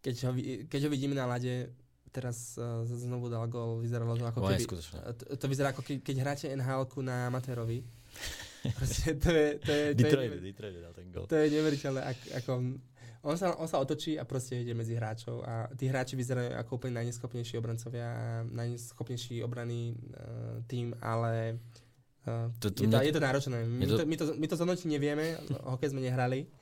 keď 0.04 0.14
ho, 0.28 0.32
keď 0.68 0.80
ho 0.84 0.90
vidíme 0.92 1.16
na 1.16 1.24
lade, 1.28 1.72
teraz 2.12 2.60
uh, 2.60 2.84
znovu 2.84 3.32
dal 3.32 3.48
gol, 3.48 3.80
vyzeralo 3.80 4.16
to 4.20 4.24
ako 4.28 4.40
keby... 4.52 4.68
To, 4.68 5.24
to 5.36 5.46
vyzerá 5.48 5.72
ako 5.72 5.80
keď 5.84 6.16
hráte 6.20 6.46
nhl 6.52 6.84
na 7.00 7.28
amatérovi 7.32 7.84
Proste 8.78 9.16
to 9.16 9.30
je... 9.32 9.46
To 9.58 9.72
je, 9.72 9.86
to 9.94 10.02
Detroit, 10.04 10.30
je, 10.32 10.40
Detroit 10.40 10.74
dal 10.80 10.94
ten 10.94 11.08
gol. 11.12 11.24
To 11.26 11.36
je 11.36 11.46
neveriteľné, 11.48 12.00
ak, 12.04 12.18
ako 12.44 12.50
on 13.20 13.36
sa, 13.36 13.52
on 13.60 13.68
sa 13.68 13.76
otočí 13.80 14.16
a 14.16 14.24
proste 14.24 14.64
ide 14.64 14.72
medzi 14.72 14.96
hráčov 14.96 15.44
a 15.44 15.68
tí 15.76 15.92
hráči 15.92 16.16
vyzerajú 16.16 16.56
ako 16.56 16.70
úplne 16.80 17.04
najneschopnejší 17.04 17.60
obrancovia 17.60 18.06
a 18.08 18.24
najneschopnejší 18.48 19.44
obranný 19.44 19.92
uh, 19.92 20.64
tým, 20.64 20.96
ale 21.04 21.60
uh, 22.24 22.48
to, 22.56 22.72
to 22.72 22.84
je, 22.84 22.88
to, 22.88 22.96
je 22.96 23.12
to 23.12 23.20
náročné. 23.20 23.56
My 23.68 23.84
to, 23.84 23.96
my 24.08 24.16
to, 24.16 24.24
my 24.40 24.46
to 24.48 24.56
zhodnotiť 24.56 24.88
nevieme, 24.88 25.36
hokej 25.68 25.92
sme 25.92 26.00
nehrali, 26.00 26.48
Eh, 26.48 26.59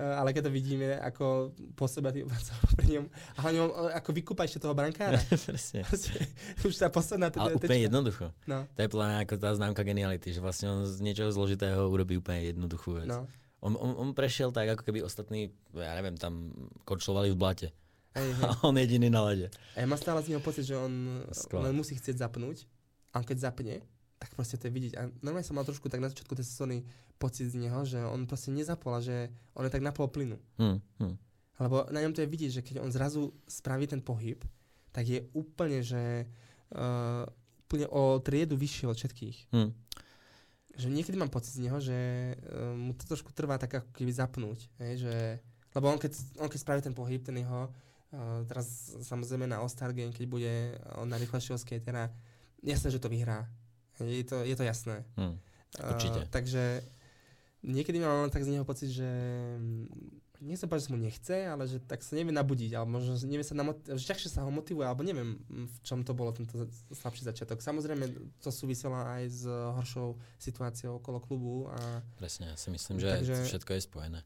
ale 0.00 0.32
keď 0.32 0.48
to 0.48 0.52
vidíme, 0.52 0.96
ako 1.00 1.52
po 1.76 1.84
sebe 1.84 2.12
tí 2.12 2.24
pri 2.78 2.88
ňom, 2.98 3.04
a 3.08 3.38
hlavne 3.44 3.60
on, 3.66 3.70
ako 3.92 4.10
vykúpa 4.12 4.48
ešte 4.48 4.62
toho 4.62 4.72
brankára. 4.72 5.20
Presne. 5.46 5.84
už 6.68 6.74
sa 6.74 6.88
posledná 6.88 7.28
Ale 7.34 7.56
úplne 7.56 7.88
jednoducho. 7.88 8.32
No. 8.48 8.64
To 8.76 8.80
je 8.80 8.88
podľa 8.88 9.24
ako 9.28 9.34
tá 9.36 9.50
známka 9.52 9.82
geniality, 9.84 10.32
že 10.32 10.40
vlastne 10.40 10.72
on 10.72 10.80
z 10.88 11.00
niečoho 11.04 11.28
zložitého 11.28 11.88
urobí 11.88 12.16
úplne 12.16 12.54
jednoduchú 12.54 13.04
vec. 13.04 13.10
No. 13.10 13.28
On, 13.62 13.78
on, 13.78 13.94
on 13.94 14.10
prešiel 14.10 14.50
tak, 14.50 14.74
ako 14.74 14.82
keby 14.82 15.06
ostatní, 15.06 15.54
ja 15.70 15.94
neviem, 15.94 16.18
tam 16.18 16.50
korčlovali 16.82 17.30
v 17.30 17.38
blate. 17.38 17.68
Hej, 18.12 18.28
hej. 18.34 18.44
A 18.44 18.58
on 18.66 18.76
jediný 18.76 19.08
na 19.08 19.22
lede. 19.30 19.48
A 19.78 19.84
ja 19.84 19.86
mám 19.88 19.96
stále 19.96 20.20
z 20.20 20.34
neho 20.34 20.42
pocit, 20.42 20.68
že 20.68 20.76
on 20.76 21.24
len 21.32 21.72
musí 21.72 21.96
chcieť 21.96 22.20
zapnúť 22.26 22.66
a 23.14 23.22
on 23.22 23.24
keď 23.24 23.38
zapne, 23.48 23.74
tak 24.22 24.38
proste 24.38 24.54
to 24.54 24.70
je 24.70 24.76
vidieť. 24.78 24.94
A 24.94 25.10
normálne 25.18 25.42
som 25.42 25.58
mal 25.58 25.66
trošku 25.66 25.90
tak 25.90 25.98
na 25.98 26.06
začiatku 26.06 26.38
tej 26.38 26.46
sezóny 26.46 26.86
pocit 27.18 27.50
z 27.50 27.58
neho, 27.58 27.82
že 27.82 27.98
on 27.98 28.22
proste 28.30 28.54
nezapol 28.54 29.02
že 29.02 29.34
on 29.58 29.66
je 29.66 29.74
tak 29.74 29.82
na 29.82 29.90
pol 29.90 30.06
plynu. 30.06 30.38
Hmm, 30.62 30.78
hmm. 31.02 31.18
Lebo 31.58 31.90
na 31.90 31.98
ňom 32.06 32.14
to 32.14 32.22
je 32.22 32.30
vidieť, 32.30 32.50
že 32.54 32.62
keď 32.62 32.86
on 32.86 32.94
zrazu 32.94 33.34
spraví 33.50 33.90
ten 33.90 33.98
pohyb, 33.98 34.38
tak 34.94 35.10
je 35.10 35.26
úplne, 35.34 35.82
že 35.82 36.30
uh, 36.70 37.26
úplne 37.66 37.90
o 37.90 38.22
triedu 38.22 38.54
vyššie 38.54 38.86
od 38.86 38.94
všetkých. 38.94 39.38
Hmm. 39.50 39.74
Že 40.78 40.86
niekedy 40.94 41.18
mám 41.18 41.34
pocit 41.34 41.58
z 41.58 41.66
neho, 41.66 41.82
že 41.82 41.98
uh, 42.38 42.78
mu 42.78 42.94
to 42.94 43.10
trošku 43.10 43.34
trvá 43.34 43.58
tak 43.58 43.82
ako 43.82 43.90
keby 43.90 44.12
zapnúť. 44.14 44.70
Hej, 44.78 45.02
že, 45.02 45.16
lebo 45.74 45.90
on 45.90 45.98
keď, 45.98 46.14
on 46.38 46.46
keď 46.46 46.60
spraví 46.62 46.80
ten 46.84 46.94
pohyb, 46.94 47.18
ten 47.26 47.42
jeho, 47.42 47.66
uh, 47.66 48.46
teraz 48.46 48.94
samozrejme 49.02 49.50
na 49.50 49.58
All-Star 49.58 49.90
Game, 49.90 50.14
keď 50.14 50.24
bude 50.30 50.52
on 50.94 51.10
najrychlejšieho 51.10 51.58
skatera, 51.58 52.06
jasné, 52.62 52.94
že 52.94 53.02
to 53.02 53.10
vyhrá. 53.10 53.50
Je 54.00 54.24
to, 54.24 54.40
je 54.46 54.56
to 54.56 54.64
jasné. 54.64 55.04
Hmm, 55.18 55.36
určite. 55.76 56.24
Uh, 56.24 56.30
takže 56.32 56.80
niekedy 57.66 58.00
mám 58.00 58.30
tak 58.32 58.46
z 58.46 58.52
neho 58.56 58.64
pocit, 58.64 58.88
že 58.90 59.08
nechcem 60.42 60.66
povedať, 60.66 60.90
že 60.90 60.92
mu 60.92 60.98
nechce, 60.98 61.36
ale 61.46 61.64
že 61.70 61.78
tak 61.78 62.02
sa 62.02 62.18
nevie 62.18 62.34
nabudiť, 62.34 62.74
alebo 62.74 62.98
možno 62.98 63.14
nevie 63.30 63.46
sa 63.46 63.54
namot- 63.54 63.86
že 63.86 64.02
ťažšie 64.02 64.28
sa 64.34 64.42
ho 64.42 64.50
motivuje, 64.50 64.82
alebo 64.82 65.06
neviem, 65.06 65.38
v 65.46 65.76
čom 65.86 66.02
to 66.02 66.12
bolo 66.12 66.34
tento 66.34 66.66
slabší 66.90 67.22
začiatok. 67.30 67.62
Samozrejme, 67.62 68.10
to 68.42 68.50
súviselo 68.50 68.98
aj 68.98 69.22
s 69.30 69.46
horšou 69.46 70.18
situáciou 70.42 70.98
okolo 70.98 71.22
klubu. 71.22 71.54
A... 71.70 72.02
Presne, 72.18 72.50
ja 72.50 72.56
si 72.58 72.74
myslím, 72.74 72.98
že 72.98 73.22
Takže... 73.22 73.36
všetko 73.54 73.70
je 73.78 73.82
spojené. 73.86 74.20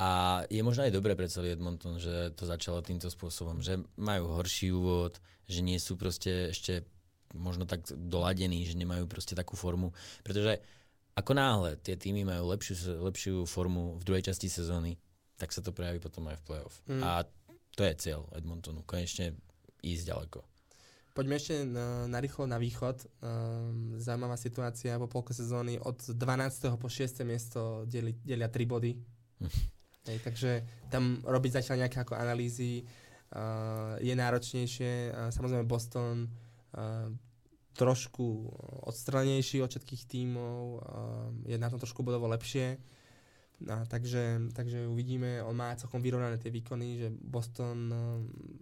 A 0.00 0.40
je 0.48 0.64
možno 0.64 0.88
aj 0.88 0.96
dobré 0.96 1.12
pre 1.12 1.28
celý 1.28 1.52
Edmonton, 1.52 2.00
že 2.00 2.32
to 2.32 2.48
začalo 2.48 2.80
týmto 2.80 3.12
spôsobom, 3.12 3.60
že 3.60 3.76
majú 4.00 4.32
horší 4.32 4.72
úvod, 4.72 5.20
že 5.44 5.60
nie 5.60 5.76
sú 5.76 6.00
proste 6.00 6.56
ešte 6.56 6.88
možno 7.34 7.66
tak 7.66 7.86
doladení, 7.90 8.66
že 8.66 8.78
nemajú 8.78 9.06
proste 9.06 9.38
takú 9.38 9.54
formu. 9.54 9.94
Pretože 10.26 10.58
ako 11.14 11.32
náhle 11.34 11.70
tie 11.82 11.98
týmy 11.98 12.24
majú 12.24 12.50
lepšiu, 12.54 13.02
lepšiu 13.02 13.34
formu 13.44 13.98
v 13.98 14.02
druhej 14.06 14.30
časti 14.30 14.48
sezóny, 14.48 14.96
tak 15.36 15.50
sa 15.50 15.64
to 15.64 15.72
prejaví 15.72 16.00
potom 16.00 16.28
aj 16.28 16.36
v 16.40 16.46
playoff. 16.46 16.74
Mm. 16.86 17.02
A 17.02 17.10
to 17.74 17.82
je 17.86 17.94
cieľ 17.96 18.28
Edmontonu. 18.36 18.84
Konečne 18.84 19.36
ísť 19.80 20.04
ďaleko. 20.12 20.40
Poďme 21.10 21.34
ešte 21.42 21.66
na, 21.66 22.06
na 22.06 22.18
rýchlo 22.22 22.46
na 22.46 22.56
východ. 22.56 23.02
Um, 23.18 23.98
zaujímavá 23.98 24.38
situácia 24.38 24.94
po 24.96 25.10
polke 25.10 25.34
sezóny. 25.34 25.76
Od 25.82 25.98
12. 25.98 26.16
po 26.78 26.86
6. 26.86 27.26
miesto 27.26 27.82
deli, 27.84 28.14
delia 28.22 28.46
3 28.46 28.62
body. 28.64 28.92
Hm. 29.42 29.50
Hej, 30.06 30.18
takže 30.22 30.50
tam 30.88 31.20
robiť 31.26 31.60
zatiaľ 31.60 31.84
nejaké 31.84 32.00
ako 32.00 32.14
analýzy 32.16 32.86
uh, 33.34 33.98
je 34.00 34.14
náročnejšie. 34.14 34.92
Uh, 35.10 35.28
samozrejme 35.34 35.66
Boston 35.66 36.30
trošku 37.74 38.50
odstranejší 38.86 39.62
od 39.62 39.70
všetkých 39.70 40.02
tímov, 40.04 40.84
je 41.46 41.56
na 41.56 41.70
tom 41.70 41.78
trošku 41.78 42.02
bodovo 42.02 42.28
lepšie. 42.28 42.76
A 43.68 43.84
takže, 43.84 44.48
takže 44.56 44.88
uvidíme, 44.88 45.44
on 45.44 45.52
má 45.52 45.76
celkom 45.76 46.00
vyrovnané 46.00 46.40
tie 46.40 46.48
výkony, 46.48 46.96
že 46.96 47.08
Boston 47.12 47.92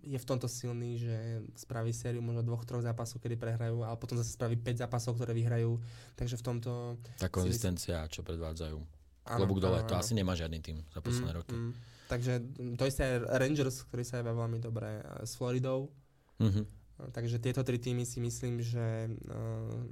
je 0.02 0.18
v 0.18 0.26
tomto 0.26 0.50
silný, 0.50 0.98
že 0.98 1.38
spraví 1.54 1.94
sériu 1.94 2.18
možno 2.18 2.42
dvoch, 2.42 2.66
troch 2.66 2.82
zápasov, 2.82 3.22
kedy 3.22 3.38
prehrajú, 3.38 3.86
ale 3.86 3.94
potom 3.94 4.18
zase 4.18 4.34
spraví 4.34 4.58
5 4.58 4.82
zápasov, 4.82 5.14
ktoré 5.14 5.38
vyhrajú. 5.38 5.78
Takže 6.18 6.34
v 6.34 6.42
tomto... 6.42 6.98
Tá 7.14 7.30
konzistencia, 7.30 8.10
čo 8.10 8.26
predvádzajú. 8.26 8.78
Klobúk 9.22 9.62
dole, 9.62 9.86
to 9.86 9.94
asi 9.94 10.18
nemá 10.18 10.34
žiadny 10.34 10.58
tým 10.58 10.82
za 10.90 10.98
posledné 10.98 11.30
mm, 11.30 11.38
roky. 11.38 11.54
Mm. 11.54 11.72
Takže 12.08 12.32
to 12.74 12.84
isté 12.88 13.22
Rangers, 13.22 13.86
ktorý 13.86 14.02
sa 14.02 14.18
je 14.18 14.24
veľmi 14.26 14.58
dobre 14.58 14.98
s 15.22 15.38
Floridou. 15.38 15.94
Mm-hmm 16.42 16.77
Takže 16.98 17.38
tieto 17.38 17.62
tri 17.62 17.78
týmy 17.78 18.02
si 18.02 18.18
myslím, 18.18 18.58
že 18.58 19.06
uh, 19.30 19.86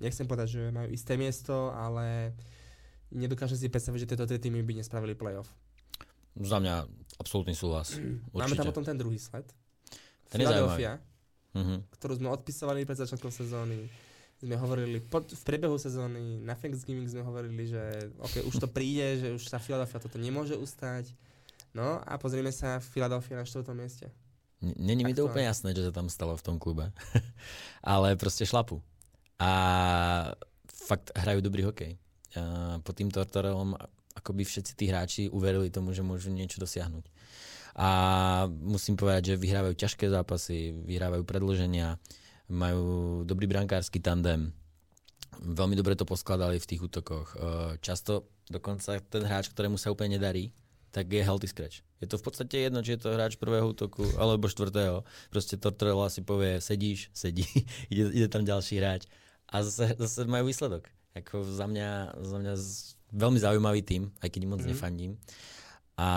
nechcem 0.00 0.24
povedať, 0.24 0.48
že 0.56 0.62
majú 0.72 0.88
isté 0.88 1.20
miesto, 1.20 1.68
ale 1.76 2.32
nedokážem 3.12 3.60
si 3.60 3.68
predstaviť, 3.68 4.08
že 4.08 4.10
tieto 4.16 4.24
tri 4.24 4.40
týmy 4.40 4.64
by 4.64 4.80
nespravili 4.80 5.12
playoff. 5.12 5.52
Za 6.36 6.60
mňa 6.60 6.84
absolútny 7.20 7.56
súhlas. 7.56 7.96
Máme 8.32 8.56
tam 8.56 8.68
potom 8.68 8.84
ten 8.84 8.96
druhý 8.96 9.16
sled. 9.16 9.44
Ten 10.28 10.42
Philadelphia, 10.42 11.00
uh-huh. 11.54 11.78
ktorú 11.96 12.18
sme 12.18 12.28
odpisovali 12.32 12.84
pred 12.84 12.98
začiatkom 12.98 13.32
sezóny. 13.32 13.88
Sme 14.36 14.52
hovorili 14.60 15.00
pod, 15.00 15.32
v 15.32 15.42
priebehu 15.48 15.80
sezóny, 15.80 16.44
na 16.44 16.52
Thanksgiving 16.52 17.08
sme 17.08 17.24
hovorili, 17.24 17.64
že 17.64 18.12
okay, 18.20 18.44
už 18.44 18.60
to 18.60 18.68
príde, 18.68 19.16
že 19.16 19.28
už 19.32 19.48
sa 19.48 19.56
Philadelphia 19.56 19.96
toto 19.96 20.20
nemôže 20.20 20.52
ustať. 20.60 21.08
No 21.72 22.04
a 22.04 22.20
pozrieme 22.20 22.52
sa 22.52 22.80
Philadelphia 22.84 23.40
na 23.40 23.48
4. 23.48 23.64
mieste. 23.72 24.12
Není 24.62 25.04
mi 25.04 25.12
to 25.12 25.28
úplne 25.28 25.52
jasné, 25.52 25.76
čo 25.76 25.84
sa 25.84 25.92
tam 25.92 26.08
stalo 26.08 26.32
v 26.32 26.44
tom 26.44 26.56
klube. 26.56 26.88
Ale 27.84 28.16
proste 28.16 28.48
šlapu. 28.48 28.80
A 29.36 29.50
fakt 30.72 31.12
hrajú 31.12 31.44
dobrý 31.44 31.68
hokej. 31.68 32.00
A 32.36 32.80
pod 32.80 32.96
tým 32.96 33.12
Tortorelom 33.12 33.76
akoby 34.16 34.48
všetci 34.48 34.72
tí 34.72 34.84
hráči 34.88 35.22
uverili 35.28 35.68
tomu, 35.68 35.92
že 35.92 36.00
môžu 36.00 36.32
niečo 36.32 36.56
dosiahnuť. 36.56 37.04
A 37.76 37.88
musím 38.48 38.96
povedať, 38.96 39.36
že 39.36 39.40
vyhrávajú 39.40 39.76
ťažké 39.76 40.08
zápasy, 40.08 40.72
vyhrávajú 40.72 41.28
predloženia, 41.28 42.00
majú 42.48 43.20
dobrý 43.28 43.44
brankársky 43.44 44.00
tandem. 44.00 44.56
Veľmi 45.36 45.76
dobre 45.76 45.92
to 45.92 46.08
poskladali 46.08 46.56
v 46.56 46.68
tých 46.72 46.80
útokoch. 46.80 47.36
Často 47.84 48.32
dokonca 48.48 48.96
ten 49.04 49.28
hráč, 49.28 49.52
ktorému 49.52 49.76
sa 49.76 49.92
úplne 49.92 50.16
nedarí, 50.16 50.56
tak 50.96 51.12
je 51.12 51.20
healthy 51.20 51.44
scratch. 51.44 51.84
Je 52.00 52.08
to 52.08 52.16
v 52.16 52.24
podstate 52.24 52.56
jedno, 52.56 52.80
či 52.80 52.96
je 52.96 53.04
to 53.04 53.12
hráč 53.12 53.36
prvého 53.36 53.68
útoku 53.68 54.00
alebo 54.16 54.48
štvrtého. 54.48 55.04
Proste 55.28 55.60
Tortorella 55.60 56.08
si 56.08 56.24
povie, 56.24 56.56
sedíš, 56.64 57.12
sedí, 57.12 57.44
ide, 57.92 58.08
ide 58.16 58.32
tam 58.32 58.48
ďalší 58.48 58.80
hráč. 58.80 59.04
A 59.52 59.60
zase, 59.60 59.92
zase 60.00 60.24
majú 60.24 60.48
výsledok. 60.48 60.88
Ako 61.12 61.44
za 61.44 61.68
mňa, 61.68 62.16
za 62.24 62.36
mňa 62.40 62.54
veľmi 63.12 63.36
zaujímavý 63.36 63.84
tým, 63.84 64.08
aj 64.24 64.28
keď 64.32 64.40
moc 64.48 64.64
mm. 64.64 64.68
nefandím. 64.72 65.12
A 66.00 66.08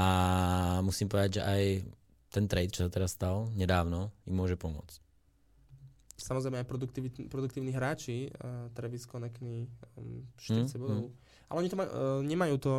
musím 0.79 1.11
povedať, 1.11 1.39
že 1.39 1.41
aj 1.43 1.63
ten 2.31 2.47
trade, 2.47 2.71
čo 2.71 2.87
sa 2.87 2.91
teraz 2.91 3.19
stal 3.19 3.51
nedávno, 3.59 4.15
im 4.31 4.35
môže 4.39 4.55
pomôcť. 4.55 5.03
Samozrejme 6.19 6.63
aj 6.63 6.67
produktívni 7.27 7.71
hráči, 7.75 8.31
uh, 8.31 8.71
Travis 8.71 9.07
Konekný, 9.07 9.67
um, 9.99 10.23
40 10.39 10.71
mm, 10.71 10.79
bodov. 10.79 10.99
Mm. 11.03 11.11
Ale 11.51 11.57
oni 11.63 11.67
to 11.71 11.77
maj, 11.79 11.87
uh, 11.87 12.19
nemajú 12.23 12.55
to 12.59 12.71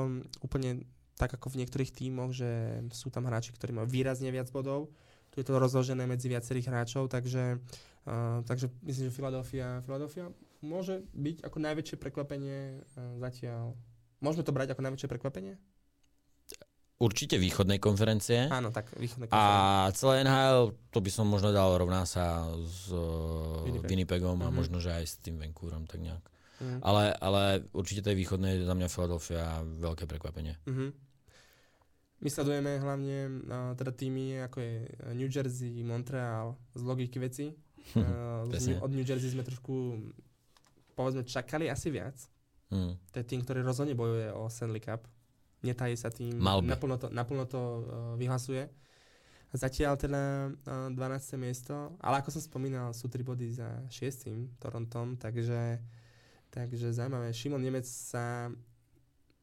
úplne 0.44 0.84
tak 1.20 1.36
ako 1.36 1.52
v 1.52 1.60
niektorých 1.60 1.92
tímoch, 1.92 2.32
že 2.32 2.80
sú 2.96 3.12
tam 3.12 3.28
hráči, 3.28 3.52
ktorí 3.52 3.76
majú 3.76 3.84
výrazne 3.92 4.32
viac 4.32 4.48
bodov. 4.48 4.88
trošku 5.28 5.36
je 5.44 5.46
to 5.46 5.60
rozložené 5.60 6.08
medzi 6.08 6.32
viacerých 6.32 6.72
hráčov, 6.72 7.12
takže, 7.12 7.60
uh, 8.08 8.40
takže 8.48 8.72
myslím, 8.80 9.12
že 9.12 9.16
Philadelphia, 9.16 9.84
Philadelphia 9.84 10.32
môže 10.64 11.04
byť 11.12 11.44
ako 11.44 11.58
najväčšie 11.60 11.96
prekvapenie 12.00 12.80
uh, 12.80 13.20
zatiaľ. 13.20 13.76
Môžeme 14.24 14.48
to 14.48 14.56
brať 14.56 14.72
ako 14.72 14.82
najväčšie 14.88 15.08
prekvapenie? 15.12 15.54
Určite 17.00 17.40
východnej 17.40 17.80
konferencie. 17.80 18.52
Áno, 18.52 18.68
tak 18.72 18.92
východnej 18.96 19.32
konferencie. 19.32 19.88
A 19.88 19.88
celé 19.96 20.20
NHL, 20.20 20.76
to 20.92 21.00
by 21.00 21.10
som 21.12 21.24
možno 21.24 21.48
dal 21.48 21.72
rovná 21.80 22.04
sa 22.04 22.44
s 22.60 22.92
uh, 22.92 23.64
Winnipeg. 23.64 23.88
Winnipegom 23.88 24.36
mm-hmm. 24.40 24.48
a 24.48 24.52
mhm. 24.52 24.56
možno, 24.56 24.76
že 24.80 24.92
aj 24.92 25.04
s 25.04 25.14
tým 25.20 25.36
Vancouverom, 25.40 25.84
tak 25.84 26.00
nejak. 26.00 26.24
Mm. 26.60 26.84
Ale, 26.84 27.16
ale 27.16 27.42
určite 27.72 28.04
tej 28.04 28.20
východnej 28.20 28.60
za 28.60 28.76
mňa 28.76 28.92
Philadelphia 28.92 29.64
veľké 29.64 30.04
prekvapenie. 30.04 30.60
Mm-hmm. 30.68 31.09
My 32.20 32.28
sledujeme 32.28 32.76
hlavne 32.76 33.16
uh, 33.48 33.72
teda 33.76 33.92
týmy 33.96 34.44
ako 34.44 34.60
je 34.60 34.74
New 35.16 35.30
Jersey, 35.32 35.80
Montreal 35.80 36.52
z 36.76 36.82
logiky 36.84 37.16
veci. 37.16 37.48
uh, 37.96 38.44
od 38.84 38.90
New 38.92 39.04
Jersey 39.04 39.32
sme 39.32 39.44
trošku 39.44 39.96
povedzme 40.92 41.24
čakali 41.24 41.72
asi 41.72 41.88
viac. 41.88 42.16
Mm. 42.68 42.92
To 42.94 43.16
je 43.16 43.24
tým, 43.24 43.40
ktorý 43.40 43.64
rozhodne 43.64 43.96
bojuje 43.96 44.30
o 44.30 44.46
Stanley 44.52 44.84
Cup 44.84 45.08
netají 45.60 45.94
sa 45.96 46.08
tým, 46.08 46.40
naplno 46.40 46.96
to, 46.96 47.12
naplno 47.12 47.44
to 47.44 47.60
uh, 47.60 47.80
vyhlasuje. 48.16 48.68
Zatiaľ 49.50 49.98
teda 49.98 50.22
uh, 50.48 50.94
12. 50.94 51.36
miesto, 51.36 51.74
ale 51.98 52.22
ako 52.22 52.38
som 52.38 52.42
spomínal, 52.42 52.94
sú 52.94 53.10
3 53.10 53.20
body 53.26 53.46
za 53.50 53.68
6. 53.90 54.56
Torontom, 54.62 55.18
takže, 55.18 55.82
takže 56.54 56.94
zaujímavé. 56.94 57.34
Šimon 57.34 57.60
Nemec 57.60 57.84
sa 57.84 58.48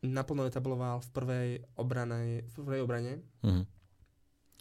naplno 0.05 0.45
etabloval 0.45 1.01
v 1.01 1.09
prvej 1.09 1.49
obrane, 1.79 2.45
v 2.45 2.53
prvej 2.53 2.81
obrane. 2.85 3.13
Mm-hmm. 3.41 3.65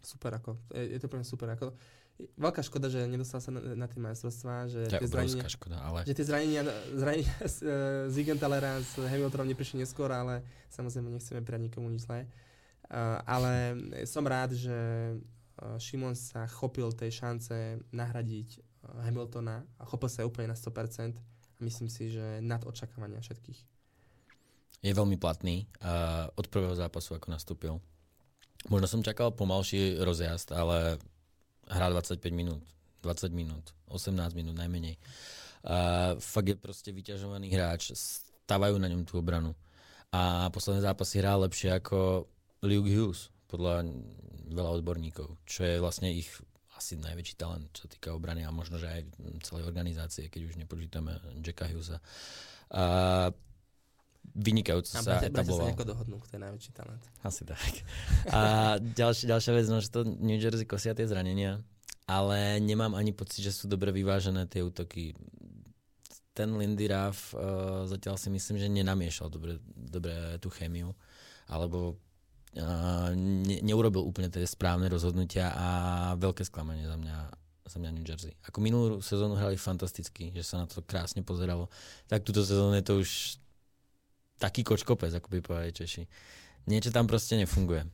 Super 0.01 0.39
ako, 0.39 0.57
je, 0.73 0.97
je 0.97 0.99
to 1.03 1.11
pre 1.11 1.19
mňa 1.21 1.29
super 1.29 1.49
ako 1.53 1.77
veľká 2.17 2.65
škoda, 2.65 2.89
že 2.89 3.05
nedostal 3.05 3.45
sa 3.45 3.53
na, 3.53 3.61
na 3.77 3.87
tie 3.89 4.01
majstrovstvá, 4.01 4.73
že 4.73 4.89
tie 4.89 5.09
zranenia, 5.09 5.49
škoda, 5.49 5.77
ale... 5.85 6.01
že 6.09 6.17
tie 6.17 6.27
zranenia, 6.27 6.63
zranenia 6.97 7.35
z 7.55 7.57
uh, 7.63 7.73
Zigentalera 8.09 8.81
s 8.81 8.97
Hamiltonom 8.97 9.49
neprišli 9.49 9.85
neskôr, 9.85 10.09
ale 10.09 10.41
samozrejme 10.73 11.13
nechceme 11.13 11.45
prijať 11.45 11.63
nikomu 11.69 11.93
nič 11.93 12.09
zlé. 12.09 12.25
Uh, 12.87 13.21
ale 13.27 13.53
som 14.09 14.25
rád, 14.25 14.57
že 14.57 14.73
uh, 14.73 15.77
Šimon 15.77 16.17
sa 16.17 16.49
chopil 16.49 16.89
tej 16.97 17.13
šance 17.13 17.83
nahradiť 17.93 18.65
Hamiltona 19.03 19.67
a 19.77 19.83
chopil 19.85 20.09
sa 20.09 20.25
úplne 20.25 20.55
na 20.55 20.57
100% 20.57 21.19
a 21.19 21.59
myslím 21.61 21.91
si, 21.91 22.15
že 22.15 22.41
nad 22.41 22.63
očakávania 22.63 23.21
všetkých. 23.21 23.76
Je 24.85 24.93
veľmi 24.93 25.19
platný 25.19 25.67
uh, 25.83 26.31
od 26.37 26.47
prvého 26.47 26.77
zápasu, 26.77 27.17
ako 27.17 27.33
nastúpil. 27.33 27.75
Možno 28.71 28.87
som 28.87 29.07
čakal 29.07 29.35
pomalší 29.35 29.99
rozjazd, 29.99 30.55
ale 30.55 30.99
hrá 31.67 31.87
25 31.91 32.23
minút, 32.31 32.63
20 33.03 33.31
minút, 33.35 33.75
18 33.91 34.35
minút 34.35 34.55
najmenej. 34.55 34.99
A 35.67 36.15
fakt 36.23 36.47
je 36.47 36.57
proste 36.59 36.91
vyťažovaný 36.95 37.51
hráč, 37.51 37.95
stávajú 37.95 38.79
na 38.79 38.87
ňom 38.87 39.03
tú 39.03 39.19
obranu. 39.19 39.55
A 40.15 40.47
posledné 40.55 40.87
zápasy 40.87 41.19
hrá 41.19 41.35
lepšie 41.35 41.75
ako 41.75 42.31
Luke 42.63 42.91
Hughes, 42.91 43.35
podľa 43.47 43.87
veľa 44.51 44.71
odborníkov, 44.83 45.43
čo 45.47 45.67
je 45.67 45.83
vlastne 45.83 46.11
ich 46.11 46.31
asi 46.77 47.01
najväčší 47.01 47.35
talent, 47.41 47.73
čo 47.73 47.89
týka 47.89 48.13
obrany 48.13 48.45
a 48.45 48.53
možno, 48.53 48.77
že 48.77 48.87
aj 48.87 49.03
celej 49.43 49.65
organizácie, 49.65 50.29
keď 50.29 50.53
už 50.53 50.61
nepočítame 50.61 51.17
Jacka 51.41 51.67
Hughesa. 51.67 51.99
A 52.71 52.85
vynikajúco 54.35 54.91
sa 54.91 55.23
etabloval. 55.23 55.77
sa 55.77 55.85
dohodnú, 55.87 56.17
kto 56.25 56.33
je 56.39 56.43
najväčší 56.43 56.71
talent. 56.75 57.05
Asi 57.23 57.43
tak. 57.47 57.85
A 58.33 58.41
ďalšia, 58.81 59.37
ďalšia 59.37 59.53
vec, 59.55 59.67
no, 59.71 59.79
že 59.79 59.93
to 59.93 60.03
New 60.03 60.41
Jersey 60.41 60.67
kosia 60.67 60.97
tie 60.97 61.07
zranenia, 61.07 61.63
ale 62.09 62.59
nemám 62.59 62.95
ani 62.95 63.15
pocit, 63.15 63.43
že 63.43 63.53
sú 63.55 63.71
dobre 63.71 63.95
vyvážené 63.95 64.47
tie 64.51 64.63
útoky. 64.63 65.15
Ten 66.37 66.53
Lindy 66.57 66.91
Ruff 66.91 67.33
uh, 67.33 67.89
zatiaľ 67.89 68.21
si 68.21 68.29
myslím, 68.29 68.61
že 68.61 68.69
nenamiešal 68.69 69.33
dobre, 69.33 69.63
dobre 69.73 70.37
tú 70.43 70.53
chémiu, 70.53 70.93
alebo 71.49 71.97
uh, 72.59 73.11
ne, 73.17 73.65
neurobil 73.65 74.05
úplne 74.05 74.29
tie 74.29 74.45
správne 74.45 74.91
rozhodnutia 74.93 75.55
a 75.57 75.69
veľké 76.21 76.45
sklamanie 76.45 76.85
za 76.85 76.99
mňa 76.99 77.19
za 77.67 77.83
mňa 77.83 77.91
New 77.99 78.07
Jersey. 78.07 78.31
Ako 78.47 78.63
minulú 78.63 79.03
sezónu 79.03 79.35
hrali 79.35 79.59
fantasticky, 79.59 80.31
že 80.31 80.47
sa 80.47 80.63
na 80.63 80.71
to 80.71 80.87
krásne 80.87 81.27
pozeralo, 81.27 81.67
tak 82.07 82.23
túto 82.23 82.47
sezónu 82.47 82.79
je 82.79 82.87
to 82.87 82.95
už 83.03 83.43
taký 84.37 84.63
kočkopec, 84.65 85.13
ako 85.17 85.29
by 85.33 85.39
povedali 85.41 85.73
Češi. 85.73 86.03
Niečo 86.67 86.91
tam 86.91 87.07
proste 87.07 87.39
nefunguje. 87.39 87.87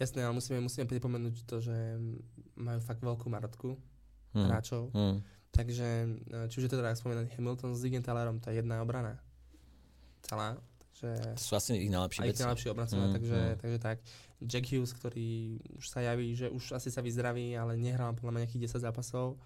Jasné, 0.00 0.24
ale 0.24 0.32
musíme, 0.32 0.64
musíme 0.64 0.88
pripomenúť 0.88 1.44
to, 1.44 1.60
že 1.60 1.76
majú 2.56 2.80
fakt 2.80 3.04
veľkú 3.04 3.26
marotku 3.28 3.76
hmm. 4.32 4.46
hráčov. 4.48 4.88
Hmm. 4.96 5.20
Takže, 5.52 5.88
e, 6.24 6.48
či 6.48 6.56
už 6.56 6.64
je 6.66 6.72
to 6.72 6.80
teda 6.80 6.96
spomenúť 6.96 7.36
Hamilton 7.36 7.76
s 7.76 7.84
Digentalerom, 7.84 8.40
to 8.40 8.48
je 8.48 8.64
jedna 8.64 8.80
obrana. 8.80 9.20
Celá. 10.24 10.56
Takže, 10.88 11.36
to 11.36 11.42
sú 11.42 11.52
asi 11.56 11.76
ich 11.76 11.92
najlepší 11.92 12.32
ich 12.32 12.40
najlepší 12.40 12.68
obrancovia, 12.72 13.12
hmm. 13.12 13.16
takže, 13.18 13.40
hmm. 13.40 13.58
takže 13.60 13.78
tak. 13.78 13.98
Jack 14.40 14.72
Hughes, 14.72 14.96
ktorý 14.96 15.60
už 15.76 15.84
sa 15.84 16.00
javí, 16.00 16.32
že 16.32 16.48
už 16.48 16.72
asi 16.72 16.88
sa 16.88 17.04
vyzdraví, 17.04 17.52
ale 17.52 17.76
nehral 17.76 18.16
podľa 18.16 18.32
mňa 18.32 18.40
nejakých 18.48 18.72
10 18.72 18.88
zápasov. 18.88 19.36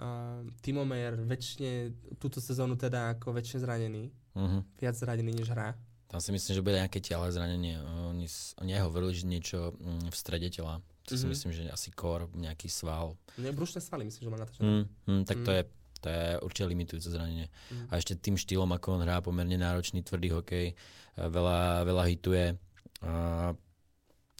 Uh, 0.00 0.48
Timo 0.64 0.88
Meyer 0.88 1.12
väčšine 1.12 1.92
túto 2.16 2.40
sezónu 2.40 2.72
teda 2.80 3.20
ako 3.20 3.36
väčšine 3.36 3.60
zranený. 3.60 4.08
Uh-huh. 4.34 4.62
Viac 4.78 4.94
zranený 4.94 5.32
než 5.34 5.50
hrá. 5.50 5.74
Tam 6.10 6.18
si 6.18 6.34
myslím, 6.34 6.58
že 6.58 6.64
bude 6.66 6.74
nejaké 6.74 6.98
ťahle 6.98 7.30
zranenie. 7.30 7.78
Oni, 8.10 8.26
oni 8.58 8.70
aj 8.74 8.82
hovorili, 8.82 9.14
že 9.14 9.30
niečo 9.30 9.78
mm, 9.78 10.10
v 10.10 10.16
strede 10.18 10.50
tela. 10.50 10.82
To 11.06 11.14
mm-hmm. 11.14 11.18
si 11.18 11.24
mhm. 11.24 11.30
myslím, 11.30 11.50
že 11.54 11.62
asi 11.70 11.88
kor, 11.94 12.26
nejaký 12.34 12.66
sval. 12.66 13.14
Nie, 13.38 13.54
brušné 13.54 13.78
svaly 13.78 14.10
myslím, 14.10 14.26
že 14.26 14.30
má 14.34 14.38
na 14.42 14.46
to. 14.50 14.58
Mm, 14.58 14.84
mm, 15.06 15.22
tak 15.22 15.38
mm. 15.38 15.46
to 15.46 15.52
je 15.54 15.62
to 16.00 16.08
je 16.08 16.40
určite 16.40 16.66
limitujúce 16.72 17.12
zranenie. 17.12 17.52
Mm. 17.68 17.92
A 17.92 18.00
ešte 18.00 18.16
tým 18.16 18.32
štýlom, 18.40 18.72
ako 18.72 18.96
on 18.96 19.04
hrá, 19.04 19.20
pomerne 19.20 19.60
náročný, 19.60 20.00
tvrdý 20.00 20.32
hokej, 20.32 20.72
veľa, 21.12 21.84
veľa 21.84 22.04
hituje. 22.08 22.56
A 23.04 23.12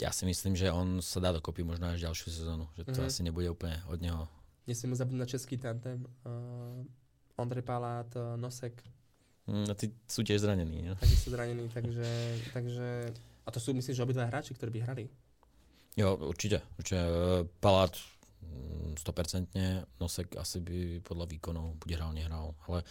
ja 0.00 0.10
si 0.10 0.24
myslím, 0.24 0.56
že 0.56 0.72
on 0.72 1.04
sa 1.04 1.20
dá 1.20 1.36
dokopy 1.36 1.60
možno 1.60 1.92
až 1.92 2.00
ďalšiu 2.00 2.32
sezónu. 2.32 2.64
Že 2.80 2.82
to 2.88 2.90
mm-hmm. 2.96 3.10
asi 3.12 3.20
nebude 3.20 3.52
úplne 3.52 3.76
od 3.92 4.00
neho. 4.00 4.24
Nesmieme 4.64 4.96
zabudnúť 4.96 5.20
na 5.20 5.28
český 5.28 5.60
tandem. 5.60 6.00
Uh, 6.24 6.80
Ondrej 7.36 7.68
Palát, 7.68 8.08
uh, 8.16 8.40
Nosek, 8.40 8.80
Mm, 8.80 8.99
a 9.48 9.74
tí 9.74 9.90
sú 10.06 10.20
tiež 10.22 10.42
zranení. 10.44 10.92
Ja? 10.92 10.94
Takí 10.98 11.16
sú 11.16 11.32
zranení, 11.32 11.66
takže, 11.72 12.06
takže... 12.52 13.14
A 13.44 13.48
to 13.50 13.58
sú, 13.58 13.72
myslím, 13.74 13.94
že 13.96 14.04
obidva 14.04 14.28
hráči, 14.28 14.54
ktorí 14.54 14.70
by 14.78 14.80
hrali. 14.84 15.04
Jo, 15.98 16.14
určite. 16.20 16.62
určite. 16.78 17.02
Palát 17.58 17.90
100%, 18.94 19.50
mm, 19.54 19.98
Nosek 19.98 20.36
asi 20.38 20.62
by 20.62 21.02
podľa 21.02 21.26
výkonov 21.26 21.80
bude 21.82 21.94
hral, 21.96 22.14
nehral. 22.14 22.54
Ale 22.68 22.86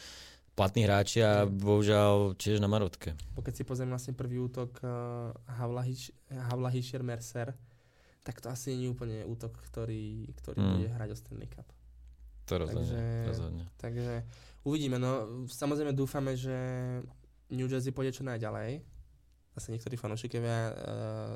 platní 0.58 0.84
hráči 0.84 1.24
a 1.24 1.48
bohužiaľ 1.48 2.36
tiež 2.36 2.60
na 2.60 2.68
marotke. 2.68 3.16
Keď 3.40 3.56
si 3.56 3.64
pozriem 3.64 3.96
vlastne 3.96 4.12
prvý 4.12 4.44
útok 4.44 4.84
uh, 4.84 5.32
Havla 5.48 6.70
Hischer 6.76 7.04
Mercer, 7.06 7.56
tak 8.28 8.44
to 8.44 8.52
asi 8.52 8.76
nie 8.76 8.92
je 8.92 8.94
úplne 8.94 9.18
útok, 9.24 9.56
ktorý, 9.72 10.28
ktorý 10.44 10.60
mm. 10.60 10.72
bude 10.76 10.88
hrať 10.92 11.10
o 11.16 11.18
Stanley 11.18 11.48
Cup. 11.48 11.68
To 12.52 12.54
rozhodne. 12.60 12.84
Takže, 12.84 13.00
rozhodne. 13.30 13.66
takže 13.78 14.14
Uvidíme, 14.68 15.00
no 15.00 15.44
samozrejme 15.48 15.96
dúfame, 15.96 16.36
že 16.36 16.56
New 17.50 17.68
Jersey 17.68 17.96
pôjde 17.96 18.22
čo 18.22 18.24
najďalej. 18.28 18.84
Zase 19.58 19.74
niektorí 19.74 19.98
fanúšikovia 19.98 20.60
uh, 20.70 20.72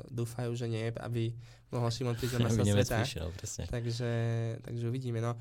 dúfajú, 0.08 0.54
že 0.54 0.70
nie, 0.70 0.88
aby 1.02 1.34
mohol 1.68 1.90
Šimon 1.90 2.14
prísť 2.14 2.40
na 2.40 2.48
sveta. 2.54 3.02
Vyšiel, 3.02 3.28
takže, 3.68 4.10
takže 4.62 4.84
uvidíme. 4.86 5.18
No. 5.18 5.34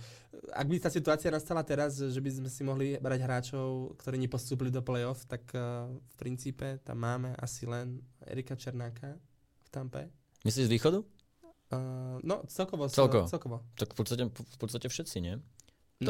Ak 0.52 0.66
by 0.68 0.82
tá 0.82 0.90
situácia 0.90 1.30
nastala 1.30 1.62
teraz, 1.64 2.02
že 2.02 2.20
by 2.20 2.44
sme 2.44 2.50
si 2.50 2.62
mohli 2.66 2.98
brať 2.98 3.20
hráčov, 3.24 3.94
ktorí 4.02 4.18
nepostúpili 4.20 4.74
do 4.74 4.82
play-off, 4.82 5.24
tak 5.30 5.48
uh, 5.54 5.88
v 5.88 6.16
princípe 6.18 6.82
tam 6.82 6.98
máme 7.00 7.38
asi 7.40 7.70
len 7.70 8.02
Erika 8.26 8.58
Černáka 8.58 9.16
v 9.64 9.68
Tampe. 9.70 10.10
Myslíš 10.44 10.68
z 10.68 10.74
východu? 10.74 11.00
Uh, 11.72 12.20
no, 12.26 12.44
celkovo. 12.50 12.90
Celkovo. 12.90 13.30
celkovo. 13.30 13.58
Tak 13.78 13.94
v 13.94 13.98
podstate, 14.02 14.24
v 14.28 14.58
podstate 14.60 14.88
všetci, 14.90 15.18
nie? 15.24 15.40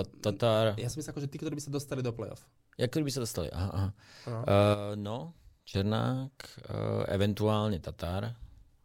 Tatar. 0.02 0.74
Ja 0.82 0.90
som 0.90 0.98
myslel, 0.98 1.22
že 1.24 1.30
tí, 1.30 1.38
ktorí 1.38 1.54
by 1.54 1.64
sa 1.64 1.70
dostali 1.70 2.02
do 2.02 2.10
play-off. 2.10 2.42
Ja, 2.82 2.90
ktorí 2.90 3.06
by 3.06 3.14
sa 3.14 3.22
dostali, 3.22 3.54
aha, 3.54 3.70
aha. 3.70 3.90
Uh, 4.26 4.92
no, 4.98 5.38
Černák, 5.70 6.34
uh, 6.68 7.06
eventuálne 7.14 7.78
Tatar. 7.78 8.34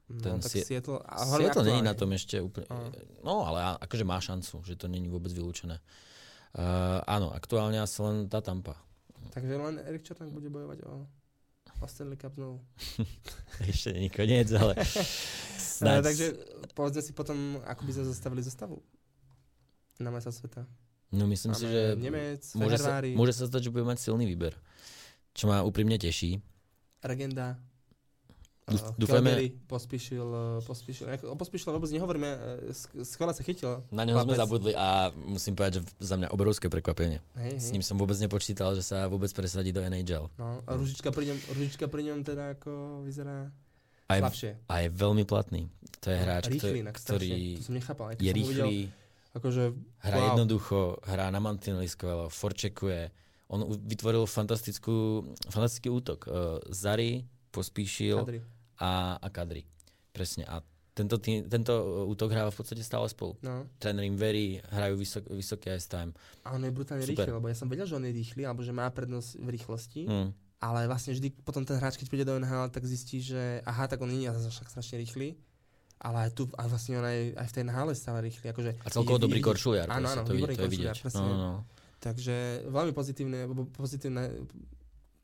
No, 0.08 0.20
ten 0.20 0.40
tak 0.40 0.52
sie- 0.52 0.64
Seattle, 0.64 1.00
a 1.04 1.20
Seattle 1.24 1.68
není 1.68 1.84
na 1.84 1.92
tom 1.92 2.12
ešte 2.16 2.40
úplne, 2.40 2.64
uh. 2.68 2.88
no 3.24 3.44
ale 3.44 3.76
akože 3.80 4.04
má 4.04 4.16
šancu, 4.20 4.64
že 4.64 4.76
to 4.76 4.88
není 4.88 5.08
vôbec 5.08 5.32
vylúčené. 5.32 5.80
Uh, 6.56 7.00
áno, 7.04 7.28
aktuálne 7.32 7.76
asi 7.76 8.00
len 8.00 8.24
tá 8.28 8.40
Tampa. 8.40 8.72
Takže 9.36 9.52
len 9.60 9.76
Erik 9.84 10.04
Černák 10.08 10.32
bude 10.32 10.48
bojovať 10.48 10.80
o, 10.88 11.04
o 11.80 11.84
Stanley 11.84 12.16
Cup 12.16 12.32
znovu. 12.40 12.64
ešte 13.68 13.92
není 13.92 14.08
koniec, 14.08 14.48
ale 14.56 14.72
snáď. 15.76 16.00
Uh, 16.00 16.06
takže 16.08 16.26
povedzme 16.72 17.02
si 17.04 17.12
potom, 17.12 17.60
ako 17.68 17.84
by 17.84 17.92
sa 17.92 18.08
zastavili 18.08 18.40
zostavu 18.40 18.80
na 20.00 20.08
mesa 20.08 20.32
sveta. 20.32 20.64
No 21.08 21.24
myslím 21.24 21.56
Máme 21.56 21.60
si, 21.60 21.66
že 21.72 21.82
Nemec, 21.96 22.42
môže 22.52 22.76
sa, 22.76 23.00
môže 23.00 23.32
sa 23.32 23.44
zdať, 23.48 23.60
že 23.68 23.72
bude 23.72 23.88
mať 23.88 23.98
silný 24.04 24.28
výber. 24.28 24.52
Čo 25.32 25.48
ma 25.48 25.64
úprimne 25.64 25.96
teší. 25.96 26.44
Regenda. 27.00 27.56
Uh, 28.68 28.92
Dúfajme. 29.00 29.32
Calgary 29.32 29.48
pospíšil, 29.64 30.28
uh, 30.28 30.60
pospíšil, 30.60 31.08
o 31.08 31.36
pospíšil 31.40 31.72
vôbec 31.72 31.88
nehovoríme, 31.88 32.28
skvelé 33.00 33.32
sa 33.32 33.40
chytil. 33.40 33.80
Na 33.88 34.04
neho 34.04 34.20
sme 34.20 34.36
zabudli 34.36 34.76
a 34.76 35.08
musím 35.16 35.56
povedať, 35.56 35.80
že 35.80 35.82
za 35.96 36.20
mňa 36.20 36.28
obrovské 36.28 36.68
prekvapenie. 36.68 37.24
Hej, 37.40 37.56
hej. 37.56 37.64
S 37.64 37.68
ním 37.72 37.80
som 37.80 37.96
vôbec 37.96 38.20
nepočítal, 38.20 38.76
že 38.76 38.84
sa 38.84 39.08
vôbec 39.08 39.32
presadí 39.32 39.72
do 39.72 39.80
NHL. 39.80 40.28
No, 40.36 40.60
a 40.68 40.70
Ružička 40.76 41.08
pri 41.08 41.32
ňom, 41.32 41.38
Ružička 41.56 41.88
pri 41.88 42.02
ňom 42.12 42.18
teda 42.20 42.60
ako 42.60 43.00
vyzerá 43.08 43.48
aj, 44.12 44.20
slabšie. 44.20 44.50
A 44.68 44.74
je 44.84 44.88
veľmi 44.92 45.24
platný. 45.24 45.72
To 46.04 46.12
je 46.12 46.18
hráč, 46.20 46.44
rýchly, 46.52 46.80
ktorý, 46.92 46.92
ktorý 46.92 47.32
je 48.20 48.32
rýchly, 48.36 48.76
akože, 49.34 49.74
hrá 50.04 50.18
wow. 50.20 50.26
jednoducho, 50.32 51.00
hrá 51.04 51.28
na 51.28 51.40
mantinely 51.42 51.88
skvelo, 51.90 52.32
forčekuje. 52.32 53.10
On 53.48 53.64
vytvoril 53.64 54.28
fantastickú, 54.28 55.24
fantastický 55.48 55.88
útok. 55.88 56.28
Uh, 56.28 56.60
Zary, 56.68 57.24
pospíšil. 57.48 58.20
Kadri 58.20 58.40
a, 58.78 59.18
a 59.18 59.28
kadry. 59.28 59.66
Presne. 60.14 60.46
A 60.46 60.62
tento, 60.94 61.18
tým, 61.22 61.46
tento 61.46 61.74
útok 62.10 62.34
hráva 62.34 62.50
v 62.50 62.58
podstate 62.58 62.82
stále 62.82 63.06
spolu. 63.06 63.38
No. 63.38 63.70
Tréner 63.78 64.02
im 64.02 64.18
verí, 64.18 64.58
hrajú 64.74 64.98
vysok, 64.98 65.30
vysoký 65.30 65.70
ice 65.70 65.86
time. 65.86 66.10
A 66.42 66.58
on 66.58 66.62
je 66.66 66.74
brutálne 66.74 67.06
Super. 67.06 67.22
rýchly, 67.22 67.34
lebo 67.38 67.46
ja 67.46 67.56
som 67.58 67.70
vedel, 67.70 67.86
že 67.86 67.94
on 67.94 68.06
je 68.06 68.14
rýchly, 68.14 68.42
alebo 68.42 68.66
že 68.66 68.74
má 68.74 68.90
prednosť 68.90 69.38
v 69.38 69.48
rýchlosti. 69.54 70.02
Mm. 70.10 70.30
Ale 70.58 70.90
vlastne 70.90 71.14
vždy 71.14 71.38
potom 71.46 71.62
ten 71.62 71.78
hráč, 71.78 71.94
keď 71.94 72.06
príde 72.10 72.26
do 72.26 72.34
NHL, 72.34 72.74
tak 72.74 72.82
zistí, 72.82 73.22
že 73.22 73.62
aha, 73.62 73.86
tak 73.86 74.02
on 74.02 74.10
nie 74.10 74.26
je 74.26 74.34
však 74.50 74.74
strašne 74.74 74.98
rýchly. 74.98 75.38
Ale 75.98 76.28
aj 76.28 76.30
tu, 76.30 76.46
a 76.54 76.70
vlastne 76.70 77.02
on 77.02 77.06
aj, 77.06 77.20
aj 77.34 77.46
v 77.50 77.54
tej 77.58 77.62
NHL 77.66 77.90
stále 77.98 78.18
rýchly. 78.22 78.46
Akože 78.54 78.70
a 78.78 78.88
celkovo 78.88 79.18
dobrý 79.18 79.42
korčuliar. 79.42 79.90
Áno, 79.90 80.06
áno, 80.06 80.22
to, 80.22 80.30
to, 80.30 80.62
je 80.66 80.70
vidieť. 80.70 80.96
No, 81.18 81.34
no. 81.34 81.52
Takže 81.98 82.70
veľmi 82.70 82.94
pozitívne, 82.94 83.50
pozitívne 83.74 84.46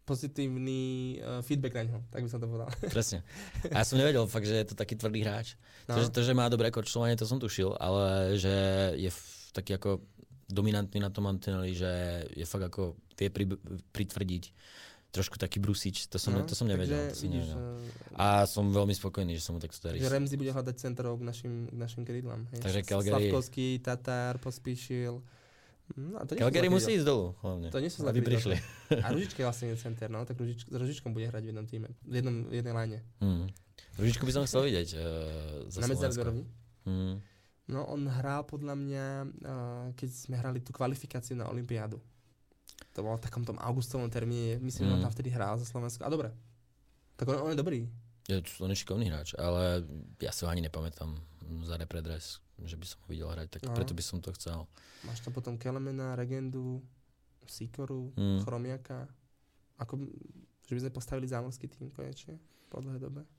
pozitívny 0.05 0.83
uh, 1.25 1.41
feedback 1.41 1.81
na 1.81 1.83
ňo, 1.89 1.99
tak 2.12 2.20
by 2.25 2.29
som 2.29 2.41
to 2.41 2.49
povedal. 2.49 2.68
Presne. 2.93 3.25
A 3.72 3.81
ja 3.81 3.85
som 3.89 3.97
nevedel 3.97 4.29
fakt, 4.29 4.45
že 4.45 4.61
je 4.61 4.66
to 4.68 4.77
taký 4.77 5.01
tvrdý 5.01 5.25
hráč. 5.25 5.57
No. 5.89 5.97
To, 5.97 6.01
že, 6.05 6.09
to, 6.12 6.20
že 6.20 6.37
má 6.37 6.47
dobré 6.53 6.68
korčľovanie, 6.68 7.16
to 7.16 7.25
som 7.25 7.41
tušil, 7.41 7.72
ale 7.81 8.37
že 8.37 8.53
je 9.01 9.09
v, 9.09 9.20
taký 9.57 9.81
ako 9.81 10.05
dominantný 10.45 11.01
na 11.01 11.09
tom 11.09 11.25
Antinelli, 11.25 11.72
že 11.72 12.25
je 12.37 12.45
fakt 12.45 12.68
ako 12.68 13.01
vie 13.16 13.33
pri, 13.33 13.49
pritvrdiť 13.97 14.45
trošku 15.15 15.39
taký 15.39 15.62
brusič, 15.62 16.11
to 16.11 16.19
som, 16.19 16.35
no, 16.35 16.43
to 16.43 16.59
som 16.59 16.67
nevedel. 16.67 16.99
Takže, 16.99 17.15
to 17.15 17.23
vidíš, 17.23 17.47
nevedel. 17.55 17.79
A 18.19 18.27
som 18.51 18.67
veľmi 18.67 18.91
spokojný, 18.99 19.39
že 19.39 19.47
som 19.47 19.55
mu 19.55 19.62
tak 19.62 19.71
darí. 19.79 20.03
Že 20.03 20.11
Remzi 20.11 20.35
bude 20.35 20.51
hľadať 20.51 20.75
centrov 20.75 21.15
k 21.17 21.23
našim, 21.23 21.71
k 21.71 21.77
našim 21.79 22.03
krídlam. 22.03 22.51
Takže 22.51 22.83
Calgary... 22.83 23.31
Slavkovský, 23.31 23.79
Tatár, 23.79 24.43
Pospíšil. 24.43 25.23
No, 25.95 26.17
to 26.25 26.35
Calgary 26.35 26.73
musí 26.73 26.97
ísť 26.97 27.07
dolu, 27.07 27.37
hlavne. 27.45 27.69
To 27.69 27.79
nie 27.79 27.93
sú 27.93 28.09
aby 28.09 28.25
prišli. 28.25 28.57
A 29.05 29.12
Ružička 29.12 29.45
je 29.45 29.47
vlastne 29.47 29.69
center, 29.77 30.09
no, 30.09 30.25
tak 30.25 30.41
Ružič, 30.41 30.67
s 30.67 30.75
Ružičkom 30.75 31.12
bude 31.12 31.29
hrať 31.29 31.45
v 31.45 31.49
jednom 31.53 31.67
týme, 31.69 31.89
v, 32.03 32.15
jednom, 32.19 32.37
v 32.49 32.55
jednej 32.57 32.75
line. 32.75 32.99
Mm. 33.21 33.47
Ružičku 34.01 34.25
by 34.25 34.33
som 34.33 34.43
chcel 34.49 34.65
vidieť 34.65 34.89
uh, 34.97 35.03
za 35.69 35.85
Na 35.85 35.87
Medzardorovi? 35.93 36.43
Mm. 36.89 37.15
No, 37.69 37.81
on 37.93 38.09
hral 38.09 38.49
podľa 38.49 38.75
mňa, 38.81 39.07
uh, 39.29 39.87
keď 39.93 40.09
sme 40.09 40.41
hrali 40.41 40.65
tú 40.65 40.73
kvalifikáciu 40.73 41.37
na 41.37 41.53
Olympiádu. 41.53 42.01
To 42.95 43.03
bolo 43.03 43.18
v 43.18 43.25
takom 43.27 43.43
tom 43.43 43.59
augustovom 43.59 44.07
termíne, 44.11 44.62
myslím, 44.62 44.87
mm. 44.87 44.91
že 44.91 44.95
on 44.95 45.05
tam 45.11 45.14
vtedy 45.14 45.29
hral 45.35 45.59
za 45.59 45.66
Slovensko. 45.66 46.07
A 46.07 46.11
dobre. 46.11 46.31
Tak 47.18 47.27
on, 47.31 47.51
on 47.51 47.53
je 47.55 47.59
dobrý. 47.59 47.81
Je, 48.31 48.39
on 48.62 48.70
je 48.70 48.79
šikovný 48.79 49.11
hráč, 49.11 49.37
ale 49.37 49.85
ja 50.22 50.33
si 50.33 50.47
ho 50.47 50.49
ani 50.49 50.64
nepamätám 50.64 51.12
za 51.66 51.77
repredres 51.77 52.45
že 52.62 52.79
by 52.79 52.87
som 52.87 52.99
ho 53.03 53.07
videl 53.11 53.27
hrať, 53.27 53.59
tak 53.59 53.62
no. 53.66 53.75
preto 53.75 53.93
by 53.97 54.05
som 54.05 54.22
to 54.22 54.31
chcel. 54.39 54.70
Máš 55.03 55.27
tam 55.27 55.35
potom 55.35 55.59
Kelemena, 55.59 56.14
Regendu, 56.14 56.79
Sikoru, 57.51 58.14
mm. 58.14 58.47
Chromiaka. 58.47 59.11
Ako, 59.83 60.07
že 60.70 60.72
by 60.79 60.81
sme 60.87 60.93
postavili 60.95 61.27
zámorský 61.27 61.66
tým 61.66 61.91
konečne 61.91 62.39
po 62.70 62.79
dlhé 62.79 62.99
dobe. 63.03 63.22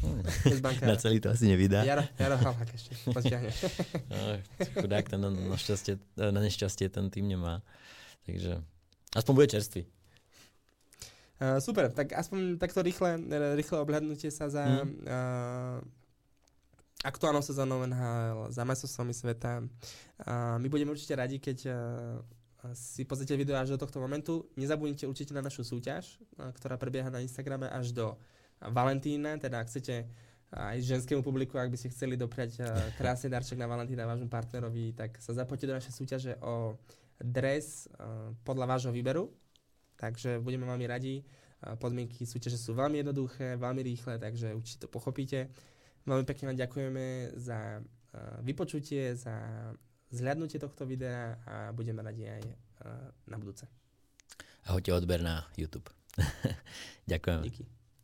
Hmm. 0.00 0.22
Na 0.86 0.94
celý 0.94 1.18
to 1.18 1.34
asi 1.34 1.50
nevydá. 1.50 1.82
Jaro, 1.82 2.06
Jaro 2.14 2.38
Halak 2.38 2.70
ešte, 2.78 2.94
no, 3.10 3.20
chudák, 4.78 5.02
ten 5.02 5.18
na, 5.18 5.34
na, 5.34 5.58
šťastie, 5.58 5.98
na 6.14 6.40
nešťastie 6.40 6.86
ten 6.94 7.10
tým 7.10 7.26
nemá. 7.26 7.58
Takže 8.22 8.62
aspoň 9.14 9.32
bude 9.34 9.48
čerstvý. 9.48 9.82
Uh, 11.40 11.56
super, 11.56 11.88
tak 11.88 12.12
aspoň 12.12 12.60
takto 12.60 12.84
rýchle, 12.84 13.16
rýchle 13.56 13.80
obhľadnutie 13.80 14.28
sa 14.28 14.52
za 14.52 14.60
mm. 14.60 15.08
uh, 15.08 15.80
aktuálnou 17.00 17.40
sezónou 17.40 17.80
NHL, 17.88 18.52
za 18.52 18.60
majstrovstvami 18.68 19.14
sveta. 19.16 19.64
A 20.28 20.60
my 20.60 20.68
budeme 20.68 20.92
určite 20.92 21.16
radi, 21.16 21.40
keď 21.40 21.58
uh, 21.72 22.20
si 22.76 23.08
pozrite 23.08 23.32
video 23.40 23.56
až 23.56 23.72
do 23.72 23.80
tohto 23.80 24.04
momentu. 24.04 24.44
Nezabudnite 24.52 25.08
určite 25.08 25.32
na 25.32 25.40
našu 25.40 25.64
súťaž, 25.64 26.20
uh, 26.36 26.52
ktorá 26.52 26.76
prebieha 26.76 27.08
na 27.08 27.24
Instagrame 27.24 27.72
až 27.72 27.96
do 27.96 28.20
Valentína, 28.60 29.40
teda 29.40 29.64
ak 29.64 29.72
chcete 29.72 30.04
aj 30.52 30.76
ženskému 30.84 31.24
publiku, 31.24 31.56
ak 31.56 31.72
by 31.72 31.78
ste 31.80 31.88
chceli 31.88 32.20
dopriať 32.20 32.60
uh, 32.60 32.68
krásny 33.00 33.32
darček 33.32 33.56
na 33.56 33.64
Valentína 33.64 34.04
vášmu 34.04 34.28
partnerovi, 34.28 34.92
tak 34.92 35.16
sa 35.24 35.32
zapojte 35.32 35.64
do 35.64 35.72
našej 35.72 35.96
súťaže 35.96 36.36
o 36.44 36.76
dres 37.20 37.86
uh, 37.86 38.32
podľa 38.42 38.66
vášho 38.76 38.92
výberu. 38.92 39.30
Takže 40.00 40.40
budeme 40.40 40.64
veľmi 40.64 40.86
radi. 40.88 41.20
Podmienky 41.60 42.24
súťaže 42.24 42.56
sú 42.56 42.72
veľmi 42.72 43.04
jednoduché, 43.04 43.60
veľmi 43.60 43.84
rýchle, 43.84 44.16
takže 44.16 44.56
určite 44.56 44.88
to 44.88 44.88
pochopíte. 44.88 45.52
Veľmi 46.08 46.24
pekne 46.24 46.48
vám 46.48 46.56
ďakujeme 46.56 47.36
za 47.36 47.84
vypočutie, 48.40 49.12
za 49.12 49.36
zhľadnutie 50.08 50.56
tohto 50.56 50.88
videa 50.88 51.36
a 51.44 51.76
budeme 51.76 52.00
radi 52.00 52.32
aj 52.32 52.42
na 53.28 53.36
budúce. 53.36 53.68
Ahojte 54.72 54.88
odber 54.96 55.20
na 55.20 55.44
YouTube. 55.60 55.92
Ďakujem. 57.12 57.42
Díky. 57.44 57.79